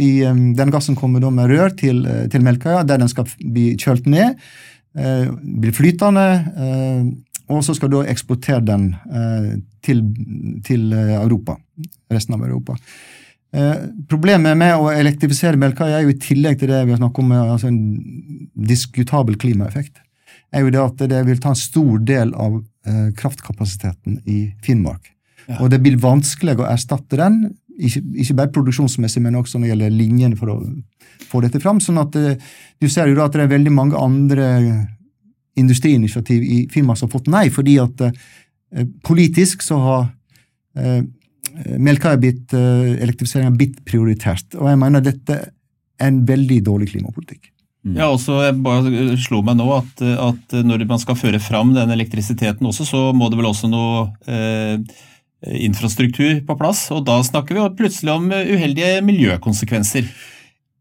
i, 0.00 0.10
denne, 0.24 0.72
gassen 0.72 0.96
kommer 0.96 1.20
da 1.20 1.30
med 1.30 1.50
rør 1.50 1.76
til, 1.76 2.06
til 2.30 2.42
Melkøya, 2.42 2.82
der 2.82 2.98
den 2.98 3.08
skal 3.08 3.28
bli 3.44 3.76
kjølt 3.76 4.06
ned. 4.06 4.34
bli 5.60 5.70
flytende 5.70 6.26
og 7.48 7.64
så 7.64 7.74
skal 7.76 7.90
du 7.92 8.00
eksportere 8.02 8.60
den 8.64 8.90
eh, 9.08 9.52
til, 9.84 10.02
til, 10.64 10.90
eh, 10.92 11.14
Europa. 11.16 11.56
Resten 12.12 12.36
av 12.36 12.44
Europa. 12.44 12.76
Eh, 13.56 13.76
problemet 14.08 14.58
med 14.60 14.74
å 14.76 14.90
elektrifisere 14.92 15.56
Melkøya 15.60 15.98
er 15.98 16.04
jo 16.04 16.12
i 16.12 16.20
tillegg 16.20 16.58
til 16.60 16.68
det 16.68 16.82
vi 16.84 16.92
har 16.92 17.00
snakket 17.00 17.22
om, 17.22 17.30
altså 17.32 17.70
en 17.70 17.78
diskutabel 18.68 19.38
klimaeffekt, 19.40 20.02
er 20.52 20.64
jo 20.64 20.72
det 20.72 20.82
at 20.82 21.06
det 21.12 21.22
vil 21.28 21.40
ta 21.40 21.54
en 21.54 21.60
stor 21.60 22.02
del 22.08 22.34
av 22.36 22.58
eh, 22.58 23.08
kraftkapasiteten 23.16 24.20
i 24.28 24.42
Finnmark. 24.64 25.08
Ja. 25.46 25.62
Og 25.62 25.72
det 25.72 25.80
blir 25.84 25.96
vanskelig 26.00 26.58
å 26.60 26.68
erstatte 26.68 27.20
den, 27.20 27.40
ikke, 27.78 28.02
ikke, 28.20 28.36
bare 28.36 28.52
produksjonsmessig, 28.52 29.22
men 29.24 29.38
også 29.38 29.56
når 29.56 29.68
det 29.68 29.72
gjelder 29.72 29.96
linjene 29.96 30.36
for 30.36 30.52
å 30.52 30.58
få 31.30 31.40
dette 31.44 31.60
fram. 31.62 31.80
sånn 31.80 32.00
at 32.04 32.16
eh, 32.20 32.36
du 32.80 32.88
ser 32.92 33.08
jo 33.08 33.16
da 33.16 33.28
at 33.28 33.36
det 33.36 33.46
er 33.46 33.54
veldig 33.56 33.72
mange 33.72 33.96
andre 33.96 34.48
industriinitiativ 35.58 36.44
i 36.44 36.58
Finnmark 36.70 37.00
som 37.00 37.08
har 37.08 37.16
fått 37.16 37.32
nei, 37.32 37.46
fordi 37.54 37.78
at 37.80 38.04
eh, 38.04 38.84
politisk 39.08 39.64
så 39.64 39.80
har 39.86 40.08
eh, 41.66 41.76
er 41.76 42.18
blitt 42.22 42.54
elektrifisering 42.54 43.48
er 43.50 43.60
blitt 43.60 43.78
prioritert. 43.88 44.56
Og 44.58 44.68
jeg 44.70 44.80
mener 44.80 45.04
dette 45.04 45.38
er 45.38 46.10
en 46.10 46.24
veldig 46.26 46.62
dårlig 46.66 46.92
klimapolitikk. 46.92 47.50
Mm. 47.86 47.94
Ja, 47.96 48.08
også, 48.10 48.40
Jeg 48.42 48.58
bare 48.64 49.16
slo 49.22 49.42
meg 49.46 49.58
nå 49.60 49.68
at, 49.76 50.00
at, 50.02 50.56
når 50.66 50.82
man 50.88 51.00
skal 51.02 51.18
føre 51.18 51.38
fram 51.40 51.70
den 51.76 51.92
elektrisiteten 51.94 52.66
også, 52.66 52.86
så 52.88 53.04
må 53.14 53.30
det 53.30 53.38
vel 53.38 53.50
også 53.50 53.70
noe 53.70 54.08
eh, 54.26 54.80
infrastruktur 55.62 56.42
på 56.46 56.58
plass. 56.58 56.88
Og 56.94 57.04
da 57.06 57.20
snakker 57.24 57.56
vi 57.56 57.68
plutselig 57.78 58.16
om 58.16 58.26
uheldige 58.32 58.98
miljøkonsekvenser. 59.06 60.10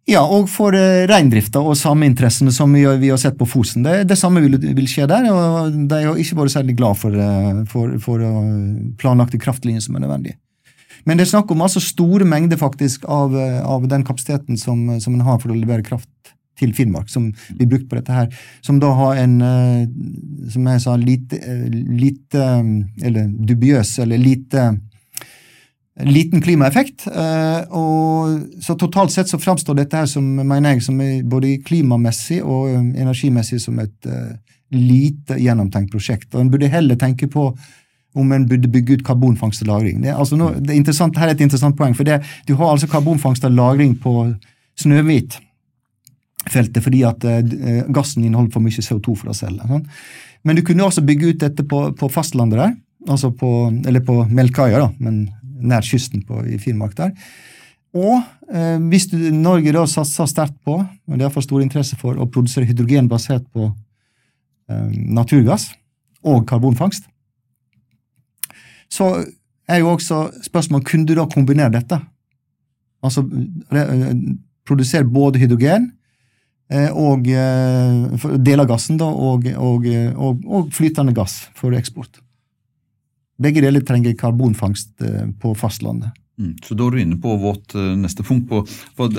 Ja, 0.07 0.21
og 0.23 0.47
for 0.47 0.75
eh, 0.75 1.03
reindrifta 1.09 1.59
og 1.59 1.75
sameinteressene 1.77 2.53
som 2.55 2.71
vi, 2.73 2.85
vi, 3.01 3.11
har 3.11 3.19
sett 3.19 3.37
på 3.39 3.47
Fosen. 3.49 3.83
Det, 3.83 4.05
det 4.07 4.17
samme 4.19 4.41
vil, 4.43 4.55
vil, 4.55 4.87
skje 4.87 5.07
der. 5.11 5.27
og 5.33 5.75
De 5.75 6.01
har 6.07 6.19
ikke 6.19 6.39
vært 6.39 6.55
særlig 6.55 6.77
glad 6.79 6.99
for, 6.99 7.13
uh, 7.13 7.63
for, 7.67 7.97
for 8.03 8.23
planlagte 9.01 9.39
kraftlinjer 9.41 9.83
som 9.83 9.99
er 9.99 10.05
nødvendige. 10.07 10.39
Men 11.07 11.17
det 11.17 11.27
er 11.27 11.31
snakk 11.31 11.51
om 11.53 11.63
altså 11.63 11.81
store 11.83 12.27
mengder 12.27 12.59
faktisk 12.59 13.07
av, 13.07 13.35
av 13.63 13.87
den 13.87 14.03
kapasiteten 14.07 14.59
som, 14.59 14.99
som 14.99 15.15
en 15.15 15.23
har 15.27 15.39
for 15.39 15.53
å 15.53 15.57
levere 15.57 15.85
kraft 15.87 16.11
til 16.57 16.73
Finnmark, 16.73 17.09
som 17.09 17.29
blir 17.53 17.69
brukt 17.69 17.87
på 17.89 17.99
dette 17.99 18.11
her. 18.11 18.27
Som 18.65 18.81
da 18.81 18.89
har 18.97 19.19
en, 19.21 19.37
som 20.51 20.67
jeg 20.67 20.83
sa, 20.83 20.95
lite, 20.97 21.37
lite 21.69 22.47
Eller 23.05 23.29
dubiøs, 23.29 23.99
eller 24.03 24.17
lite 24.17 24.71
liten 26.05 26.41
klimaeffekt. 26.41 27.07
Eh, 27.07 27.61
og 27.73 28.61
så 28.61 28.75
Totalt 28.77 29.13
sett 29.13 29.31
så 29.31 29.39
framstår 29.41 29.79
dette 29.79 29.97
her 29.97 30.09
som 30.09 30.25
mener 30.43 30.75
jeg, 30.75 30.83
som 30.85 30.99
både 31.29 31.57
klimamessig 31.65 32.43
og 32.43 32.69
eh, 32.69 32.83
energimessig 33.01 33.61
som 33.63 33.79
et 33.81 34.11
lite 34.73 35.39
gjennomtenkt 35.39 35.93
prosjekt. 35.93 36.33
Og 36.35 36.41
En 36.41 36.51
burde 36.51 36.69
heller 36.69 36.99
tenke 36.99 37.29
på 37.31 37.49
om 38.17 38.31
en 38.33 38.45
burde 38.49 38.69
bygge 38.71 38.97
ut 38.97 39.05
karbonfangst 39.05 39.63
og 39.63 39.69
-lagring. 39.69 40.01
Det, 40.03 40.13
altså 40.13 40.37
nå, 40.39 40.51
det 40.59 40.75
er 40.75 41.19
her 41.19 41.27
er 41.27 41.35
et 41.35 41.41
interessant 41.41 41.77
poeng. 41.77 41.95
for 41.95 42.03
det, 42.03 42.21
Du 42.47 42.55
har 42.55 42.71
altså 42.71 42.87
karbonfangst 42.87 43.45
og 43.45 43.51
-lagring 43.51 43.99
på 43.99 44.33
Snøhvit 44.77 45.39
feltet 46.51 46.83
fordi 46.83 47.03
at 47.03 47.23
uh, 47.23 47.91
gassen 47.91 48.23
inneholder 48.23 48.51
for 48.51 48.63
mye 48.63 48.83
CO2 48.83 49.15
fra 49.15 49.33
cellene. 49.33 49.67
Sånn. 49.67 49.85
Men 50.43 50.55
du 50.55 50.61
kunne 50.61 50.85
også 50.85 51.03
bygge 51.05 51.33
ut 51.33 51.39
dette 51.39 51.63
på, 51.63 51.91
på 51.97 52.09
fastlandet 52.09 52.59
der, 52.59 52.75
altså 53.07 53.31
på, 53.31 53.51
eller 53.87 54.03
på 54.05 54.21
Melkøya, 54.29 54.79
da, 54.79 54.89
men 54.99 55.27
nær 55.59 55.81
kysten 55.81 56.23
på, 56.27 56.43
i 56.45 56.59
Finnmark 56.61 56.95
der. 56.95 57.11
Og 57.97 58.21
eh, 58.53 58.77
hvis 58.91 59.07
du, 59.11 59.17
Norge 59.33 59.73
da 59.73 59.83
satser 59.89 60.29
sterkt 60.29 60.57
på, 60.65 60.77
og 60.83 61.19
det 61.19 61.25
er 61.27 61.33
for 61.33 61.45
stor 61.45 61.63
interesse 61.63 61.97
for, 61.99 62.19
å 62.19 62.29
produsere 62.29 62.67
hydrogen 62.69 63.09
basert 63.09 63.45
på 63.55 63.69
eh, 64.69 64.89
naturgass 65.17 65.71
og 66.27 66.45
karbonfangst, 66.49 67.07
så 68.89 69.11
er 69.67 69.81
jo 69.81 69.93
også 69.93 70.21
spørsmålet 70.45 70.87
kunne 70.87 71.07
du 71.07 71.15
da 71.17 71.27
kombinere 71.29 71.73
dette. 71.73 71.99
Altså 73.03 73.23
re, 73.73 73.83
produsere 74.67 75.07
både 75.07 75.41
hydrogen 75.41 75.91
eh, 76.71 76.91
og 76.91 77.27
deler 77.27 78.37
del 78.43 78.63
av 78.63 78.69
gassen, 78.69 78.99
da, 78.99 79.07
og, 79.07 79.47
og, 79.55 79.89
og, 80.15 80.47
og 80.47 80.71
flytende 80.75 81.15
gass 81.15 81.45
for 81.55 81.75
eksport. 81.77 82.21
Begge 83.37 83.61
deler 83.61 83.83
trenger 83.85 84.15
karbonfangst 84.17 85.03
eh, 85.05 85.27
på 85.39 85.53
fastlandet. 85.57 86.15
Mm. 86.37 86.55
Så 86.63 86.77
da 86.77 86.87
er 86.87 86.95
du 86.95 87.01
inne 87.01 87.19
på 87.21 87.35
vårt 87.41 87.75
eh, 87.77 87.93
neste 87.99 88.25
punkt. 88.25 88.49
på, 88.49 88.63
for 88.97 89.13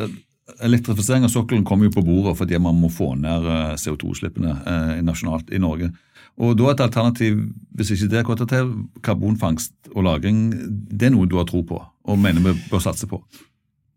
Elektrifisering 0.64 1.26
av 1.26 1.32
sokkelen 1.32 1.64
kommer 1.64 1.86
jo 1.86 1.98
på 1.98 2.02
bordet 2.06 2.32
fordi 2.38 2.58
man 2.62 2.78
må 2.80 2.88
få 2.90 3.12
ned 3.20 3.46
eh, 3.46 3.74
CO2-utslippene 3.78 4.54
eh, 4.58 4.92
nasjonalt 5.04 5.52
i 5.52 5.60
Norge. 5.62 5.90
Og 6.38 6.54
da 6.58 6.70
et 6.70 6.80
alternativ, 6.80 7.38
hvis 7.74 7.90
ikke 7.90 8.08
det 8.12 8.18
er 8.22 8.46
til, 8.46 8.72
karbonfangst 9.02 9.72
og 9.94 10.04
-lagring, 10.04 10.52
det 10.90 11.06
er 11.06 11.10
noe 11.10 11.26
du 11.26 11.36
har 11.36 11.44
tro 11.44 11.62
på 11.62 11.82
og 12.04 12.18
mener 12.18 12.40
vi 12.40 12.58
bør 12.70 12.78
satse 12.78 13.06
på? 13.06 13.22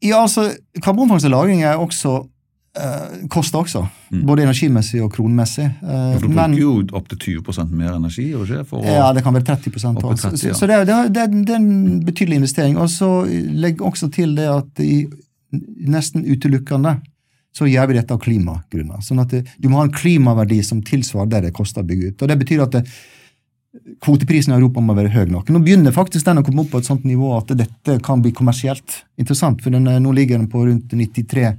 Ja, 0.04 0.22
altså, 0.22 0.56
Karbonfangst 0.84 1.26
og 1.26 1.32
-lagring 1.32 1.62
er 1.62 1.76
også 1.78 2.28
eh, 2.78 3.28
koster 3.30 3.60
også, 3.60 3.86
Mm. 4.12 4.26
både 4.26 4.44
energimessig 4.44 5.02
og 5.04 5.12
kronemessig. 5.12 5.64
Eh, 5.84 6.20
For 6.20 6.20
du 6.20 6.28
bruker 6.28 6.60
jo 6.60 6.88
opptil 6.94 7.18
20% 7.18 7.72
mer 7.72 7.94
energi, 7.96 8.34
ikke? 8.34 8.66
For 8.66 8.78
å, 8.78 8.86
Ja, 8.86 9.14
det 9.14 9.24
kan 9.24 9.34
være 9.34 9.44
30 9.44 9.98
Opp 9.98 10.04
30, 10.18 10.48
ja. 10.48 10.54
Så, 10.54 10.60
så 10.60 10.68
det, 10.68 10.76
er, 10.76 10.84
det 10.86 11.18
er- 11.18 11.28
det 11.46 11.50
er 11.50 11.56
en 11.56 12.06
betydelig 12.06 12.36
investering. 12.36 12.78
Og 12.78 12.90
så 12.90 13.26
legg 13.52 13.82
også 13.82 14.10
til 14.12 14.36
det 14.36 14.48
at 14.50 14.80
i 14.80 15.06
nesten 15.88 16.26
utelukkende 16.26 17.02
så 17.54 17.68
gjør 17.68 17.88
vi 17.92 17.98
dette 17.98 18.14
av 18.16 18.20
klimagrunner. 18.24 19.02
Sånn 19.04 19.20
at 19.20 19.30
det, 19.34 19.42
du 19.60 19.68
må 19.70 19.82
ha 19.82 19.88
en 19.88 19.92
klimaverdi 19.96 20.62
som 20.64 20.82
tilsvarer 20.88 21.30
det 21.34 21.42
det 21.48 21.54
koster 21.58 21.84
å 21.84 21.88
bygge 21.90 22.14
ut. 22.14 22.22
Og 22.24 22.30
Det 22.32 22.38
betyr 22.40 22.62
at 22.64 22.78
det, 22.78 22.86
kvoteprisen 24.04 24.54
i 24.54 24.58
Europa 24.58 24.82
må 24.84 24.96
være 24.98 25.12
høy 25.14 25.26
nok. 25.32 25.50
Nå 25.52 25.60
begynner 25.64 25.94
faktisk 25.96 26.26
den 26.28 26.42
å 26.42 26.46
komme 26.48 26.64
opp 26.66 26.72
på 26.74 26.80
et 26.82 26.88
sånt 26.88 27.04
nivå 27.08 27.34
at 27.38 27.52
dette 27.60 27.98
kan 28.04 28.22
bli 28.24 28.32
kommersielt 28.36 29.02
interessant. 29.20 29.62
for 29.62 29.70
den, 29.72 29.88
er- 29.88 30.00
Nå 30.00 30.12
ligger 30.16 30.38
den 30.38 30.48
på 30.52 30.66
rundt 30.68 30.92
93 30.92 31.54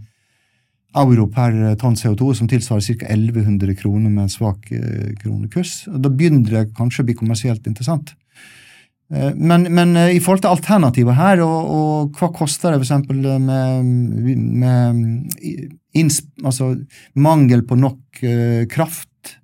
euro 0.94 1.26
per 1.26 1.74
tonn 1.80 1.94
CO2, 1.96 2.34
som 2.36 2.48
tilsvarer 2.48 2.98
ca. 3.00 3.06
1100 3.08 3.74
kroner 3.80 4.10
med 4.10 4.24
en 4.24 4.28
svak 4.28 4.70
eh, 4.72 5.14
kronekurs. 5.22 5.88
Og 5.88 6.02
Da 6.02 6.08
begynner 6.10 6.50
det 6.50 6.74
kanskje 6.76 7.00
å 7.02 7.06
bli 7.08 7.14
kommersielt 7.14 7.66
interessant. 7.66 8.12
Eh, 9.12 9.32
Men, 9.36 9.66
men 9.74 9.96
eh, 9.96 10.16
i 10.16 10.20
forhold 10.20 10.42
til 10.44 10.52
alternativer 10.52 11.16
her, 11.16 11.42
og, 11.44 11.72
og 11.76 12.18
hva 12.18 12.30
koster 12.34 12.72
det 12.72 12.80
f.eks. 12.80 13.08
med, 13.12 13.84
med 14.62 15.02
inns, 15.92 16.22
altså 16.42 16.72
mangel 17.20 17.66
på 17.68 17.76
nok 17.76 18.22
uh, 18.24 18.62
kraft 18.72 19.34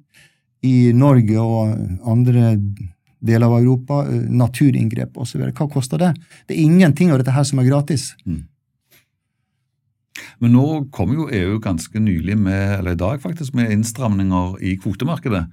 i 0.65 0.95
Norge 0.97 1.43
og 1.43 1.75
andre 2.09 2.55
deler 3.21 3.45
av 3.45 3.59
Europa, 3.59 4.01
uh, 4.09 4.23
naturinngrep 4.33 5.19
osv. 5.21 5.45
Hva 5.51 5.69
koster 5.69 6.01
det? 6.01 6.15
Det 6.49 6.57
er 6.57 6.65
ingenting 6.65 7.13
av 7.13 7.21
dette 7.21 7.37
her 7.37 7.45
som 7.45 7.61
er 7.61 7.69
gratis. 7.69 8.15
Men 10.41 10.55
nå 10.57 10.65
kom 10.95 11.13
jo 11.13 11.29
EU 11.29 11.61
ganske 11.61 12.01
nylig 12.01 12.39
med, 12.41 12.79
eller 12.79 12.97
i 12.97 13.03
dag 13.05 13.21
faktisk, 13.21 13.53
med 13.59 13.75
innstramninger 13.75 14.57
i 14.65 14.79
kvotemarkedet. 14.81 15.45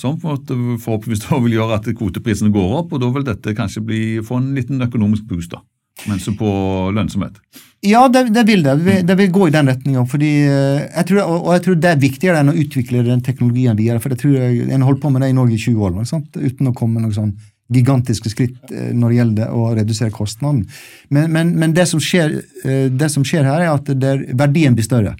Som 0.00 0.16
på 0.20 0.30
en 0.30 0.38
måte 0.38 0.56
forhåpentligvis 0.80 1.26
da 1.26 1.40
vil 1.44 1.58
gjøre 1.58 1.76
at 1.76 1.90
kvoteprisene 1.92 2.52
går 2.54 2.78
opp, 2.78 2.94
og 2.96 3.02
da 3.02 3.10
vil 3.12 3.26
dette 3.26 3.56
kanskje 3.56 3.84
bli, 3.84 4.00
få 4.24 4.40
en 4.40 4.54
liten 4.56 4.80
økonomisk 4.86 5.28
boost. 5.28 5.52
da. 5.52 5.60
Mens 6.08 6.24
på 6.38 6.50
lønnsomhet. 6.96 7.36
Ja, 7.84 8.06
det, 8.12 8.26
det 8.32 8.44
vil 8.48 8.62
det. 8.64 8.74
Det 9.08 9.16
vil, 9.16 9.30
gå 9.32 9.48
i 9.48 9.52
den 9.52 9.68
retninga. 9.68 10.02
Og, 10.04 10.16
og 10.16 11.52
jeg 11.54 11.62
tror 11.64 11.78
det 11.80 11.90
er 11.90 12.00
viktigere 12.00 12.40
enn 12.40 12.52
å 12.52 12.56
utvikle 12.56 13.04
den 13.04 13.22
teknologien 13.24 13.76
videre. 13.76 14.00
For 14.00 14.12
jeg 14.12 14.20
tror 14.22 14.36
jeg, 14.36 14.66
en 14.72 14.84
holdt 14.84 15.00
på 15.02 15.12
med 15.12 15.24
det 15.24 15.30
i 15.32 15.36
Norge 15.36 15.56
i 15.56 15.60
20 15.60 15.86
år, 15.88 15.96
sant? 16.08 16.36
uten 16.36 16.68
å 16.70 16.76
komme 16.76 16.98
med 16.98 17.08
noen 17.08 17.16
sånn 17.16 17.32
gigantiske 17.70 18.32
skritt 18.32 18.72
eh, 18.74 18.90
når 18.96 19.12
det 19.12 19.18
gjelder 19.20 19.52
å 19.54 19.66
redusere 19.78 20.12
kostnaden. 20.14 20.64
Men, 21.08 21.30
men, 21.32 21.52
men 21.60 21.74
det, 21.76 21.86
som 21.88 22.02
skjer, 22.02 22.40
eh, 22.64 22.88
det 22.90 23.10
som 23.12 23.24
skjer 23.26 23.46
her, 23.46 23.64
er 23.64 23.72
at 23.72 23.92
det 23.92 24.14
er, 24.16 24.24
verdien 24.38 24.76
blir 24.76 24.86
større. 24.86 25.14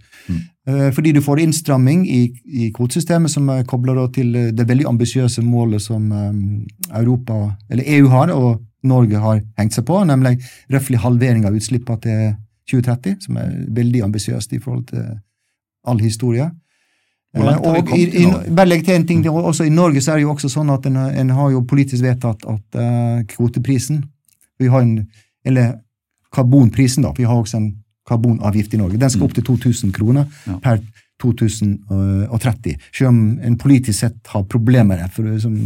Eh, 0.68 0.90
Fordi 0.92 1.12
du 1.12 1.22
får 1.22 1.40
innstramming 1.40 2.08
i, 2.08 2.22
i 2.44 2.70
kvotesystemet 2.76 3.30
som 3.30 3.48
er 3.48 3.64
kobla 3.64 4.06
til 4.12 4.34
eh, 4.36 4.50
det 4.52 4.68
veldig 4.68 4.86
ambisiøse 4.88 5.42
målet 5.42 5.82
som 5.82 6.12
eh, 6.12 7.00
Europa, 7.00 7.56
eller 7.70 7.84
EU 7.86 8.08
har, 8.08 8.32
og 8.32 8.60
Norge 8.84 9.16
har 9.16 9.40
hengt 9.58 9.74
seg 9.74 9.86
på, 9.88 10.04
nemlig 10.04 10.38
røftlig 10.72 11.00
halvering 11.00 11.46
av 11.48 11.56
utslippene 11.56 12.00
til 12.04 12.34
2030, 12.70 13.16
som 13.24 13.36
er 13.40 13.54
veldig 13.68 14.04
ambisiøst 14.08 14.52
i 14.52 14.60
forhold 14.60 14.86
til 14.92 15.06
all 15.88 16.00
historie. 16.00 16.50
Eh, 17.36 17.56
og 17.62 17.92
i, 17.96 18.04
i 18.22 18.26
bare 18.26 18.68
legge 18.68 18.84
til 18.84 18.94
en 18.98 19.06
ting, 19.06 19.26
også 19.28 19.64
I 19.64 19.72
Norge 19.72 20.00
så 20.02 20.12
er 20.12 20.20
det 20.20 20.26
jo 20.26 20.32
også 20.34 20.50
sånn 20.50 20.70
at 20.74 20.86
en, 20.90 20.96
en 20.96 21.30
har 21.36 21.52
jo 21.54 21.64
politisk 21.68 22.02
vedtatt 22.02 22.42
at 22.50 22.80
uh, 22.80 23.20
kvoteprisen 23.30 24.02
Vi 24.58 24.66
har 24.66 24.82
en, 24.82 25.06
Eller 25.46 25.78
karbonprisen, 26.34 27.04
da. 27.06 27.12
Vi 27.16 27.24
har 27.24 27.34
også 27.34 27.56
en 27.56 27.70
karbonavgift 28.10 28.74
i 28.74 28.80
Norge. 28.80 28.98
Den 29.00 29.10
skal 29.12 29.28
opp 29.28 29.36
til 29.38 29.46
2000 29.46 29.94
kroner 29.96 30.26
Ja. 30.46 30.58
per 30.64 30.82
2030. 31.20 32.76
Selv 32.96 33.08
om 33.10 33.18
en 33.44 33.56
politisk 33.60 33.98
sett 34.00 34.26
har 34.32 34.44
problemer 34.48 34.96
med 34.96 35.02
det, 35.02 35.08
for 35.12 35.38
som 35.42 35.56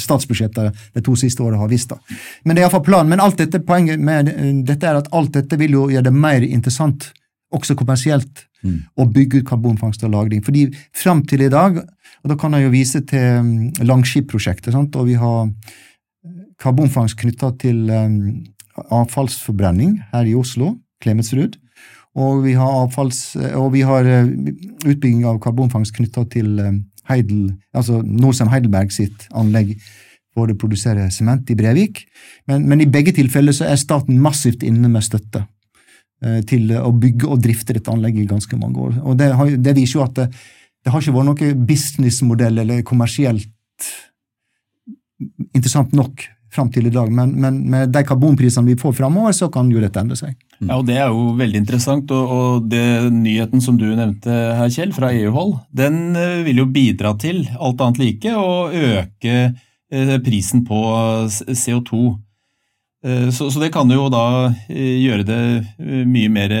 statsbudsjettet 0.00 0.74
de 0.96 1.02
to 1.06 1.14
siste 1.18 1.42
årene 1.44 1.60
har 1.60 1.68
visst. 1.70 1.88
det. 1.94 2.16
Men 2.44 2.56
det 2.56 2.62
er 2.62 2.66
iallfall 2.66 2.84
planen. 2.88 3.08
Men 3.14 3.20
alt 3.22 3.38
dette, 3.38 3.60
poenget 3.64 4.00
med 4.02 4.28
eh, 4.32 4.50
dette 4.66 4.88
er 4.90 4.98
at 4.98 5.08
alt 5.14 5.32
dette 5.36 5.58
vil 5.60 5.70
jo 5.78 5.86
gjøre 5.92 6.08
det 6.08 6.12
mer 6.14 6.42
interessant, 6.42 7.12
også 7.54 7.76
kommersielt, 7.78 8.46
Mm. 8.64 8.78
å 8.96 9.04
bygge 9.12 9.42
ut 9.42 9.44
karbonfangst 9.44 10.04
og 10.04 10.10
-lagring. 10.10 10.40
Fordi 10.42 10.74
fram 10.94 11.20
til 11.26 11.42
i 11.42 11.50
dag, 11.50 11.76
og 11.76 12.28
da 12.30 12.34
kan 12.34 12.52
jeg 12.52 12.62
jo 12.64 12.70
vise 12.70 13.00
til 13.04 13.42
mm, 13.42 13.72
Langskip-prosjektet, 13.84 14.74
og 14.96 15.04
vi 15.06 15.12
har 15.20 15.50
karbonfangst 16.58 17.16
knytta 17.20 17.50
til 17.58 17.90
um, 17.90 18.44
avfallsforbrenning 18.90 19.98
her 20.12 20.24
i 20.24 20.34
Oslo, 20.34 20.78
Klemetsrud. 21.02 21.58
Og 22.14 22.44
vi 22.44 22.54
har, 22.54 22.70
avfalls, 22.84 23.34
og 23.58 23.72
vi 23.74 23.82
har 23.86 24.06
eh, 24.06 24.28
utbygging 24.86 25.24
av 25.26 25.40
karbonfangst 25.42 25.96
knytta 25.96 26.22
til 26.30 26.52
um, 26.62 26.76
Heidel, 27.10 27.48
altså 27.74 28.00
Norcem 28.06 28.52
Heidelberg 28.52 28.94
sitt 28.94 29.26
anlegg 29.34 29.74
for 30.34 30.50
å 30.50 30.56
produsere 30.58 31.08
sement 31.14 31.50
i 31.50 31.56
Brevik. 31.58 32.04
Men, 32.50 32.68
men 32.70 32.82
i 32.82 32.90
begge 32.90 33.14
tilfeller 33.16 33.54
så 33.54 33.66
er 33.70 33.80
staten 33.80 34.20
massivt 34.22 34.62
inne 34.66 34.90
med 34.90 35.06
støtte 35.06 35.44
eh, 36.22 36.40
til 36.46 36.70
å 36.78 36.92
bygge 36.94 37.30
og 37.30 37.42
drifte 37.42 37.76
dette 37.76 37.90
anlegget 37.90 38.24
i 38.24 38.30
ganske 38.30 38.58
mange 38.60 38.86
år. 38.88 38.96
Og 39.02 39.18
det, 39.18 39.32
har, 39.34 39.50
det 39.66 39.76
viser 39.78 40.00
jo 40.00 40.06
at 40.06 40.14
det, 40.20 40.30
det 40.84 40.94
har 40.94 41.02
ikke 41.02 41.16
vært 41.18 41.30
noe 41.32 41.52
businessmodell 41.66 42.62
eller 42.62 42.86
kommersielt 42.86 43.50
interessant 45.54 45.94
nok 45.96 46.26
fram 46.54 46.70
til 46.72 46.86
i 46.88 46.92
dag, 46.94 47.10
men, 47.12 47.34
men 47.42 47.58
med 47.70 47.90
de 47.94 48.02
karbonprisene 48.06 48.70
vi 48.70 48.76
får 48.80 48.94
framover, 49.00 49.34
så 49.36 49.50
kan 49.52 49.68
jo 49.72 49.82
dette 49.82 50.00
endre 50.00 50.16
seg. 50.18 50.34
Ja, 50.60 50.78
og 50.78 50.86
Det 50.88 50.96
er 51.02 51.10
jo 51.10 51.32
veldig 51.38 51.60
interessant. 51.60 52.10
og, 52.14 52.30
og 52.38 52.68
det 52.70 52.84
Nyheten 53.12 53.60
som 53.64 53.76
du 53.80 53.88
nevnte 53.90 54.30
her, 54.30 54.70
Kjell, 54.72 54.94
fra 54.96 55.10
EU-hold, 55.12 55.56
den 55.74 56.14
eh, 56.16 56.42
vil 56.46 56.62
jo 56.62 56.68
bidra 56.70 57.14
til, 57.20 57.44
alt 57.58 57.82
annet 57.82 58.00
like, 58.02 58.34
å 58.38 58.70
øke 58.70 59.34
eh, 59.50 60.14
prisen 60.24 60.64
på 60.66 60.80
CO2. 61.50 62.04
Eh, 63.04 63.28
Så, 63.34 63.50
så 63.52 63.60
det 63.60 63.72
kan 63.74 63.90
jo 63.90 64.06
da 64.12 64.24
eh, 64.70 64.96
gjøre 65.04 65.26
det 65.28 65.42
mye 66.08 66.30
mer 66.32 66.54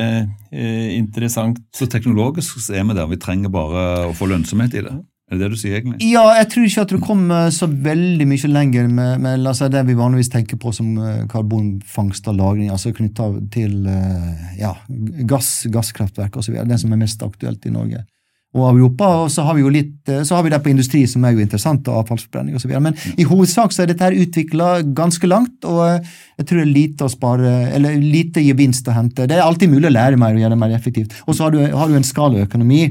interessant. 0.94 1.58
Så 1.74 1.86
teknologisk 1.90 2.58
er 2.70 2.84
vi 2.84 2.94
der. 2.96 3.08
Vi 3.10 3.16
trenger 3.22 3.52
bare 3.52 3.84
å 4.10 4.14
få 4.16 4.28
lønnsomhet 4.30 4.74
i 4.74 4.84
det. 4.84 4.94
Er 5.30 5.38
det 5.38 5.46
det 5.46 5.54
du 5.54 5.56
sier, 5.56 5.78
egentlig? 5.78 6.10
Ja, 6.12 6.24
jeg 6.36 6.48
tror 6.52 6.64
ikke 6.68 6.82
at 6.84 6.90
du 6.92 6.98
kommer 7.00 7.46
så 7.54 7.66
veldig 7.66 8.26
mye 8.28 8.50
lenger 8.52 8.88
med, 8.92 9.22
med 9.24 9.40
la 9.40 9.54
oss 9.54 9.62
si, 9.62 9.68
det 9.72 9.80
vi 9.88 9.96
vanligvis 9.96 10.28
tenker 10.34 10.60
på 10.60 10.72
som 10.76 10.90
eh, 11.00 11.22
karbonfangst 11.32 12.28
og 12.28 12.36
-lagring, 12.36 12.68
altså 12.72 12.92
knytta 12.92 13.30
til 13.54 13.86
eh, 13.88 14.58
ja, 14.60 14.74
gass, 15.24 15.64
gasskraftverk 15.72 16.36
osv., 16.36 16.60
det 16.68 16.80
som 16.80 16.92
er 16.92 17.00
mest 17.00 17.24
aktuelt 17.24 17.64
i 17.64 17.72
Norge 17.72 18.04
og 18.54 18.68
Europa. 18.68 19.08
Og 19.24 19.32
så 19.32 19.42
har 19.46 19.56
vi 19.56 19.64
jo 19.64 19.72
litt, 19.72 19.96
eh, 20.08 20.22
så 20.22 20.36
har 20.36 20.44
vi 20.44 20.52
det 20.52 20.60
på 20.62 20.70
industri 20.70 21.06
som 21.10 21.24
er 21.24 21.34
jo 21.34 21.42
interessant, 21.42 21.88
og 21.88 22.04
avfallsforbrenning 22.04 22.60
osv. 22.60 22.76
Men 22.84 22.94
i 23.16 23.24
hovedsak 23.24 23.72
så 23.72 23.82
er 23.82 23.90
dette 23.90 24.04
her 24.04 24.20
utvikla 24.20 24.82
ganske 24.94 25.26
langt, 25.26 25.64
og 25.64 26.04
jeg 26.38 26.46
tror 26.46 26.60
det 26.60 26.68
er 26.68 26.72
lite 26.76 27.08
å 27.08 27.12
spare, 27.16 27.56
eller 27.74 27.96
lite 27.96 28.44
gevinst 28.44 28.88
å 28.88 28.94
hente. 28.94 29.26
Det 29.26 29.38
er 29.38 29.44
alltid 29.46 29.72
mulig 29.72 29.88
å 29.88 29.96
lære 29.96 30.20
mer 30.20 30.36
og 30.36 30.44
gjøre 30.44 30.56
det 30.56 30.62
mer 30.62 30.76
effektivt. 30.76 31.16
Og 31.26 31.34
så 31.34 31.48
har 31.48 31.56
du, 31.56 31.62
har 31.64 31.88
du 31.88 31.96
en 31.96 32.12
skalaøkonomi 32.12 32.90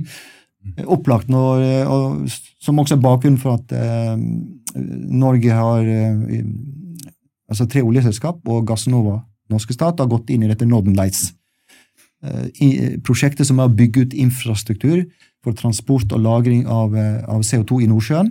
opplagt 0.87 1.29
når, 1.29 1.61
eh, 1.61 1.91
og, 1.91 2.27
som 2.63 2.79
også 2.79 2.95
er 2.97 3.03
bakgrunnen 3.03 3.39
for 3.41 3.59
at 3.59 3.71
eh, 3.75 4.15
Norge 5.13 5.51
har 5.53 5.83
eh, 5.85 6.43
altså 7.49 7.67
tre 7.69 7.83
oljeselskap 7.85 8.39
og 8.49 8.65
Gassnova, 8.67 9.19
norske 9.51 9.75
stat, 9.75 9.99
har 9.99 10.09
gått 10.09 10.31
inn 10.33 10.43
i 10.43 10.49
dette 10.49 10.65
Northern 10.65 10.95
Lights. 10.97 11.33
eh, 12.23 12.47
i- 12.63 12.97
prosjektet 13.03 13.45
som 13.45 13.59
er 13.59 13.67
å 13.67 13.75
bygge 13.75 14.05
ut 14.07 14.13
infrastruktur 14.15 15.03
for 15.43 15.51
transport 15.53 16.11
og 16.15 16.21
lagring 16.23 16.65
av, 16.65 16.95
eh, 16.95 17.19
av 17.27 17.41
CO2 17.43 17.81
i 17.83 17.87
Nordsjøen. 17.91 18.29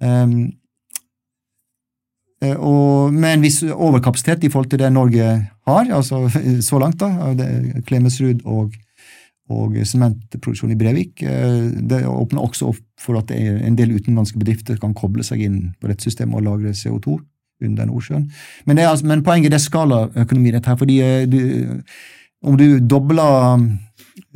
Um, 0.00 0.52
eh, 2.42 2.56
og 2.56 3.12
med 3.12 3.34
en 3.34 3.42
viss 3.44 3.60
overkapasitet 3.62 4.44
i 4.44 4.48
forhold 4.48 4.70
til 4.72 4.78
det 4.80 4.92
Norge 4.92 5.26
har, 5.66 5.84
altså 5.92 6.22
så 6.68 6.80
langt, 6.80 6.96
da. 6.98 7.34
Klemetsrud 7.86 8.40
og 8.46 8.72
og 9.50 9.74
sementproduksjon 9.86 10.72
i 10.74 10.78
Brevik. 10.78 11.22
Eh, 11.26 11.70
Det 11.90 12.04
åpner 12.06 12.44
også 12.44 12.70
opp 12.70 12.80
for 13.00 13.18
at 13.18 13.30
en 13.34 13.76
del 13.76 13.96
utenlandske 13.96 14.38
bedrifter 14.38 14.78
kan 14.80 14.94
koble 14.94 15.24
seg 15.26 15.42
inn 15.46 15.60
på 15.80 15.88
dette 15.90 16.06
systemet 16.06 16.38
og 16.38 16.46
lagre 16.46 16.74
CO2 16.76 17.18
under 17.64 17.88
Nordsjøen. 17.88 18.30
Men, 18.66 18.76
det 18.76 18.84
er, 18.84 18.90
altså- 18.92 19.06
men 19.06 19.22
poenget 19.22 19.50
det 19.50 19.60
er 19.60 19.68
skalaøkonomi, 19.68 20.52
dette 20.52 20.66
her. 20.68 20.76
fordi 20.76 21.00
eh, 21.00 21.26
du, 21.26 21.82
om 22.44 22.56
du 22.56 22.78
dobler 22.80 23.54
um, 23.54 23.78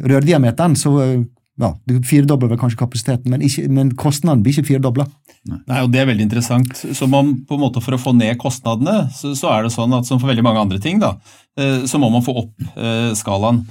rørdiameteren, 0.02 0.76
så 0.76 0.98
eh, 1.02 1.24
ja, 1.56 1.72
Du 1.86 2.00
firedobler 2.02 2.48
vel 2.50 2.58
kanskje 2.58 2.80
kapasiteten, 2.80 3.30
men, 3.30 3.40
ikke, 3.40 3.68
men 3.70 3.92
kostnaden 3.94 4.42
blir 4.42 4.50
ikke 4.52 4.72
firedobla. 4.72 5.06
Nei, 5.46 5.82
og 5.84 5.92
Det 5.92 6.00
er 6.00 6.08
veldig 6.08 6.24
interessant. 6.26 6.74
Så 6.74 7.06
man, 7.06 7.46
på 7.46 7.54
en 7.54 7.60
måte 7.60 7.80
For 7.80 7.94
å 7.94 8.00
få 8.00 8.10
ned 8.12 8.34
kostnadene, 8.38 9.08
så, 9.14 9.36
så, 9.38 9.52
er 9.52 9.62
det 9.62 9.70
sånn 9.70 9.94
at 9.94 10.04
som 10.04 10.18
for 10.18 10.26
veldig 10.26 10.42
mange 10.42 10.58
andre 10.58 10.80
ting, 10.82 10.98
da, 10.98 11.14
så 11.86 12.00
må 12.02 12.10
man 12.10 12.24
få 12.26 12.34
opp 12.42 12.66
eh, 12.74 13.12
skalaen. 13.14 13.62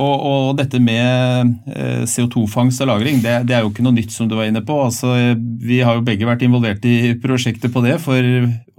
Og, 0.00 0.24
og, 0.30 0.44
dette 0.56 0.80
med 0.80 1.52
eh, 1.74 2.02
CO2-fangst 2.08 2.80
og 2.84 2.88
-lagring, 2.88 3.20
det, 3.20 3.34
det, 3.48 3.56
er 3.56 3.64
jo 3.64 3.70
ikke 3.72 3.84
noe 3.84 3.96
nytt, 3.96 4.12
som 4.14 4.28
du 4.28 4.36
var 4.38 4.48
inne 4.48 4.64
på. 4.64 4.78
Altså, 4.84 5.12
vi 5.36 5.82
har 5.84 5.98
jo 5.98 6.06
begge 6.06 6.28
vært 6.28 6.44
involvert 6.46 6.84
i 6.88 7.14
prosjektet 7.20 7.72
på 7.74 7.82
det 7.84 7.98
for 8.00 8.24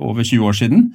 over 0.01 0.23
20 0.23 0.47
år 0.49 0.57
siden. 0.57 0.87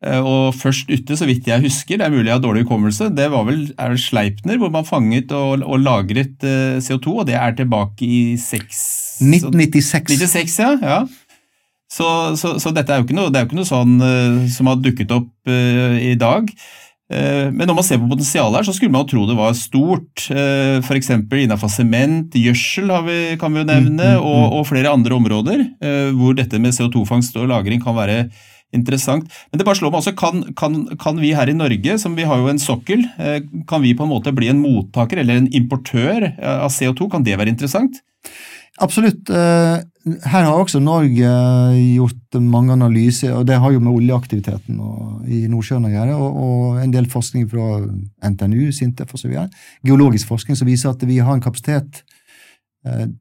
Eh, 0.00 0.20
og 0.24 0.54
først 0.56 0.88
ute, 0.88 1.16
så 1.16 1.26
vidt 1.28 1.48
jeg 1.48 1.60
husker, 1.60 1.98
det 2.00 2.06
er 2.06 2.12
mulig 2.12 2.30
jeg 2.30 2.38
har 2.38 2.44
dårlig 2.44 2.64
hukommelse, 2.64 3.10
det 3.12 3.26
var 3.32 3.44
vel 3.44 3.66
er 3.76 3.92
det 3.92 4.00
Sleipner 4.00 4.56
hvor 4.56 4.70
man 4.72 4.86
fanget 4.88 5.32
og, 5.36 5.60
og 5.60 5.82
lagret 5.84 6.40
eh, 6.40 6.78
CO2, 6.80 7.18
og 7.20 7.26
det 7.28 7.36
er 7.36 7.56
tilbake 7.58 8.06
i 8.06 8.36
6, 8.40 8.80
1996. 9.20 10.16
96, 10.16 10.58
ja. 10.62 10.70
ja. 10.80 11.00
Så, 11.90 12.06
så, 12.40 12.54
så, 12.62 12.72
dette 12.72 12.94
er 12.94 13.00
jo 13.00 13.08
ikke 13.08 13.18
noe, 13.18 13.28
det 13.28 13.40
er 13.40 13.44
jo 13.44 13.50
ikke 13.50 13.58
noe 13.58 13.68
sånn 13.68 13.96
som 14.54 14.68
har 14.70 14.76
dukket 14.78 15.10
opp 15.10 15.50
i 15.50 16.12
dag. 16.14 16.46
Uh, 17.10 17.50
men 17.50 17.66
når 17.66 17.74
man 17.74 17.86
ser 17.86 17.98
på 17.98 18.10
potensialet 18.10 18.60
her, 18.60 18.68
så 18.68 18.76
skulle 18.76 18.94
man 18.94 19.02
jo 19.02 19.10
tro 19.12 19.24
det 19.26 19.38
var 19.38 19.56
stort. 19.58 20.28
Uh, 20.30 20.78
F.eks. 20.78 21.10
innenfor 21.16 21.72
sement, 21.72 22.36
gjødsel 22.38 22.94
vi, 23.08 23.18
kan 23.40 23.52
vi 23.52 23.64
jo 23.64 23.66
nevne, 23.66 23.98
mm, 23.98 23.98
mm, 23.98 24.22
mm. 24.22 24.30
Og, 24.30 24.60
og, 24.60 24.64
flere 24.70 24.92
andre 24.94 25.16
områder 25.16 25.66
hvor 26.16 26.36
dette 26.38 26.58
med 26.62 26.74
CO2-fangst 26.76 27.36
og 27.40 27.48
-lagring 27.50 27.82
kan 27.82 27.96
være 27.96 28.24
interessant. 28.76 29.30
Men 29.50 29.60
det 29.60 29.66
bare 29.66 29.78
slår 29.78 29.92
meg 29.92 30.02
også, 30.02 30.14
kan, 30.18 30.44
kan, 30.58 30.82
kan, 31.00 31.18
vi 31.22 31.32
her 31.36 31.50
i 31.50 31.56
Norge, 31.56 31.96
som 32.02 32.14
vi 32.18 32.26
har 32.28 32.40
jo 32.40 32.50
en 32.50 32.62
sokkel, 32.62 33.04
eh, 33.18 33.40
kan 33.70 33.82
vi 33.84 33.96
på 33.96 34.06
en 34.06 34.12
måte 34.12 34.34
bli 34.36 34.50
en 34.52 34.62
mottaker 34.62 35.22
eller 35.22 35.40
en 35.40 35.50
importør 35.56 36.30
eh, 36.30 36.56
av 36.60 36.70
CO2? 36.74 37.10
Kan 37.12 37.26
det 37.26 37.38
være 37.40 37.52
interessant? 37.52 38.00
Absolutt. 38.80 39.28
Eh, 39.28 39.78
her 40.24 40.46
har 40.46 40.56
også 40.56 40.80
Norge 40.80 41.30
gjort 41.94 42.38
mange 42.40 42.72
analyser, 42.72 43.34
og 43.36 43.46
det 43.46 43.58
har 43.60 43.74
jo 43.74 43.82
med 43.84 43.92
oljeaktiviteten 43.92 44.78
i 45.28 45.42
Nordsjøen 45.52 45.84
å 45.84 45.92
gjøre, 45.92 46.14
og, 46.16 46.78
en 46.80 46.94
del 46.94 47.08
forskning 47.12 47.44
fra 47.50 47.82
NTNU, 48.24 48.70
Sintef 48.72 49.12
osv. 49.14 49.34
Geologisk 49.84 50.32
forskning 50.32 50.56
som 50.56 50.70
viser 50.70 50.94
at 50.94 51.04
vi 51.04 51.20
har 51.20 51.36
en 51.36 51.44
kapasitet 51.44 52.02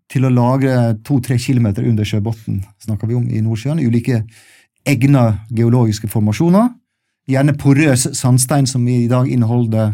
til 0.07 0.24
å 0.24 0.32
lagre 0.32 0.93
to-tre 1.03 1.36
kilometer 1.36 1.84
under 1.84 2.07
sjøbunnen, 2.07 2.62
snakker 2.80 3.10
vi 3.10 3.18
om 3.20 3.26
i 3.28 3.41
Nordsjøen. 3.43 3.82
ulike 3.84 4.22
egna 4.88 5.45
geologiske 5.51 6.07
formasjoner. 6.07 6.70
Gjerne 7.30 7.57
porøs 7.60 8.07
sandstein 8.18 8.68
som 8.68 8.88
i 8.88 9.07
dag 9.10 9.28
inneholder 9.30 9.93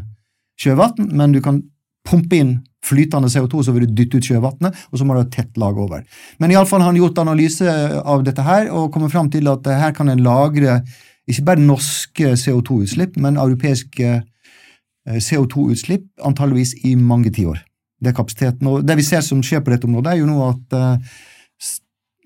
sjøvann, 0.60 1.10
men 1.12 1.34
du 1.36 1.42
kan 1.44 1.64
pumpe 2.08 2.38
inn 2.40 2.54
flytende 2.86 3.32
CO2, 3.32 3.64
så 3.66 3.74
vil 3.76 3.88
du 3.88 3.96
dytte 3.98 4.20
ut 4.20 4.30
sjøvannet, 4.30 4.86
og 4.92 5.00
så 5.00 5.08
må 5.08 5.16
du 5.16 5.24
ha 5.24 5.32
tett 5.32 5.58
lag 5.62 5.78
over. 5.82 6.06
Men 6.42 6.54
iallfall 6.54 6.84
har 6.84 6.92
han 6.92 7.00
gjort 7.00 7.24
analyse 7.24 7.76
av 8.02 8.24
dette 8.28 8.46
her, 8.46 8.70
og 8.74 8.92
kommet 8.94 9.14
fram 9.14 9.32
til 9.34 9.50
at 9.52 9.68
her 9.70 9.96
kan 9.98 10.12
en 10.12 10.24
lagre 10.26 10.82
ikke 11.26 11.46
bare 11.46 11.66
norske 11.66 12.36
CO2-utslipp, 12.38 13.16
men 13.22 13.40
europeiske 13.42 14.10
eh, 14.14 15.22
CO2-utslipp 15.28 16.06
antageligvis 16.26 16.76
i 16.86 16.94
mange 17.00 17.32
tiår. 17.34 17.64
Det 18.02 18.12
er 18.12 18.18
kapasiteten. 18.18 18.68
Og 18.70 18.86
det 18.86 18.98
vi 19.00 19.06
ser 19.08 19.24
som 19.26 19.42
skjer 19.44 19.64
på 19.66 19.74
dette 19.74 19.90
området, 19.90 20.14
er 20.14 20.22
jo 20.22 20.30
nå 20.30 20.38
at 20.46 20.76
eh, 20.78 21.16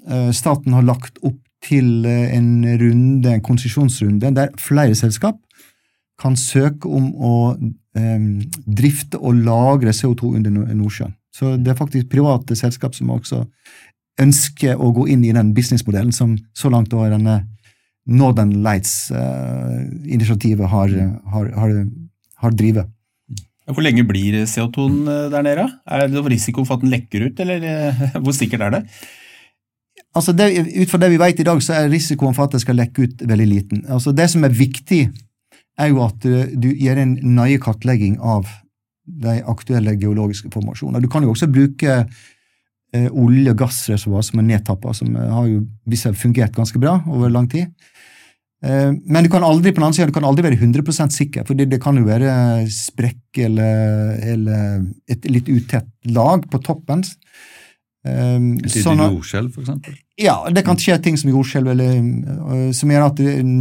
eh, 0.10 0.32
staten 0.36 0.76
har 0.76 0.88
lagt 0.88 1.22
opp 1.24 1.40
til 1.64 2.06
en 2.08 2.64
runde, 2.80 3.34
en 3.34 3.44
konsesjonsrunde 3.44 4.30
der 4.32 4.54
flere 4.64 4.96
selskap 4.96 5.42
kan 6.20 6.38
søke 6.40 6.88
om 6.88 7.10
å 7.16 7.34
eh, 7.98 8.20
drifte 8.66 9.18
og 9.18 9.36
lagre 9.46 9.92
CO2 9.96 10.36
under 10.40 10.52
Nordsjøen. 10.74 11.14
Så 11.34 11.58
det 11.62 11.70
er 11.72 11.78
faktisk 11.78 12.10
private 12.12 12.56
selskap 12.58 12.96
som 12.98 13.10
også 13.14 13.46
ønsker 14.20 14.76
å 14.76 14.92
gå 14.96 15.08
inn 15.14 15.24
i 15.24 15.34
den 15.36 15.54
businessmodellen 15.56 16.12
som 16.16 16.38
så 16.58 16.70
langt 16.74 16.92
da 16.92 17.10
denne 17.14 17.36
Northern 18.10 18.54
Lights-initiativet 18.66 20.66
eh, 20.66 20.72
har, 20.74 20.90
har, 21.34 21.46
har, 21.62 21.70
har 22.44 22.52
drivet. 22.58 22.86
Hvor 23.70 23.84
lenge 23.86 24.02
blir 24.08 24.34
CO2-en 24.50 25.08
eh, 25.08 25.32
der 25.34 25.42
nede? 25.46 25.66
Er 25.86 25.98
det 26.10 26.32
risiko 26.34 26.60
for 26.66 26.74
at 26.78 26.84
den 26.84 26.94
lekker 26.94 27.20
ut, 27.30 27.38
eller 27.44 27.58
eh, 27.62 28.00
hvor 28.24 28.34
sikkert 28.36 28.62
er 28.68 28.72
det? 28.80 28.84
altså 30.16 30.32
det, 30.34 30.48
Ut 30.82 30.90
fra 30.90 31.00
det 31.02 31.12
vi 31.14 31.22
vet 31.22 31.40
i 31.40 31.48
dag, 31.48 31.64
så 31.64 31.72
er 31.78 31.92
risikoen 31.92 32.36
for 32.36 32.44
at 32.48 32.54
det 32.56 32.62
skal 32.64 32.80
lekke 32.80 33.02
ut, 33.06 33.16
veldig 33.30 33.50
liten. 33.50 33.78
Altså 33.88 34.10
Det 34.16 34.30
som 34.32 34.44
er 34.44 34.56
viktig, 34.56 35.02
er 35.80 35.92
jo 35.94 36.02
at 36.06 36.26
uh, 36.28 36.50
du 36.54 36.72
gjør 36.72 37.04
en 37.04 37.16
nøye 37.38 37.60
kartlegging 37.64 38.18
av 38.20 38.50
de 39.10 39.40
aktuelle 39.50 39.96
geologiske 39.98 40.52
formasjonene. 40.54 41.02
Du 41.02 41.10
kan 41.12 41.26
jo 41.26 41.34
også 41.34 41.50
bruke 41.52 42.02
uh, 42.04 43.10
olje- 43.10 43.54
og 43.54 43.64
gassreservoar 43.64 44.26
som 44.28 44.42
er 44.42 44.50
nedtappa, 44.52 44.94
som 44.98 45.16
uh, 45.16 45.26
har 45.34 45.50
jo 45.50 45.64
vist 45.90 46.10
fungert 46.20 46.56
ganske 46.58 46.82
bra 46.82 47.00
over 47.10 47.34
lang 47.34 47.50
tid. 47.52 47.72
Men 48.60 49.24
du 49.24 49.30
kan 49.32 49.46
aldri 49.48 49.72
på 49.72 49.80
den 49.80 49.94
siden, 49.96 50.10
du 50.12 50.16
kan 50.18 50.26
aldri 50.28 50.44
være 50.44 50.58
100% 50.60 51.14
sikker, 51.16 51.46
for 51.48 51.56
det 51.56 51.78
kan 51.80 51.96
jo 51.96 52.02
være 52.04 52.66
sprekk 52.68 53.40
eller, 53.46 54.18
eller 54.34 54.82
et 55.08 55.30
litt 55.32 55.48
utett 55.48 55.88
lag 56.12 56.44
på 56.52 56.60
toppen. 56.66 57.06
Um, 58.10 58.46
lite 58.60 58.82
sånn 58.84 59.02
jordskjelv, 59.02 59.56
f.eks.? 59.56 60.00
Ja, 60.20 60.36
det 60.52 60.66
kan 60.68 60.80
skje 60.80 60.98
ting 61.04 61.16
som 61.20 61.32
jordskjelv, 61.32 61.72
eller 61.72 62.00
uh, 62.00 62.72
som 62.76 62.92
gjør 62.92 63.06
at 63.06 63.22
en, 63.24 63.52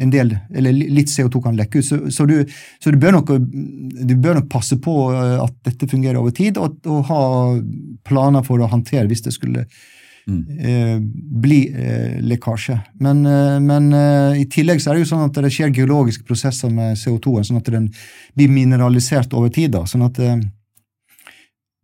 en, 0.00 0.12
del, 0.12 0.32
eller 0.54 0.72
litt 0.72 1.12
CO2 1.12 1.42
kan 1.44 1.58
lekke 1.58 1.82
ut. 1.82 1.86
Så, 1.86 1.98
så, 2.14 2.26
du, 2.28 2.38
så 2.80 2.92
du, 2.94 2.98
bør 3.00 3.18
nok, 3.18 3.34
du, 3.36 4.14
bør 4.14 4.40
nok, 4.40 4.48
passe 4.52 4.78
på 4.82 4.94
uh, 5.12 5.42
at 5.44 5.56
dette 5.68 5.90
fungerer 5.90 6.20
over 6.20 6.32
tid, 6.36 6.60
og, 6.60 6.80
og 6.88 7.04
ha 7.10 7.20
planer 8.06 8.46
for 8.46 8.64
å 8.64 8.70
håndtere 8.72 9.10
hvis 9.10 9.26
det 9.26 9.34
skulle 9.36 9.66
mm. 9.66 10.40
uh, 10.40 10.98
bli 11.44 11.60
lekkasje. 12.32 12.80
Men, 13.04 13.24
men 13.68 13.92
i 14.40 14.48
tillegg 14.50 14.80
så 14.80 14.92
er 14.92 14.98
det 14.98 15.04
jo 15.04 15.12
sånn 15.14 15.28
at 15.28 15.44
det 15.44 15.52
skjer 15.52 15.74
geologiske 15.82 16.24
prosesser 16.28 16.72
med 16.72 16.96
CO2-en, 17.00 17.48
sånn 17.50 17.60
at 17.60 17.72
den 17.76 17.92
blir 18.32 18.52
mineralisert 18.52 19.36
over 19.36 19.52
tid. 19.52 19.76
da, 19.76 19.84
sånn 19.90 20.08
at 20.08 20.20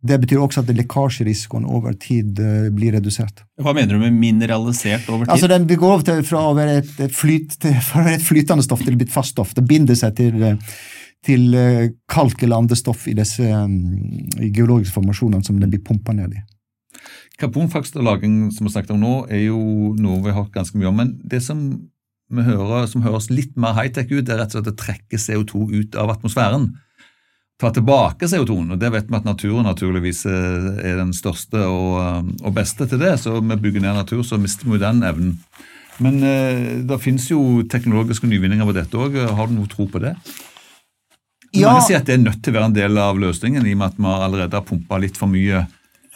det 0.01 0.17
betyr 0.23 0.41
også 0.41 0.63
at 0.63 0.71
lekkasjerisikoen 0.73 1.67
over 1.69 1.93
tid 2.01 2.39
uh, 2.41 2.69
blir 2.73 2.95
redusert. 2.97 3.43
Hva 3.61 3.73
mener 3.77 3.93
du 3.95 4.01
med 4.01 4.15
mineralisert 4.17 5.05
over 5.09 5.27
tid? 5.27 5.33
Altså 5.35 5.49
den, 5.51 5.67
Det 5.69 5.77
går 5.77 5.93
over 5.93 6.07
til, 6.07 6.23
fra 6.25 6.47
å 6.49 6.55
være 6.57 6.79
et, 6.81 7.03
flyt, 7.13 7.59
til, 7.61 7.77
fra 7.91 8.07
et 8.15 8.25
flytende 8.25 8.65
stoff 8.65 8.81
til 8.85 8.97
et 8.97 9.13
fast 9.13 9.35
stoff. 9.35 9.53
Det 9.57 9.65
binder 9.69 9.97
seg 9.97 10.15
til, 10.17 10.41
eh, 10.47 10.79
til 11.25 11.53
uh, 11.53 11.85
kalk 12.09 12.41
eller 12.41 12.63
andre 12.63 12.79
stoff 12.79 13.05
i 13.11 13.15
disse 13.17 13.45
i 13.45 14.49
geologiske 14.49 14.97
formasjonene 14.97 15.45
som 15.45 15.61
den 15.61 15.69
blir 15.69 15.85
pumpa 15.85 16.17
ned 16.17 16.33
i. 16.33 16.43
Karbonfangst 17.41 17.95
og 17.97 18.05
-lagring 18.05 18.51
som 18.53 18.65
vi 18.65 18.73
snakket 18.73 18.91
om 18.97 19.01
nå, 19.01 19.15
er 19.29 19.47
jo 19.47 19.93
noe 19.97 20.21
vi 20.21 20.29
har 20.29 20.43
hørt 20.43 20.53
ganske 20.53 20.77
mye 20.77 20.89
om. 20.89 20.97
Men 20.97 21.19
det 21.25 21.41
som 21.43 21.89
hører, 22.31 22.87
som 22.87 23.01
høres 23.01 23.29
litt 23.29 23.57
mer 23.57 23.73
high-tech 23.77 24.09
ut, 24.11 24.29
er 24.29 24.37
rett 24.41 24.53
og 24.55 24.61
slett 24.61 24.73
å 24.73 24.77
trekke 24.77 25.17
CO2 25.17 25.69
ut 25.73 25.95
av 25.95 26.09
atmosfæren 26.09 26.71
ta 27.61 27.69
tilbake 27.73 28.27
CO2-en. 28.29 28.73
og 28.73 28.79
Det 28.81 28.89
vet 28.93 29.09
vi 29.09 29.17
at 29.19 29.27
naturen 29.27 29.67
naturligvis 29.69 30.23
eh, 30.29 30.69
er 30.91 31.01
den 31.01 31.13
største 31.13 31.61
og, 31.61 31.91
eh, 32.01 32.31
og, 32.41 32.53
beste 32.57 32.87
til 32.89 33.01
det. 33.01 33.17
Så 33.21 33.37
vi 33.37 33.59
bygger 33.65 33.83
ned 33.83 33.99
natur, 33.99 34.23
så 34.25 34.39
mister 34.41 34.69
vi 34.69 34.81
den 34.81 35.03
evnen. 35.05 35.35
Men 36.01 36.21
eh, 36.25 36.79
det 36.87 37.01
finnes 37.03 37.27
jo 37.29 37.61
teknologiske 37.69 38.29
nyvinninger 38.29 38.65
på 38.65 38.77
dette 38.77 38.97
òg. 38.97 39.19
Har 39.37 39.49
du 39.49 39.59
noe 39.59 39.69
tro 39.69 39.85
på 39.91 40.01
det? 40.01 40.15
Ja. 41.51 41.67
Mange 41.67 41.85
sier 41.85 41.99
at 41.99 42.07
det 42.07 42.15
er 42.15 42.23
nødt 42.23 42.41
til 42.41 42.53
å 42.53 42.57
være 42.57 42.71
en 42.71 42.79
del 42.79 42.97
av 43.03 43.19
løsningen, 43.19 43.65
i 43.67 43.75
og 43.75 43.81
med 43.81 43.91
at 43.91 43.99
vi 43.99 44.11
allerede 44.15 44.57
har 44.57 44.65
pumpa 44.65 45.01
litt 45.03 45.19
for 45.19 45.29
mye 45.29 45.65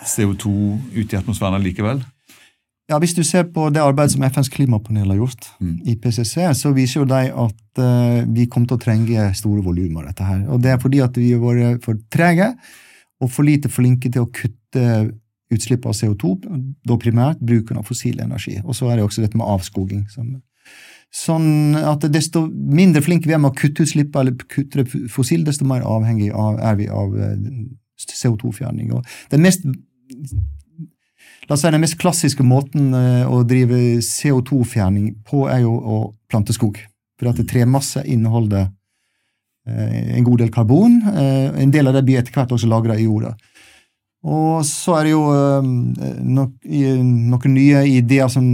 CO2 0.02 0.52
ut 0.96 1.14
i 1.14 1.20
atmosfæren 1.20 1.64
likevel. 1.64 2.02
Ja, 2.90 3.00
Hvis 3.02 3.16
du 3.18 3.24
ser 3.26 3.48
på 3.50 3.70
det 3.74 3.82
arbeidet 3.82 4.14
som 4.14 4.24
FNs 4.24 4.50
klimapanel 4.54 5.10
har 5.10 5.18
gjort, 5.18 5.48
mm. 5.60 5.78
IPCC, 5.90 6.36
så 6.54 6.72
viser 6.76 7.00
jo 7.02 7.08
de 7.10 7.22
at 7.34 7.80
uh, 7.82 8.20
vi 8.30 8.46
kommer 8.46 8.70
til 8.70 8.78
å 8.78 8.84
trenge 8.84 9.30
store 9.34 9.64
volum 9.66 9.98
av 9.98 10.12
dette. 10.12 10.24
her. 10.24 10.44
Og 10.54 10.62
Det 10.62 10.72
er 10.72 10.82
fordi 10.82 11.02
at 11.02 11.18
vi 11.18 11.32
har 11.34 11.42
vært 11.42 11.86
for 11.86 11.98
trege 12.14 12.52
og 13.22 13.32
for 13.32 13.48
lite 13.48 13.72
flinke 13.74 14.12
til 14.12 14.26
å 14.26 14.30
kutte 14.30 14.84
utslipp 15.54 15.86
av 15.86 15.96
CO2, 15.98 16.36
da 16.86 16.98
primært 17.02 17.42
bruken 17.42 17.80
av 17.80 17.88
fossil 17.90 18.20
energi. 18.22 18.60
Og 18.64 18.76
så 18.78 18.90
er 18.90 19.00
det 19.00 19.06
også 19.06 19.24
dette 19.24 19.38
med 19.40 19.48
avskoging. 19.50 20.04
Som, 20.12 20.36
sånn 21.14 21.78
at 21.80 22.06
desto 22.14 22.44
mindre 22.52 23.02
flinke 23.06 23.30
vi 23.30 23.34
er 23.38 23.42
med 23.42 23.54
å 23.54 23.58
kutte 23.58 23.86
utslipp 23.86 24.16
eller 24.20 24.36
kutte 24.52 24.86
fossil, 25.10 25.46
desto 25.48 25.66
mer 25.66 25.86
avhengig 25.86 26.32
av, 26.34 26.60
er 26.60 26.78
vi 26.82 26.90
av 26.92 27.18
eh, 27.18 27.38
CO2-fjerning. 28.02 28.94
Og 28.98 29.06
den 29.32 29.46
mest 29.46 29.66
La 31.46 31.54
oss 31.54 31.62
si 31.62 31.70
Den 31.70 31.84
mest 31.84 31.98
klassiske 32.02 32.43
måten 32.46 32.93
eh, 32.98 33.26
å 33.30 33.43
drive 33.46 34.00
CO2-fjerning 34.02 35.12
på 35.28 35.46
er 35.52 35.62
jo 35.66 35.76
å 35.78 35.98
plante 36.32 36.56
skog. 36.56 36.80
For 37.20 37.30
at 37.30 37.41
tremasse 37.48 38.02
inneholder 38.02 38.66
eh, 39.70 40.18
en 40.18 40.26
god 40.26 40.41
del 40.41 40.54
karbon. 40.54 40.98
Eh, 41.14 41.52
en 41.62 41.74
del 41.74 41.91
av 41.91 41.98
det 41.98 42.06
blir 42.08 42.22
etter 42.22 42.34
hvert 42.34 42.56
også 42.56 42.70
lagra 42.72 42.98
i 42.98 43.06
jorda. 43.06 43.36
Og 44.26 44.64
så 44.66 44.96
er 44.98 45.06
det 45.06 45.12
jo 45.12 45.26
noen 46.26 47.52
nye 47.54 47.84
ideer 47.91 48.32
som 48.34 48.46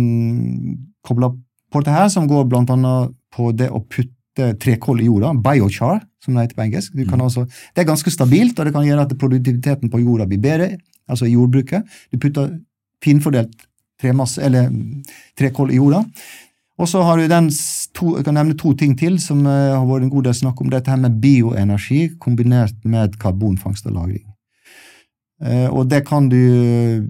kobler 1.07 1.31
på 1.71 1.79
dette 1.79 1.93
her, 1.95 2.09
som 2.11 2.27
går 2.27 2.51
annet 2.59 3.13
på 3.31 3.53
det 3.55 3.69
å 3.71 3.79
putte 3.79 4.49
trekål 4.59 4.99
i 4.99 5.07
jorda, 5.07 5.31
biochar, 5.39 6.01
som 6.19 6.35
det 6.35 6.43
heter 6.43 6.57
på 6.57 6.65
engelsk. 6.65 6.99
Også, 7.15 7.45
det 7.71 7.85
er 7.85 7.87
ganske 7.87 8.11
stabilt, 8.11 8.59
og 8.59 8.67
det 8.67 8.75
kan 8.75 8.83
gjøre 8.83 9.05
at 9.07 9.15
produktiviteten 9.21 9.87
på 9.93 10.03
jorda 10.03 10.27
blir 10.27 10.43
bedre, 10.43 10.69
altså 11.07 11.29
i 11.29 11.37
jordbruket. 11.37 11.87
Du 12.11 12.19
putter 12.19 12.51
finfordelt 13.03 13.67
tremasse, 14.01 14.41
eller 14.41 14.69
trekål 15.37 15.71
i 15.71 15.79
jorda. 15.79 16.03
Og 16.81 16.89
så 16.89 17.03
har 17.05 17.19
du 17.19 17.27
den 17.29 17.49
to, 17.93 18.15
Jeg 18.17 18.25
kan 18.25 18.33
nevne 18.33 18.57
to 18.57 18.73
ting 18.73 18.95
til 18.97 19.19
som 19.21 19.43
uh, 19.45 19.77
har 19.77 19.85
vært 19.85 20.07
en 20.07 20.13
god 20.13 20.29
del 20.29 20.37
snakk 20.37 20.61
om. 20.61 20.71
Dette 20.71 20.89
her 20.89 21.01
med 21.01 21.19
bioenergi 21.21 22.15
kombinert 22.19 22.77
med 22.83 23.19
karbonfangst 23.21 23.85
og 23.85 23.93
-lagring. 23.93 24.25
Uh, 25.41 25.69
og 25.73 25.89
det 25.89 26.05
kan 26.07 26.29
du 26.29 27.05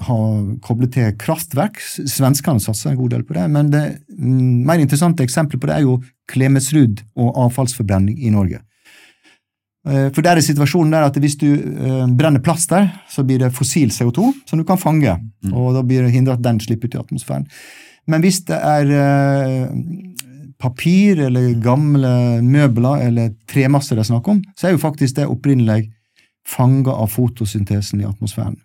ha 0.00 0.16
koblet 0.62 0.92
til 0.92 1.16
kraftverk. 1.18 1.80
Svenskene 1.80 2.60
satser 2.60 2.90
en 2.90 2.96
god 2.96 3.10
del 3.10 3.24
på 3.24 3.34
det. 3.34 3.50
Men 3.50 3.70
det 3.70 3.98
mm, 4.18 4.64
mer 4.66 4.78
interessante 4.78 5.22
eksempelet 5.22 5.60
på 5.60 5.66
det 5.66 5.76
er 5.76 5.84
jo 5.86 6.02
Klemetsrud 6.28 7.02
og 7.16 7.36
avfallsforbrenning 7.46 8.18
i 8.18 8.30
Norge. 8.30 8.60
Uh, 9.84 10.08
for 10.16 10.24
der 10.24 10.40
er 10.40 10.44
situasjonen 10.44 10.94
der 10.94 11.06
at 11.10 11.16
hvis 11.20 11.36
du 11.40 11.48
brenner 12.16 12.40
plast 12.40 12.70
der, 12.72 12.88
så 13.10 13.24
blir 13.26 13.42
det 13.42 13.52
fossil 13.52 13.92
CO2 13.92 14.30
som 14.48 14.60
du 14.60 14.64
kan 14.64 14.80
fange. 14.80 15.18
Mm. 15.44 15.52
Og 15.52 15.74
da 15.76 15.82
blir 15.84 16.06
det 16.06 16.14
hindret 16.14 16.40
at 16.40 16.46
den 16.46 16.60
slipper 16.60 16.88
ut 16.88 16.96
i 16.96 17.02
atmosfæren. 17.02 17.48
Men 18.10 18.24
hvis 18.24 18.42
det 18.48 18.56
er 18.56 18.90
eh, 18.92 19.72
papir 20.60 21.22
eller 21.26 21.54
gamle 21.62 22.42
møbler 22.44 23.06
eller 23.08 23.32
tremasser 23.50 23.96
det 23.96 24.04
er 24.04 24.10
snakk 24.12 24.28
om, 24.28 24.42
så 24.56 24.68
er 24.68 24.76
jo 24.76 24.82
faktisk 24.82 25.18
det 25.18 25.28
opprinnelig 25.30 25.88
fanga 26.48 26.92
av 27.00 27.12
fotosyntesen 27.14 28.02
i 28.02 28.08
atmosfæren. 28.08 28.58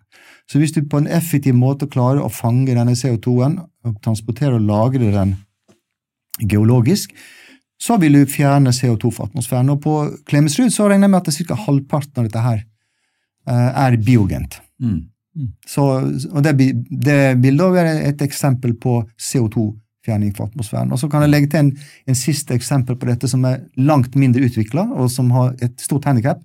Så 0.50 0.60
hvis 0.60 0.74
du 0.76 0.82
på 0.90 1.00
en 1.00 1.08
effektiv 1.08 1.54
måte 1.56 1.88
klarer 1.88 2.24
å 2.26 2.32
fange 2.34 2.74
denne 2.74 2.98
CO2-en 2.98 3.60
og 3.88 4.00
transportere 4.04 4.58
og 4.58 4.66
lagre 4.68 5.12
den 5.14 5.36
geologisk, 6.42 7.14
så 7.80 7.96
vil 8.00 8.18
du 8.18 8.26
fjerne 8.28 8.74
CO2 8.76 9.12
fra 9.16 9.28
atmosfæren. 9.30 9.72
Og 9.72 9.82
på 9.84 9.96
Klemetsrud 10.28 10.74
så 10.74 10.90
regner 10.90 11.08
jeg 11.08 11.16
med 11.16 11.30
at 11.30 11.48
ca. 11.48 11.60
halvparten 11.68 12.20
av 12.20 12.28
dette 12.28 12.44
her 12.44 12.64
eh, 13.48 13.70
er 13.86 14.00
biogent. 14.04 14.60
Mm. 14.84 15.06
Så, 15.68 15.86
og 16.34 16.42
det, 16.44 16.56
det, 16.90 17.20
vil 17.44 17.60
da 17.60 17.70
være 17.72 17.94
et 18.10 18.24
eksempel 18.26 18.74
på 18.82 19.00
CO2-fjerning 19.16 20.34
fra 20.36 20.50
atmosfæren. 20.50 20.92
Og 20.92 21.00
Så 21.00 21.08
kan 21.08 21.24
jeg 21.24 21.32
legge 21.32 21.52
til 21.54 21.64
en, 21.64 21.72
en 22.08 22.18
siste 22.18 22.58
eksempel 22.58 22.98
på 23.00 23.08
dette 23.08 23.30
som 23.32 23.46
er 23.48 23.62
langt 23.78 24.18
mindre 24.20 24.44
utvikla, 24.50 24.90
og 25.00 25.12
som 25.14 25.32
har 25.32 25.56
et 25.64 25.80
stort 25.80 26.10
handikap. 26.10 26.44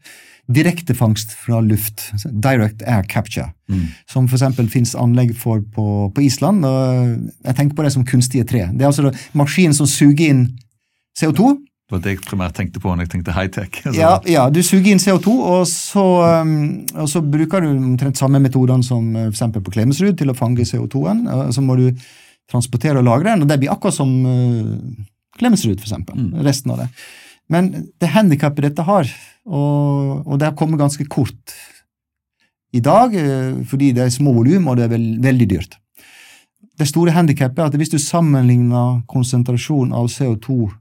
Direktefangst 0.55 1.33
fra 1.41 1.59
luft. 1.65 2.13
Direct 2.31 2.85
air 2.87 3.03
capture. 3.11 3.49
Mm. 3.67 3.89
Som 4.07 4.29
f.eks. 4.29 4.45
finnes 4.71 4.95
anlegg 4.95 5.33
for 5.41 5.65
på, 5.75 6.13
på, 6.15 6.23
Island. 6.23 6.63
og 6.69 7.17
Jeg 7.49 7.57
tenker 7.57 7.75
på 7.75 7.87
det 7.89 7.95
som 7.97 8.07
kunstige 8.07 8.47
tre. 8.47 8.69
Det 8.71 8.85
er 8.85 8.93
altså 8.93 9.11
maskinen 9.33 9.75
som 9.75 9.91
suger 9.91 10.29
inn 10.29 10.47
CO2 11.19 11.55
det 11.85 11.93
var 11.93 12.01
det 12.01 12.13
jeg 12.15 12.25
primært 12.25 12.55
tenkte 12.57 12.81
på 12.81 12.89
når 12.89 13.05
jeg 13.05 13.11
tenkte 13.13 13.33
high-tech. 13.37 13.83
Ja, 13.99 14.15
ja, 14.25 14.47
du 14.49 14.63
suger 14.65 14.95
inn 14.95 15.03
CO2, 15.03 15.33
og 15.37 15.67
så, 15.69 16.05
um, 16.41 16.79
og 16.97 17.09
så 17.13 17.21
bruker 17.21 17.61
du 17.61 17.75
omtrent 17.75 18.17
samme 18.17 18.41
metodene 18.41 18.87
som 18.87 19.11
uh, 19.13 19.27
for 19.37 19.65
på 19.67 19.75
Klemetsrud 19.75 20.17
til 20.17 20.33
å 20.33 20.37
fange 20.39 20.65
CO2-en. 20.65 21.27
Så 21.53 21.61
må 21.61 21.77
du 21.77 21.91
transportere 22.49 23.03
og 23.03 23.05
lagre 23.05 23.35
den, 23.35 23.45
og 23.45 23.51
det 23.51 23.59
blir 23.61 23.73
akkurat 23.75 23.99
som 23.99 24.15
uh, 24.25 24.73
Klemetsrud, 25.37 25.77
eksempel. 25.77 26.17
Mm. 26.17 26.41
Resten 26.47 26.73
av 26.73 26.81
det. 26.81 26.89
Men 27.53 27.69
det 28.01 28.15
handikappet 28.15 28.71
dette 28.71 28.87
har, 28.87 29.11
og, 29.45 30.25
og 30.25 30.39
det 30.41 30.49
har 30.49 30.57
kommet 30.57 30.81
ganske 30.81 31.05
kort 31.05 31.53
i 32.73 32.81
dag, 32.81 33.13
uh, 33.13 33.59
fordi 33.69 33.91
det 33.93 34.07
er 34.07 34.15
små 34.15 34.33
volum, 34.39 34.71
og 34.73 34.81
det 34.81 34.87
er 34.89 34.95
veld, 34.95 35.19
veldig 35.27 35.51
dyrt. 35.53 35.77
Det 36.81 36.89
store 36.89 37.13
handikappet 37.13 37.61
er 37.61 37.69
at 37.69 37.77
hvis 37.77 37.93
du 37.93 38.01
sammenligner 38.01 39.05
konsentrasjon 39.13 39.93
av 39.93 40.09
CO2 40.09 40.73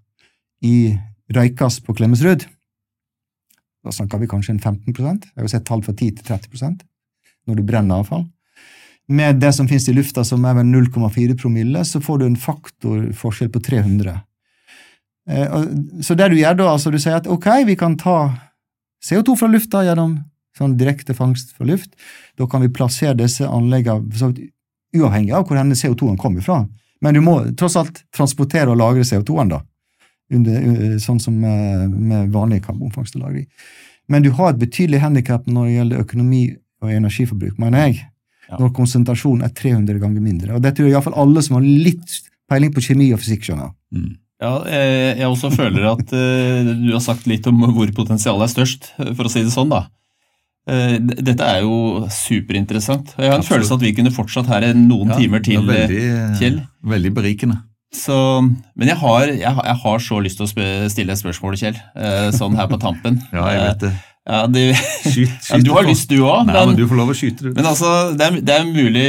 i 0.64 0.96
røykas 1.34 1.80
på 1.84 1.96
Klemetsrud, 1.98 2.46
da 3.84 3.92
snakker 3.92 4.22
vi 4.22 4.30
kanskje 4.32 4.56
en 4.56 4.62
15% 4.62 5.26
Jeg 5.34 5.42
har 5.42 5.52
sett 5.52 5.66
tall 5.68 5.84
fra 5.84 5.94
10 5.94 6.20
til 6.20 6.26
30% 6.30 6.84
når 7.44 7.58
du 7.60 7.64
brenner 7.68 8.00
avfall. 8.00 8.24
Med 9.12 9.42
det 9.44 9.50
som 9.52 9.68
finnes 9.68 9.90
i 9.92 9.96
lufta, 9.96 10.24
som 10.24 10.46
er 10.48 10.56
vel 10.56 10.70
0,4 10.70 11.36
promille, 11.36 11.82
så 11.84 12.00
får 12.00 12.22
du 12.22 12.26
en 12.30 12.38
faktorforskjell 12.40 13.50
på 13.52 13.60
300. 13.60 14.14
Eh, 15.28 15.58
så 16.00 16.16
det 16.16 16.30
du 16.32 16.38
gjør 16.40 16.56
da, 16.62 16.70
altså 16.72 16.94
du 16.94 16.96
sier 17.04 17.20
at 17.20 17.28
ok, 17.28 17.50
vi 17.68 17.76
kan 17.76 17.98
ta 18.00 18.32
CO2 19.04 19.36
fra 19.42 19.52
lufta 19.52 19.84
gjennom 19.84 20.22
sånn 20.56 20.78
direkte 20.80 21.18
fangst 21.18 21.52
fra 21.58 21.68
luft. 21.68 21.92
Da 22.40 22.48
kan 22.48 22.64
vi 22.64 22.72
plassere 22.72 23.18
disse 23.20 23.44
anleggene 23.44 24.08
uavhengig 24.96 25.36
av 25.36 25.50
hvor 25.50 25.60
denne 25.60 25.76
CO2-en 25.76 26.20
kommer 26.22 26.46
fra. 26.46 26.62
Men 27.04 27.18
du 27.18 27.20
må 27.26 27.42
tross 27.60 27.76
alt 27.76 28.06
transportere 28.16 28.72
og 28.72 28.80
lagre 28.80 29.04
CO2-en, 29.04 29.58
da 29.58 29.64
under, 30.34 30.98
sånn 31.04 31.22
som 31.22 31.38
med, 31.40 31.94
med 31.94 32.34
vanlig 32.34 32.64
karbonfangst 32.66 33.16
og 33.18 33.26
-lagring. 33.26 33.48
Men 34.12 34.24
du 34.24 34.32
har 34.36 34.52
et 34.52 34.60
betydelig 34.60 35.00
handikap 35.04 35.48
når 35.48 35.68
det 35.68 35.78
gjelder 35.78 36.04
økonomi 36.04 36.44
og 36.84 36.92
energiforbruk, 36.92 37.56
mener 37.62 37.88
jeg. 37.88 38.02
Ja. 38.50 38.60
Når 38.60 38.74
konsentrasjonen 38.76 39.46
er 39.48 39.54
300 39.56 40.00
ganger 40.02 40.22
mindre. 40.22 40.58
Og 40.58 40.62
det 40.64 40.76
tror 40.76 40.90
jeg 40.90 40.98
iallfall 40.98 41.16
alle 41.18 41.42
som 41.46 41.58
har 41.58 41.64
litt 41.64 42.20
peiling 42.52 42.74
på 42.76 42.84
kjemi 42.84 43.14
og 43.16 43.22
fysikk, 43.24 43.48
skjønner. 43.48 43.72
Mm. 43.96 44.12
Ja, 44.44 44.54
jeg 44.68 45.30
også 45.30 45.54
føler 45.54 45.86
at 45.94 46.10
uh, 46.12 46.72
du 46.76 46.90
har 46.92 47.04
sagt 47.04 47.30
litt 47.32 47.48
om 47.48 47.64
hvor 47.64 47.92
potensialet 47.96 48.50
er 48.50 48.52
størst, 48.52 48.90
for 49.16 49.30
å 49.30 49.32
si 49.32 49.46
det 49.46 49.54
sånn. 49.56 49.72
da. 49.72 49.86
Dette 50.64 51.44
er 51.44 51.64
jo 51.64 52.06
superinteressant. 52.12 53.16
Jeg 53.18 53.28
har 53.28 53.38
en 53.38 53.42
Absolutt. 53.42 53.50
følelse 53.52 53.78
at 53.78 53.84
vi 53.84 53.94
kunne 53.96 54.14
fortsatt 54.16 54.52
her 54.52 54.70
noen 54.78 55.12
ja, 55.12 55.20
timer 55.20 55.44
til, 55.44 55.64
veldig, 55.68 56.04
Kjell. 56.40 56.60
Veldig 56.88 57.12
berikende. 57.16 57.58
Så, 57.94 58.16
men 58.76 58.90
jeg 58.90 58.98
har, 59.00 59.28
jeg, 59.30 59.44
jeg 59.44 59.78
har, 59.84 60.02
så 60.02 60.18
lyst 60.24 60.40
til 60.40 60.48
å 60.48 60.90
stille 60.90 61.14
et 61.14 61.22
spørsmål, 61.22 61.60
Kjell. 61.60 61.78
Eh, 61.94 62.32
sånn 62.36 62.58
her 62.58 62.68
på 62.72 62.82
tampen. 62.82 63.22
ja, 63.36 63.46
jeg 63.54 63.68
vet 63.68 63.86
det. 63.86 63.94
Ja, 64.24 64.46
de, 64.48 64.62
skyt, 65.04 65.34
skyt, 65.44 65.50
ja, 65.50 65.60
du 65.66 65.72
har 65.76 65.86
lyst, 65.88 66.08
du 66.10 66.24
òg. 66.24 66.46
Men, 66.48 66.56
men, 66.56 66.78
du 66.80 66.86
får 66.88 67.00
lov 67.00 67.12
å 67.12 67.18
skyte, 67.18 67.50
du. 67.50 67.52
Men 67.58 67.68
altså, 67.70 67.92
det 68.16 68.26
er, 68.30 68.40
det 68.40 68.56
er 68.56 68.70
mulig 68.70 69.06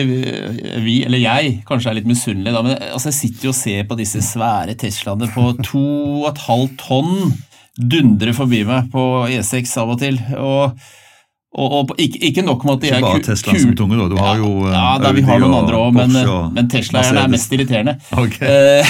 vi, 0.85 0.99
eller 1.07 1.23
jeg, 1.23 1.55
kanskje 1.69 1.93
er 1.93 1.99
litt 2.01 2.11
misunnelig, 2.11 2.55
men 2.67 2.75
altså, 2.75 3.13
jeg 3.13 3.19
sitter 3.21 3.49
jo 3.49 3.55
og 3.55 3.59
ser 3.61 3.87
på 3.89 3.99
disse 4.01 4.23
svære 4.27 4.75
Teslaene 4.81 5.31
på 5.33 5.53
2,5 5.71 6.75
tonn 6.83 7.17
dundre 7.75 8.35
forbi 8.37 8.61
meg 8.67 8.91
på 8.93 9.05
E6 9.31 9.73
av 9.83 9.95
og 9.95 10.03
til. 10.03 10.21
og 10.39 10.77
og, 11.55 11.75
og 11.79 11.91
ikke, 12.03 12.19
ikke, 12.29 12.43
nok 12.43 12.65
med 12.67 12.73
at 12.75 12.83
de 12.83 12.89
er 12.97 13.05
bare 13.05 13.23
Tesla 13.23 13.55
som 13.63 13.75
tunge, 13.79 13.95
da. 14.01 14.09
Du 14.11 14.17
har 14.19 14.41
jo 14.41 14.49
Ja, 14.67 14.73
ja 14.75 14.95
da, 14.99 15.13
vi 15.15 15.23
har 15.23 15.39
noen 15.39 15.55
andre 15.55 15.79
òg, 15.79 15.93
men, 15.95 16.17
men 16.57 16.71
Tesla-eierne 16.73 17.23
er 17.23 17.31
mest 17.31 17.53
irriterende. 17.55 17.95
Okay. 18.11 18.83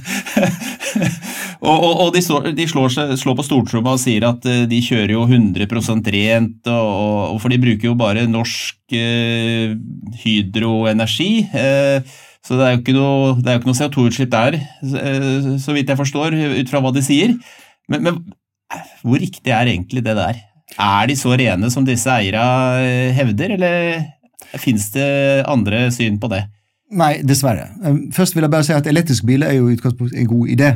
og, 1.70 1.76
og, 1.76 1.94
og, 1.94 2.10
de, 2.16 2.22
slår, 2.26 2.50
de 2.58 2.66
slår, 2.68 2.92
slår 3.22 3.38
på 3.38 3.46
stortromma 3.46 3.94
og 3.96 4.02
sier 4.02 4.26
at 4.28 4.44
eh, 4.50 4.66
de 4.68 4.80
kjører 4.84 5.14
jo 5.14 5.24
100% 5.24 6.10
rent, 6.16 6.68
og, 6.68 7.38
for 7.40 7.52
de 7.52 7.60
bruker 7.64 7.88
jo 7.88 7.96
bare 8.00 8.26
norsk 8.28 8.98
eh, 9.00 9.72
hydroenergi. 10.20 11.30
Eh, 11.48 12.18
så 12.44 12.60
det 12.60 12.66
er 12.66 12.76
jo 12.76 12.82
ikke 12.82 12.96
noe, 12.96 13.32
noe 13.40 13.78
CO2-utslipp 13.80 14.34
der, 14.36 14.60
eh, 14.84 15.48
så 15.64 15.76
vidt 15.76 15.88
jeg 15.88 16.00
forstår, 16.04 16.36
ut 16.60 16.72
fra 16.72 16.84
hva 16.84 16.92
de 16.92 17.04
sier. 17.08 17.32
Men, 17.88 18.04
men 18.04 18.22
hvor 19.00 19.20
riktig 19.20 19.48
er 19.48 19.72
egentlig 19.72 20.04
det 20.04 20.20
der? 20.20 20.44
Er 20.78 21.10
de 21.10 21.16
så 21.18 21.34
rene 21.34 21.70
som 21.72 21.86
disse 21.86 22.10
eierne 22.10 22.84
eh, 22.84 23.12
hevder, 23.16 23.56
eller 23.56 24.58
finnes 24.60 24.90
det 24.94 25.10
andre 25.50 25.88
syn 25.94 26.18
på 26.22 26.30
det? 26.32 26.44
Nei, 26.90 27.16
dessverre. 27.26 27.70
Eh, 27.84 28.04
først 28.14 28.36
vil 28.36 28.46
jeg 28.46 28.52
bare 28.52 28.66
si 28.66 28.76
at 28.76 28.88
elektriske 28.90 29.26
biler 29.26 29.50
er 29.50 29.58
jo 29.60 29.72
utgangspunktet 29.72 30.20
en 30.20 30.30
god 30.30 30.54
idé. 30.54 30.70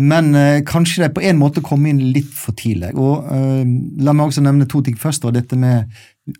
Men 0.00 0.34
eh, 0.34 0.62
kanskje 0.66 1.04
de 1.04 1.10
på 1.14 1.22
en 1.28 1.38
måte 1.38 1.62
kom 1.64 1.84
inn 1.86 2.00
litt 2.14 2.30
for 2.32 2.56
tidlig. 2.56 2.94
Og 2.96 3.28
eh, 3.28 3.64
La 4.02 4.14
meg 4.16 4.30
også 4.30 4.44
nevne 4.44 4.68
to 4.70 4.80
ting 4.84 4.96
først. 4.98 5.26
og 5.28 5.34
dette 5.36 5.58
med 5.58 5.90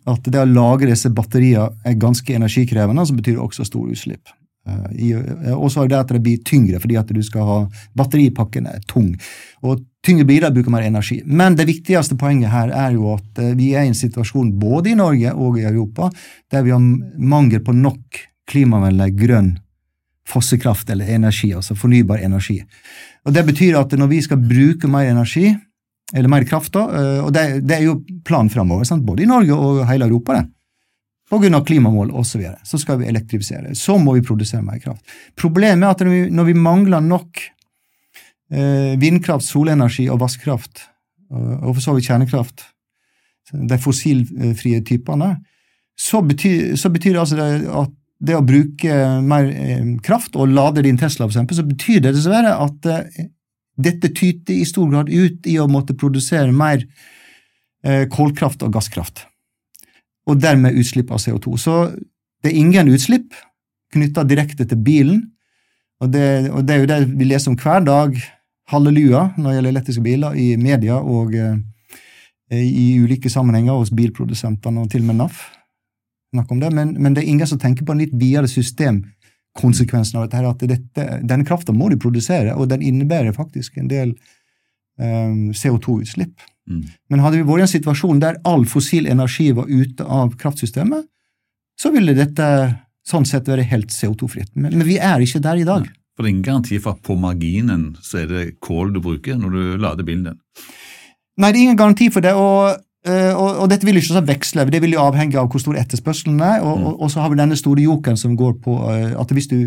At 0.09 0.25
det 0.25 0.41
å 0.41 0.49
lage 0.49 0.89
disse 0.89 1.11
batteriene 1.13 1.69
er 1.85 1.99
ganske 1.99 2.33
energikrevende, 2.33 3.05
som 3.05 3.19
betyr 3.19 3.41
også 3.43 3.67
store 3.67 3.93
utslipp. 3.93 4.33
Eh, 4.67 5.53
og 5.53 5.69
så 5.71 5.83
er 5.83 5.91
det 5.91 5.99
at 5.99 6.13
det 6.15 6.23
blir 6.23 6.43
tyngre, 6.47 6.79
fordi 6.79 6.97
at 6.99 7.11
du 7.13 7.21
skal 7.23 7.47
ha 7.47 7.57
batteripakken 7.99 8.67
er 8.71 8.83
tung. 8.89 9.13
Og 9.61 9.83
Tyngre 10.03 10.25
biler 10.27 10.51
bruker 10.51 10.71
mer 10.71 10.83
energi. 10.83 11.21
Men 11.25 11.55
det 11.55 11.69
viktigste 11.69 12.17
poenget 12.19 12.51
her 12.51 12.73
er 12.75 12.95
jo 12.97 13.13
at 13.15 13.39
eh, 13.39 13.53
vi 13.55 13.71
er 13.73 13.85
i 13.85 13.91
en 13.91 13.97
situasjon 13.97 14.51
både 14.59 14.91
i 14.91 14.97
Norge 14.99 15.31
og 15.33 15.59
i 15.59 15.67
Europa 15.67 16.09
der 16.51 16.65
vi 16.65 16.73
har 16.75 16.81
mangel 16.81 17.63
på 17.63 17.75
nok 17.75 18.23
klimavennlig 18.51 19.13
grønn 19.15 19.53
fossekraft 20.27 20.89
eller 20.89 21.09
energi, 21.11 21.53
altså 21.55 21.75
fornybar 21.75 22.23
energi. 22.23 22.61
Og 23.25 23.33
Det 23.33 23.45
betyr 23.45 23.79
at 23.79 23.95
når 23.99 24.07
vi 24.11 24.21
skal 24.21 24.39
bruke 24.39 24.87
mer 24.87 25.09
energi, 25.11 25.53
eller 26.13 26.29
mer 26.29 26.43
kraft, 26.47 26.73
da, 26.73 26.83
eh, 26.99 27.21
og 27.23 27.31
det, 27.33 27.63
det 27.67 27.77
er 27.77 27.87
jo 27.87 28.01
planen 28.25 28.51
framover, 28.51 28.87
både 28.99 29.23
i 29.23 29.29
Norge 29.29 29.55
og 29.55 29.85
hele 29.89 30.05
Europa, 30.05 30.39
det, 30.39 30.49
av 31.31 31.65
klimamål 31.65 32.11
osv., 32.11 32.29
så, 32.29 32.37
videre, 32.37 32.59
så 32.63 32.77
skal 32.77 32.99
vi 32.99 33.07
elektrifisere. 33.09 33.73
Så 33.75 33.97
må 33.97 34.13
vi 34.13 34.21
produsere 34.21 34.61
mer 34.61 34.79
kraft. 34.79 35.01
Problemet 35.35 35.87
er 35.87 35.95
at 35.95 36.03
når 36.03 36.11
vi, 36.11 36.23
når 36.29 36.49
vi 36.51 36.53
mangler 36.53 37.01
nok 37.01 37.41
vindkraft, 38.53 39.47
solenergi 39.47 40.03
og 40.13 40.19
vannkraft, 40.21 40.83
og 41.33 41.71
for 41.71 41.81
så 41.81 41.95
vidt 41.95 42.05
kjernekraft, 42.05 42.65
de 43.53 43.77
fossilfrie 43.81 44.83
typene, 44.85 45.31
så 45.99 46.21
betyr, 46.21 46.75
så 46.77 46.91
betyr 46.93 47.17
altså 47.21 47.37
det 47.39 47.47
at 47.69 47.93
det 48.23 48.37
å 48.37 48.45
bruke 48.45 48.97
mer 49.25 49.49
eh, 49.51 49.83
kraft 50.03 50.37
og 50.39 50.53
lade 50.53 50.85
din 50.85 50.99
Tesla, 50.99 51.27
eksempel, 51.27 51.57
så 51.57 51.65
betyr 51.67 52.03
det 52.05 52.13
dessverre 52.15 52.53
at 52.65 52.87
eh, 52.89 53.27
dette 53.83 54.13
tyter 54.15 54.55
i 54.55 54.67
stor 54.69 54.89
grad 54.91 55.09
ut 55.11 55.49
i 55.49 55.57
å 55.59 55.67
måtte 55.71 55.97
produsere 55.99 56.53
mer 56.55 56.85
eh, 57.83 58.05
kålkraft 58.11 58.63
og 58.63 58.75
gasskraft, 58.77 59.25
og 60.29 60.39
dermed 60.39 60.77
utslipp 60.79 61.11
av 61.11 61.19
CO2. 61.23 61.57
Så 61.59 61.77
det 62.43 62.53
er 62.53 62.61
ingen 62.61 62.93
utslipp 62.93 63.35
knytta 63.93 64.23
direkte 64.27 64.67
til 64.69 64.79
bilen, 64.85 65.19
og 66.03 66.13
det, 66.13 66.49
og 66.51 66.63
det, 66.67 66.75
er 66.75 66.81
jo 66.81 66.91
det 66.91 67.01
vi 67.19 67.27
leser 67.27 67.51
om 67.51 67.59
hver 67.59 67.83
dag, 67.85 68.15
halleluja, 68.71 69.33
når 69.37 69.49
det 69.49 69.55
gjelder 69.57 69.73
elektriske 69.73 70.03
biler, 70.05 70.37
i 70.39 70.53
media 70.57 70.99
og 70.99 71.35
eh, 71.35 71.57
i 72.53 72.93
ulike 73.01 73.31
sammenhenger 73.31 73.79
hos 73.79 73.91
bilprodusentene 73.95 74.83
og 74.83 74.91
til 74.91 75.03
og 75.03 75.11
med 75.11 75.21
NAF. 75.23 75.43
Om 76.33 76.59
det, 76.59 76.71
men, 76.73 76.95
men, 76.97 77.13
det 77.13 77.23
er 77.23 77.29
ingen 77.29 77.49
som 77.49 77.59
tenker 77.61 77.85
på 77.85 77.93
en 77.93 78.01
litt 78.01 78.13
videre 78.17 78.49
systemkonsekvensen 78.49 80.17
av 80.17 80.25
dette. 80.25 80.39
her, 80.39 80.47
at 80.49 80.63
dette, 80.69 81.19
Denne 81.21 81.45
krafta 81.45 81.75
må 81.75 81.91
de 81.91 81.99
produsere, 82.01 82.55
og 82.57 82.71
den 82.71 82.81
innebærer 82.81 83.35
faktisk 83.35 83.77
en 83.77 83.91
del 83.91 84.15
um, 84.97 85.51
CO2-utslipp. 85.53 86.41
Mm. 86.69 86.87
Men 87.09 87.21
hadde 87.21 87.37
vi 87.37 87.45
vært 87.45 87.65
i 87.65 87.67
en 87.67 87.73
situasjon 87.75 88.23
der 88.23 88.39
all 88.49 88.65
fossil 88.69 89.09
energi 89.11 89.51
var 89.53 89.69
ute 89.69 90.05
av 90.05 90.33
kraftsystemet, 90.39 91.05
så 91.79 91.91
ville 91.93 92.15
dette 92.17 92.47
sånn 93.05 93.27
sett 93.27 93.49
være 93.49 93.65
helt 93.67 93.93
CO2-fritt. 93.93 94.53
Men, 94.55 94.71
men, 94.77 94.87
vi 94.87 94.97
er 94.97 95.21
ikke 95.21 95.43
der 95.43 95.61
i 95.61 95.67
dag. 95.67 95.85
For 96.13 96.23
det 96.23 96.29
er 96.29 96.33
ingen 96.35 96.45
garanti 96.45 96.79
for 96.79 96.93
at 96.93 97.03
på 97.05 97.17
marginen 97.17 97.85
så 98.05 98.21
er 98.21 98.29
det 98.29 98.47
kål 98.63 98.93
du 98.93 99.01
bruker 99.01 99.37
når 99.39 99.53
du 99.53 99.61
lader 99.81 100.05
bilen 100.05 100.29
din? 100.29 100.41
Nei, 101.41 101.49
det 101.49 101.57
er 101.57 101.63
ingen 101.67 101.79
garanti 101.79 102.09
for 102.13 102.25
det. 102.25 102.35
og 102.37 102.81
Uh, 103.03 103.35
og, 103.35 103.49
og, 103.59 103.65
dette 103.67 103.83
vil 103.83 103.99
ikke 103.99 104.13
så 104.15 104.23
veksle, 104.23 104.63
det 104.71 104.79
vil 104.79 104.93
jo 104.95 105.01
avhenge 105.03 105.35
av 105.35 105.49
hvor 105.51 105.59
stor 105.59 105.75
etterspørselen 105.75 106.39
er. 106.39 106.61
Og, 106.63 106.77
mm. 106.79 106.85
og, 106.93 107.09
så 107.11 107.19
har 107.19 107.33
vi 107.33 107.39
denne 107.41 107.57
store 107.59 107.83
jokeren 107.83 108.19
som 108.19 108.37
går 108.39 108.55
på 108.63 108.77
uh, 108.79 109.11
at 109.19 109.33
hvis 109.35 109.49
du 109.51 109.57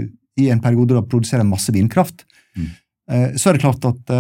i 0.41 0.49
en 0.53 0.63
periode 0.65 0.97
da 0.97 1.03
produserer 1.05 1.45
masse 1.45 1.73
vindkraft, 1.73 2.25
mm. 2.57 2.71
uh, 3.13 3.29
så 3.37 3.51
er 3.51 3.59
det 3.59 3.65
klart 3.67 3.85
at 3.89 4.15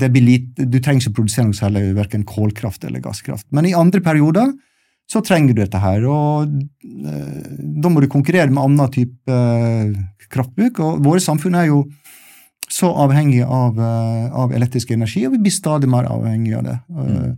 det 0.00 0.10
blir 0.14 0.24
lite, 0.24 0.64
du 0.64 0.78
trenger 0.80 1.04
ikke 1.04 1.18
produsere 1.20 1.50
noe 1.50 1.58
særlig 1.58 1.90
verken 1.98 2.24
kålkraft 2.28 2.88
eller 2.88 3.04
gasskraft. 3.04 3.44
Men 3.52 3.68
i 3.68 3.76
andre 3.76 4.00
perioder 4.04 4.54
så 5.12 5.20
trenger 5.20 5.52
du 5.52 5.60
dette 5.60 5.76
her, 5.82 6.06
og 6.08 6.48
da 6.80 7.90
må 7.92 8.00
du 8.00 8.08
konkurrere 8.08 8.48
med 8.48 8.62
annen 8.62 8.92
type 8.94 9.40
kraftbruk. 10.34 10.80
Og 10.84 11.04
våre 11.04 11.22
samfunn 11.22 11.58
er 11.58 11.70
jo 11.70 11.84
så 12.70 12.88
avhengig 13.04 13.42
av, 13.44 13.76
av 13.78 14.52
elektrisk 14.56 14.90
energi, 14.94 15.26
og 15.28 15.34
vi 15.36 15.44
blir 15.44 15.52
stadig 15.54 15.88
mer 15.90 16.08
avhengig 16.10 16.56
av 16.58 16.64
det. 16.66 16.78
Mm 16.90 17.34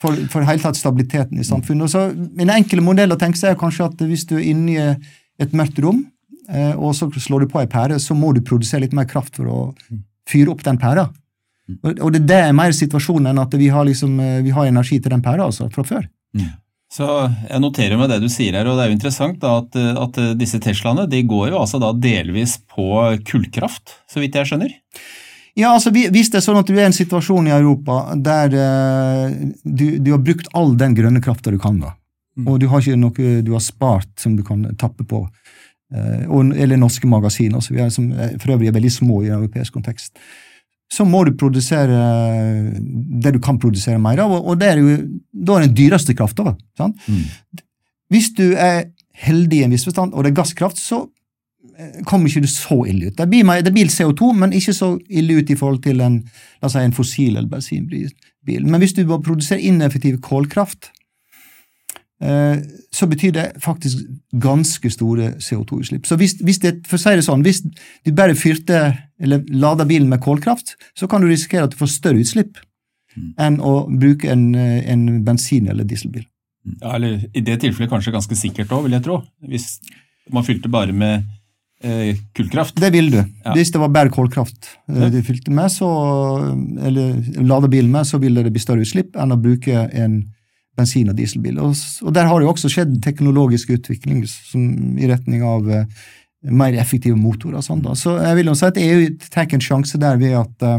for, 0.00 0.16
for 0.32 0.46
hele 0.48 0.62
tatt 0.62 0.78
stabiliteten 0.78 1.40
i 1.40 1.46
samfunnet. 1.46 1.86
Og 1.86 1.92
så 1.92 2.06
En 2.10 2.54
enkel 2.54 2.82
modell 2.84 3.12
å 3.12 3.18
tenke 3.20 3.40
seg 3.40 3.54
er 3.54 3.60
kanskje 3.60 3.88
at 3.90 4.04
hvis 4.08 4.26
du 4.28 4.36
er 4.38 4.46
inne 4.52 4.72
i 4.72 4.86
et 5.40 5.56
mørkt 5.56 5.80
rom, 5.84 6.04
eh, 6.48 6.72
og 6.76 6.94
så 6.96 7.10
slår 7.12 7.44
du 7.44 7.52
på 7.52 7.60
ei 7.62 7.68
pære, 7.70 8.00
så 8.00 8.16
må 8.16 8.32
du 8.36 8.42
produsere 8.44 8.84
litt 8.84 8.96
mer 8.96 9.08
kraft 9.10 9.40
for 9.40 9.50
å 9.50 9.60
fyre 10.30 10.52
opp 10.52 10.64
den 10.64 10.80
pæra. 10.80 11.08
Og, 11.84 11.92
og 12.00 12.08
det, 12.14 12.24
det 12.28 12.40
er 12.48 12.56
mer 12.56 12.74
situasjonen 12.74 13.30
enn 13.30 13.42
at 13.42 13.54
vi 13.54 13.70
har, 13.72 13.86
liksom, 13.86 14.16
eh, 14.24 14.40
vi 14.46 14.54
har 14.56 14.70
energi 14.70 15.00
til 15.00 15.14
den 15.14 15.24
pæra 15.24 15.46
altså, 15.48 15.68
fra 15.72 15.86
før. 15.86 16.08
Mm. 16.36 16.50
Så 16.90 17.06
Jeg 17.06 17.62
noterer 17.62 17.98
meg 17.98 18.10
det 18.10 18.18
du 18.24 18.28
sier 18.32 18.56
her, 18.58 18.66
og 18.66 18.76
det 18.76 18.84
er 18.84 18.90
jo 18.90 18.96
interessant 18.96 19.38
da, 19.42 19.60
at, 19.62 19.76
at, 19.78 20.20
disse 20.38 20.58
Teslaene 20.62 21.06
de 21.10 21.22
går 21.22 21.52
jo 21.52 21.60
altså 21.62 21.78
da 21.82 21.92
delvis 21.94 22.56
på 22.70 22.90
kullkraft, 23.28 23.94
så 24.10 24.22
vidt 24.22 24.34
jeg 24.34 24.50
skjønner? 24.50 24.74
Ja, 25.58 25.72
altså 25.74 25.92
Hvis 25.94 26.30
det 26.32 26.40
er 26.40 26.44
sånn 26.44 26.58
at 26.60 26.66
du 26.66 26.74
er 26.74 26.84
i 26.84 26.88
en 26.88 26.96
situasjon 26.96 27.46
i 27.46 27.54
Europa 27.54 28.16
der 28.18 28.54
uh, 28.54 29.38
du, 29.62 29.86
du, 30.02 30.12
har 30.14 30.22
brukt 30.22 30.50
all 30.56 30.74
den 30.78 30.96
grønne 30.98 31.22
krafta 31.22 31.54
du 31.54 31.60
kan, 31.62 31.78
da, 31.82 31.94
mm. 32.38 32.50
og 32.50 32.60
du 32.62 32.68
har 32.70 32.82
ikke 32.82 32.98
noe 32.98 33.32
du 33.46 33.54
har 33.54 33.64
spart 33.64 34.10
som 34.18 34.34
du 34.38 34.42
kan 34.46 34.66
tappe 34.80 35.06
på, 35.06 35.24
uh, 35.94 36.22
eller 36.34 36.80
norske 36.80 37.06
magasin 37.10 37.54
også, 37.58 37.76
vi 37.76 37.84
er, 37.86 37.94
som 37.94 38.10
for 38.42 38.56
øvrig 38.56 38.70
er 38.70 38.78
veldig 38.78 38.94
små 38.98 39.22
i 39.22 39.30
en 39.30 39.38
europeisk 39.38 39.78
kontekst, 39.78 40.18
så 40.90 41.06
må 41.06 41.22
du 41.26 41.36
produsere 41.38 41.98
det 43.22 43.34
du 43.36 43.40
kan 43.42 43.60
produsere 43.62 44.00
mer 44.02 44.24
av, 44.24 44.32
og, 44.40 44.56
det 44.58 44.72
er 44.72 44.80
jo 44.82 44.96
da 45.30 45.58
er 45.58 45.68
den 45.68 45.76
dyreste 45.78 46.16
krafta. 46.18 46.56
Mm. 46.80 47.22
Hvis 48.10 48.32
du 48.34 48.48
er 48.58 48.88
heldig 49.20 49.60
i 49.60 49.64
en 49.66 49.74
viss 49.74 49.86
forstand, 49.86 50.14
og 50.14 50.24
det 50.24 50.32
er 50.32 50.40
gasskraft, 50.40 50.80
så 50.82 51.04
Eh, 51.80 52.02
kommer 52.04 52.28
ikke 52.28 52.44
du 52.44 52.50
så 52.50 52.82
ille 52.88 53.10
ut. 53.10 53.16
Det 53.16 53.26
blir, 53.30 53.62
det 53.64 53.72
blir, 53.72 53.88
CO2, 53.92 54.32
men 54.36 54.52
ikke 54.56 54.74
så 54.76 54.94
ille 55.08 55.40
ut 55.40 55.50
i 55.50 55.56
forhold 55.56 55.82
til 55.84 56.00
en, 56.04 56.22
si, 56.66 56.78
en 56.78 56.96
fossil- 56.96 57.36
eller 57.36 57.48
bensinbil. 57.48 58.10
Men 58.66 58.80
hvis 58.80 58.94
du 58.96 59.04
bare 59.06 59.22
produserer 59.24 59.64
ineffektiv 59.64 60.20
kålkraft, 60.20 60.90
eh, 60.90 60.99
så 62.20 63.06
betyr 63.08 63.30
det 63.32 63.44
faktisk 63.64 64.02
ganske 64.42 64.90
store 64.92 65.30
CO2-utslipp. 65.40 66.04
Så 66.04 66.18
hvis, 66.20 66.34
hvis, 66.44 66.58
det, 66.60 66.74
for 66.88 66.98
å 66.98 67.00
si 67.00 67.14
det 67.16 67.24
sånn, 67.24 67.44
hvis 67.46 67.62
du 67.64 68.10
bare 68.12 68.36
fyrte 68.36 68.82
eller 69.20 69.44
lader 69.48 69.88
bilen 69.88 70.10
med 70.10 70.20
kålkraft, 70.24 70.74
så 70.98 71.08
kan 71.08 71.24
du 71.24 71.30
risikere 71.30 71.64
at 71.64 71.72
du 71.72 71.78
får 71.80 71.92
større 71.94 72.20
utslipp 72.20 72.60
mm. 73.16 73.32
enn 73.40 73.58
å 73.64 73.74
bruke 73.88 74.30
en, 74.32 74.50
eh, 74.54 74.84
en 74.92 75.22
bensin- 75.24 75.68
eller 75.70 75.88
dieselbil. 75.88 76.26
Ja, 76.80 76.94
eller 76.96 77.24
I 77.32 77.42
det 77.44 77.60
tilfellet 77.62 77.90
kanskje 77.92 78.14
ganske 78.14 78.36
sikkert 78.36 78.72
òg, 78.76 78.86
vil 78.86 78.96
jeg 78.98 79.04
tro. 79.06 79.20
Hvis 79.48 79.78
man 80.32 80.44
fylte 80.46 80.72
bare 80.72 80.92
med 80.92 81.24
eh, 81.82 82.16
kullkraft. 82.36 82.76
Det 82.80 82.92
vil 82.94 83.10
du. 83.12 83.20
Ja. 83.20 83.54
Hvis 83.56 83.72
det 83.72 83.80
var 83.80 83.92
bare 83.92 84.12
kålkraft 84.12 84.74
eh, 84.88 85.08
du 85.12 85.22
fylte 85.26 85.52
med, 85.54 85.72
så, 85.72 85.88
eller 86.80 87.16
lader 87.40 87.72
bilen 87.72 87.92
med, 87.92 88.08
så 88.08 88.20
ville 88.22 88.44
det 88.44 88.52
bli 88.54 88.62
større 88.62 88.84
utslipp 88.84 89.16
enn 89.16 89.34
å 89.34 89.40
bruke 89.40 89.88
en 89.88 90.22
bensin- 90.78 91.10
og 91.10 91.18
dieselbiler. 91.18 91.62
Og, 91.64 91.74
og 92.06 92.14
der 92.14 92.28
har 92.28 92.38
det 92.38 92.46
jo 92.46 92.54
også 92.54 92.70
skjedd 92.72 92.96
teknologisk 93.04 93.74
utvikling 93.76 94.22
som, 94.28 94.62
i 94.98 95.10
retning 95.10 95.44
av 95.46 95.66
uh, 95.68 96.06
mer 96.50 96.78
effektive 96.80 97.18
motorer. 97.18 97.62
Sånn. 97.64 97.82
Så 97.98 98.16
jeg 98.20 98.38
vil 98.38 98.52
jo 98.52 98.56
si 98.58 98.68
at 98.68 98.80
EU 98.80 99.10
tar 99.26 99.50
en 99.50 99.64
sjanse 99.64 100.00
der 100.00 100.20
ved 100.20 100.38
at 100.40 100.66
uh, 100.66 100.78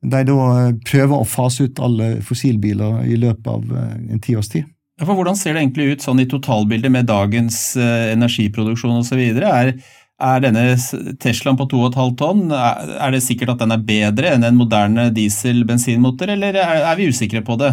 de 0.00 0.20
da 0.24 0.34
eh, 0.48 0.76
prøver 0.88 1.12
å 1.12 1.28
fase 1.28 1.66
ut 1.68 1.80
alle 1.84 2.22
fossilbiler 2.24 3.02
i 3.04 3.18
løpet 3.20 3.48
av 3.52 3.64
uh, 3.68 3.96
en 4.08 4.22
tiårs 4.22 4.48
tid. 4.48 4.68
Ja, 4.96 5.06
for 5.06 5.16
Hvordan 5.16 5.36
ser 5.36 5.54
det 5.54 5.62
egentlig 5.62 5.94
ut 5.94 6.04
sånn 6.04 6.20
i 6.20 6.28
totalbildet 6.28 6.92
med 6.92 7.08
dagens 7.08 7.72
energiproduksjon 7.76 8.98
osv.? 8.98 9.20
Er, 9.32 9.70
er 10.20 10.42
denne 10.44 10.64
Teslaen 11.20 11.56
på 11.56 11.64
2,5 11.72 12.10
tonn 12.20 12.42
er, 12.52 13.06
det 13.12 13.22
sikkert 13.24 13.54
at 13.54 13.62
den 13.62 13.72
er 13.72 13.80
bedre 13.80 14.34
enn 14.34 14.44
en 14.44 14.58
moderne 14.60 15.06
diesel-bensinmotor, 15.16 16.34
eller 16.36 16.60
er, 16.60 16.82
er, 16.82 16.98
vi 17.00 17.08
usikre 17.08 17.40
på 17.46 17.56
det? 17.62 17.70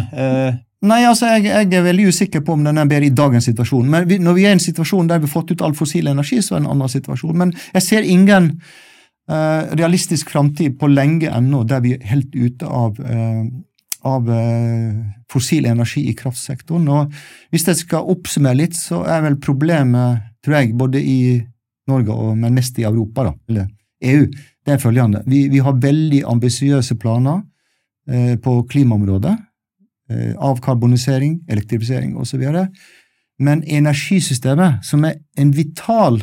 Uh, 0.82 0.88
Nei, 0.88 1.00
altså 1.08 1.26
jeg, 1.34 1.48
jeg, 1.48 1.70
er 1.74 1.86
veldig 1.86 2.10
usikker 2.12 2.42
på 2.46 2.54
om 2.54 2.66
den 2.66 2.78
er 2.78 2.90
bedre 2.90 3.08
i 3.08 3.14
dagens 3.14 3.48
situasjon. 3.50 3.88
Men 3.90 4.08
vi, 4.08 4.20
når 4.22 4.36
vi 4.36 4.44
er 4.46 4.54
i 4.54 4.58
en 4.58 4.62
situasjon 4.62 5.08
der 5.10 5.18
vi 5.18 5.26
har 5.26 5.34
fått 5.34 5.50
ut 5.50 5.64
all 5.66 5.74
fossil 5.74 6.06
energi, 6.06 6.38
så 6.42 6.54
er 6.54 6.60
det 6.60 6.66
en 6.66 6.74
annen 6.76 6.92
situasjon. 6.92 7.38
Men 7.38 7.54
jeg 7.74 7.86
ser 7.86 8.06
ingen 8.06 8.52
uh, 9.30 9.62
realistisk 9.74 10.30
framtid 10.30 10.78
på 10.78 10.90
lenge 10.92 11.32
ennå 11.34 11.64
der 11.66 11.82
vi 11.82 11.96
er 11.96 12.06
helt 12.12 12.30
ute 12.36 12.66
av 12.66 13.00
av 14.06 14.28
eh, 14.30 14.94
fossil 15.26 15.66
energi 15.66 16.04
i 16.08 16.14
kraftsektoren. 16.16 16.86
Og 16.88 17.14
hvis 17.50 17.66
jeg 17.66 17.80
skal 17.80 18.06
oppsummere 18.12 18.60
litt, 18.60 18.76
så 18.78 19.02
er 19.10 19.24
vel 19.24 19.38
problemet, 19.42 20.22
tror 20.44 20.60
jeg, 20.60 20.76
både 20.78 21.02
i 21.02 21.18
Norge 21.90 22.14
og 22.14 22.36
men 22.38 22.54
mest 22.54 22.78
i 22.78 22.86
Europa, 22.86 23.26
da, 23.26 23.34
eller 23.50 23.66
EU, 24.06 24.26
det 24.62 24.74
er 24.74 24.82
følgende. 24.82 25.24
Vi, 25.26 25.48
vi 25.50 25.62
har 25.64 25.80
veldig 25.82 26.22
ambisiøse 26.30 26.94
planer 27.00 27.42
på 28.44 28.52
klimaområdet. 28.70 29.34
Eh, 30.08 30.32
avkarbonisering, 30.40 31.42
elektrifisering 31.48 32.16
osv. 32.16 32.44
Men 33.38 33.62
energisystemet, 33.62 34.84
som 34.84 35.04
er 35.04 35.18
en 35.36 35.50
vital 35.52 36.22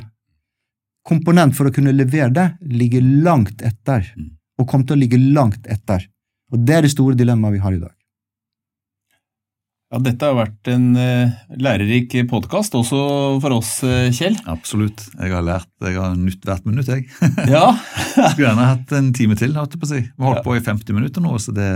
komponent 1.05 1.53
for 1.55 1.69
å 1.69 1.73
kunne 1.73 1.93
levere 1.93 2.31
det, 2.33 2.47
ligger 2.65 3.05
langt 3.25 3.61
etter. 3.61 4.07
Mm. 4.17 4.31
Og 4.59 4.67
kommer 4.67 4.89
til 4.89 4.97
å 4.97 5.03
ligge 5.03 5.19
langt 5.21 5.69
etter. 5.69 6.07
Og 6.51 6.65
Det 6.65 6.75
er 6.75 6.81
det 6.81 6.91
store 6.95 7.17
dilemmaet 7.19 7.53
vi 7.53 7.61
har 7.61 7.75
i 7.75 7.83
dag. 7.83 7.93
Ja, 9.95 9.99
Dette 10.03 10.27
har 10.27 10.35
vært 10.35 10.67
en 10.67 10.89
uh, 10.99 11.35
lærerik 11.55 12.11
podkast, 12.27 12.73
også 12.75 12.97
for 13.39 13.55
oss, 13.55 13.69
uh, 13.87 14.09
Kjell. 14.11 14.35
Absolutt. 14.51 15.05
Jeg 15.15 15.31
har 15.31 15.45
lært, 15.47 15.69
jeg 15.87 15.95
har 15.95 16.17
nytt 16.19 16.43
hvert 16.43 16.65
minutt, 16.67 16.89
jeg. 16.91 17.05
ja. 17.55 17.69
Skulle 18.11 18.49
gjerne 18.49 18.65
hatt 18.73 18.91
en 18.97 19.13
time 19.15 19.37
til. 19.39 19.55
holdt 19.55 19.77
på 19.79 19.87
å 19.87 19.91
si. 19.93 20.01
Vi 20.03 20.19
har 20.19 20.33
holdt 20.33 20.41
ja. 20.41 20.43
på 20.49 20.57
i 20.57 20.65
50 20.65 20.99
minutter 20.99 21.23
nå. 21.23 21.37
så 21.39 21.55
det... 21.55 21.69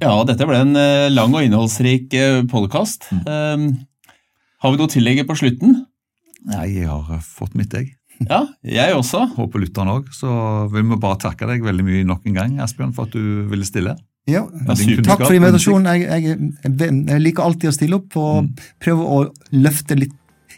Ja, 0.00 0.14
dette 0.24 0.48
ble 0.48 0.62
en 0.64 0.72
uh, 0.72 1.10
lang 1.12 1.36
og 1.36 1.44
innholdsrik 1.44 2.16
podkast. 2.48 3.10
Mm. 3.12 3.28
Um, 3.28 3.68
har 4.64 4.72
vi 4.72 4.80
noe 4.80 4.94
tillegg 4.96 5.20
på 5.28 5.36
slutten? 5.36 5.82
Nei, 6.48 6.66
jeg 6.78 6.88
har 6.88 7.20
fått 7.28 7.60
mitt, 7.60 7.76
jeg. 7.76 7.92
Ja, 8.24 8.46
jeg 8.64 8.96
også. 8.96 9.26
Håper 9.36 9.66
lytteren 9.66 9.92
òg. 9.98 10.08
Så 10.16 10.32
vil 10.72 10.88
vi 10.94 10.96
bare 11.04 11.20
takke 11.28 11.52
deg 11.52 11.68
veldig 11.68 11.84
mye 11.92 12.08
nok 12.08 12.24
en 12.24 12.40
gang, 12.40 12.56
Asbjørn, 12.64 12.96
for 12.96 13.04
at 13.04 13.20
du 13.20 13.44
ville 13.52 13.68
stille. 13.68 13.98
Ja, 14.26 14.42
Takk 15.06 15.20
for 15.22 15.36
invitasjonen. 15.36 15.86
Jeg, 16.02 16.22
jeg, 16.26 16.38
jeg, 16.66 17.20
liker 17.22 17.46
alltid 17.46 17.70
å 17.70 17.74
stille 17.76 18.00
opp 18.00 18.16
og 18.18 18.40
mm. 18.42 18.48
prøve 18.82 19.06
å 19.06 19.20
løfte 19.54 19.98
litt 19.98 20.16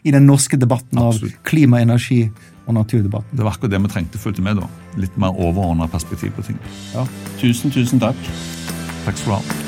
i 0.08 0.14
den 0.14 0.24
norske 0.28 0.56
debatten 0.56 1.00
Absolutt. 1.02 1.36
av 1.36 1.44
klima, 1.50 1.82
energi 1.84 2.22
og 2.64 2.74
naturdebatten. 2.78 3.36
Det 3.36 3.44
var 3.44 3.52
akkurat 3.52 3.76
det 3.76 3.82
vi 3.84 3.92
trengte 3.92 4.24
fulgte 4.24 4.44
med. 4.44 4.62
da. 4.62 4.68
Litt 5.00 5.20
mer 5.20 5.36
overordna 5.36 5.88
perspektiv 5.92 6.32
på 6.36 6.48
ting. 6.48 6.60
Ja. 6.94 7.04
Tusen, 7.42 7.74
tusen 7.74 8.00
takk. 8.00 8.28
Takk 9.04 9.20
skal 9.20 9.36
du 9.36 9.40
ha. 9.40 9.67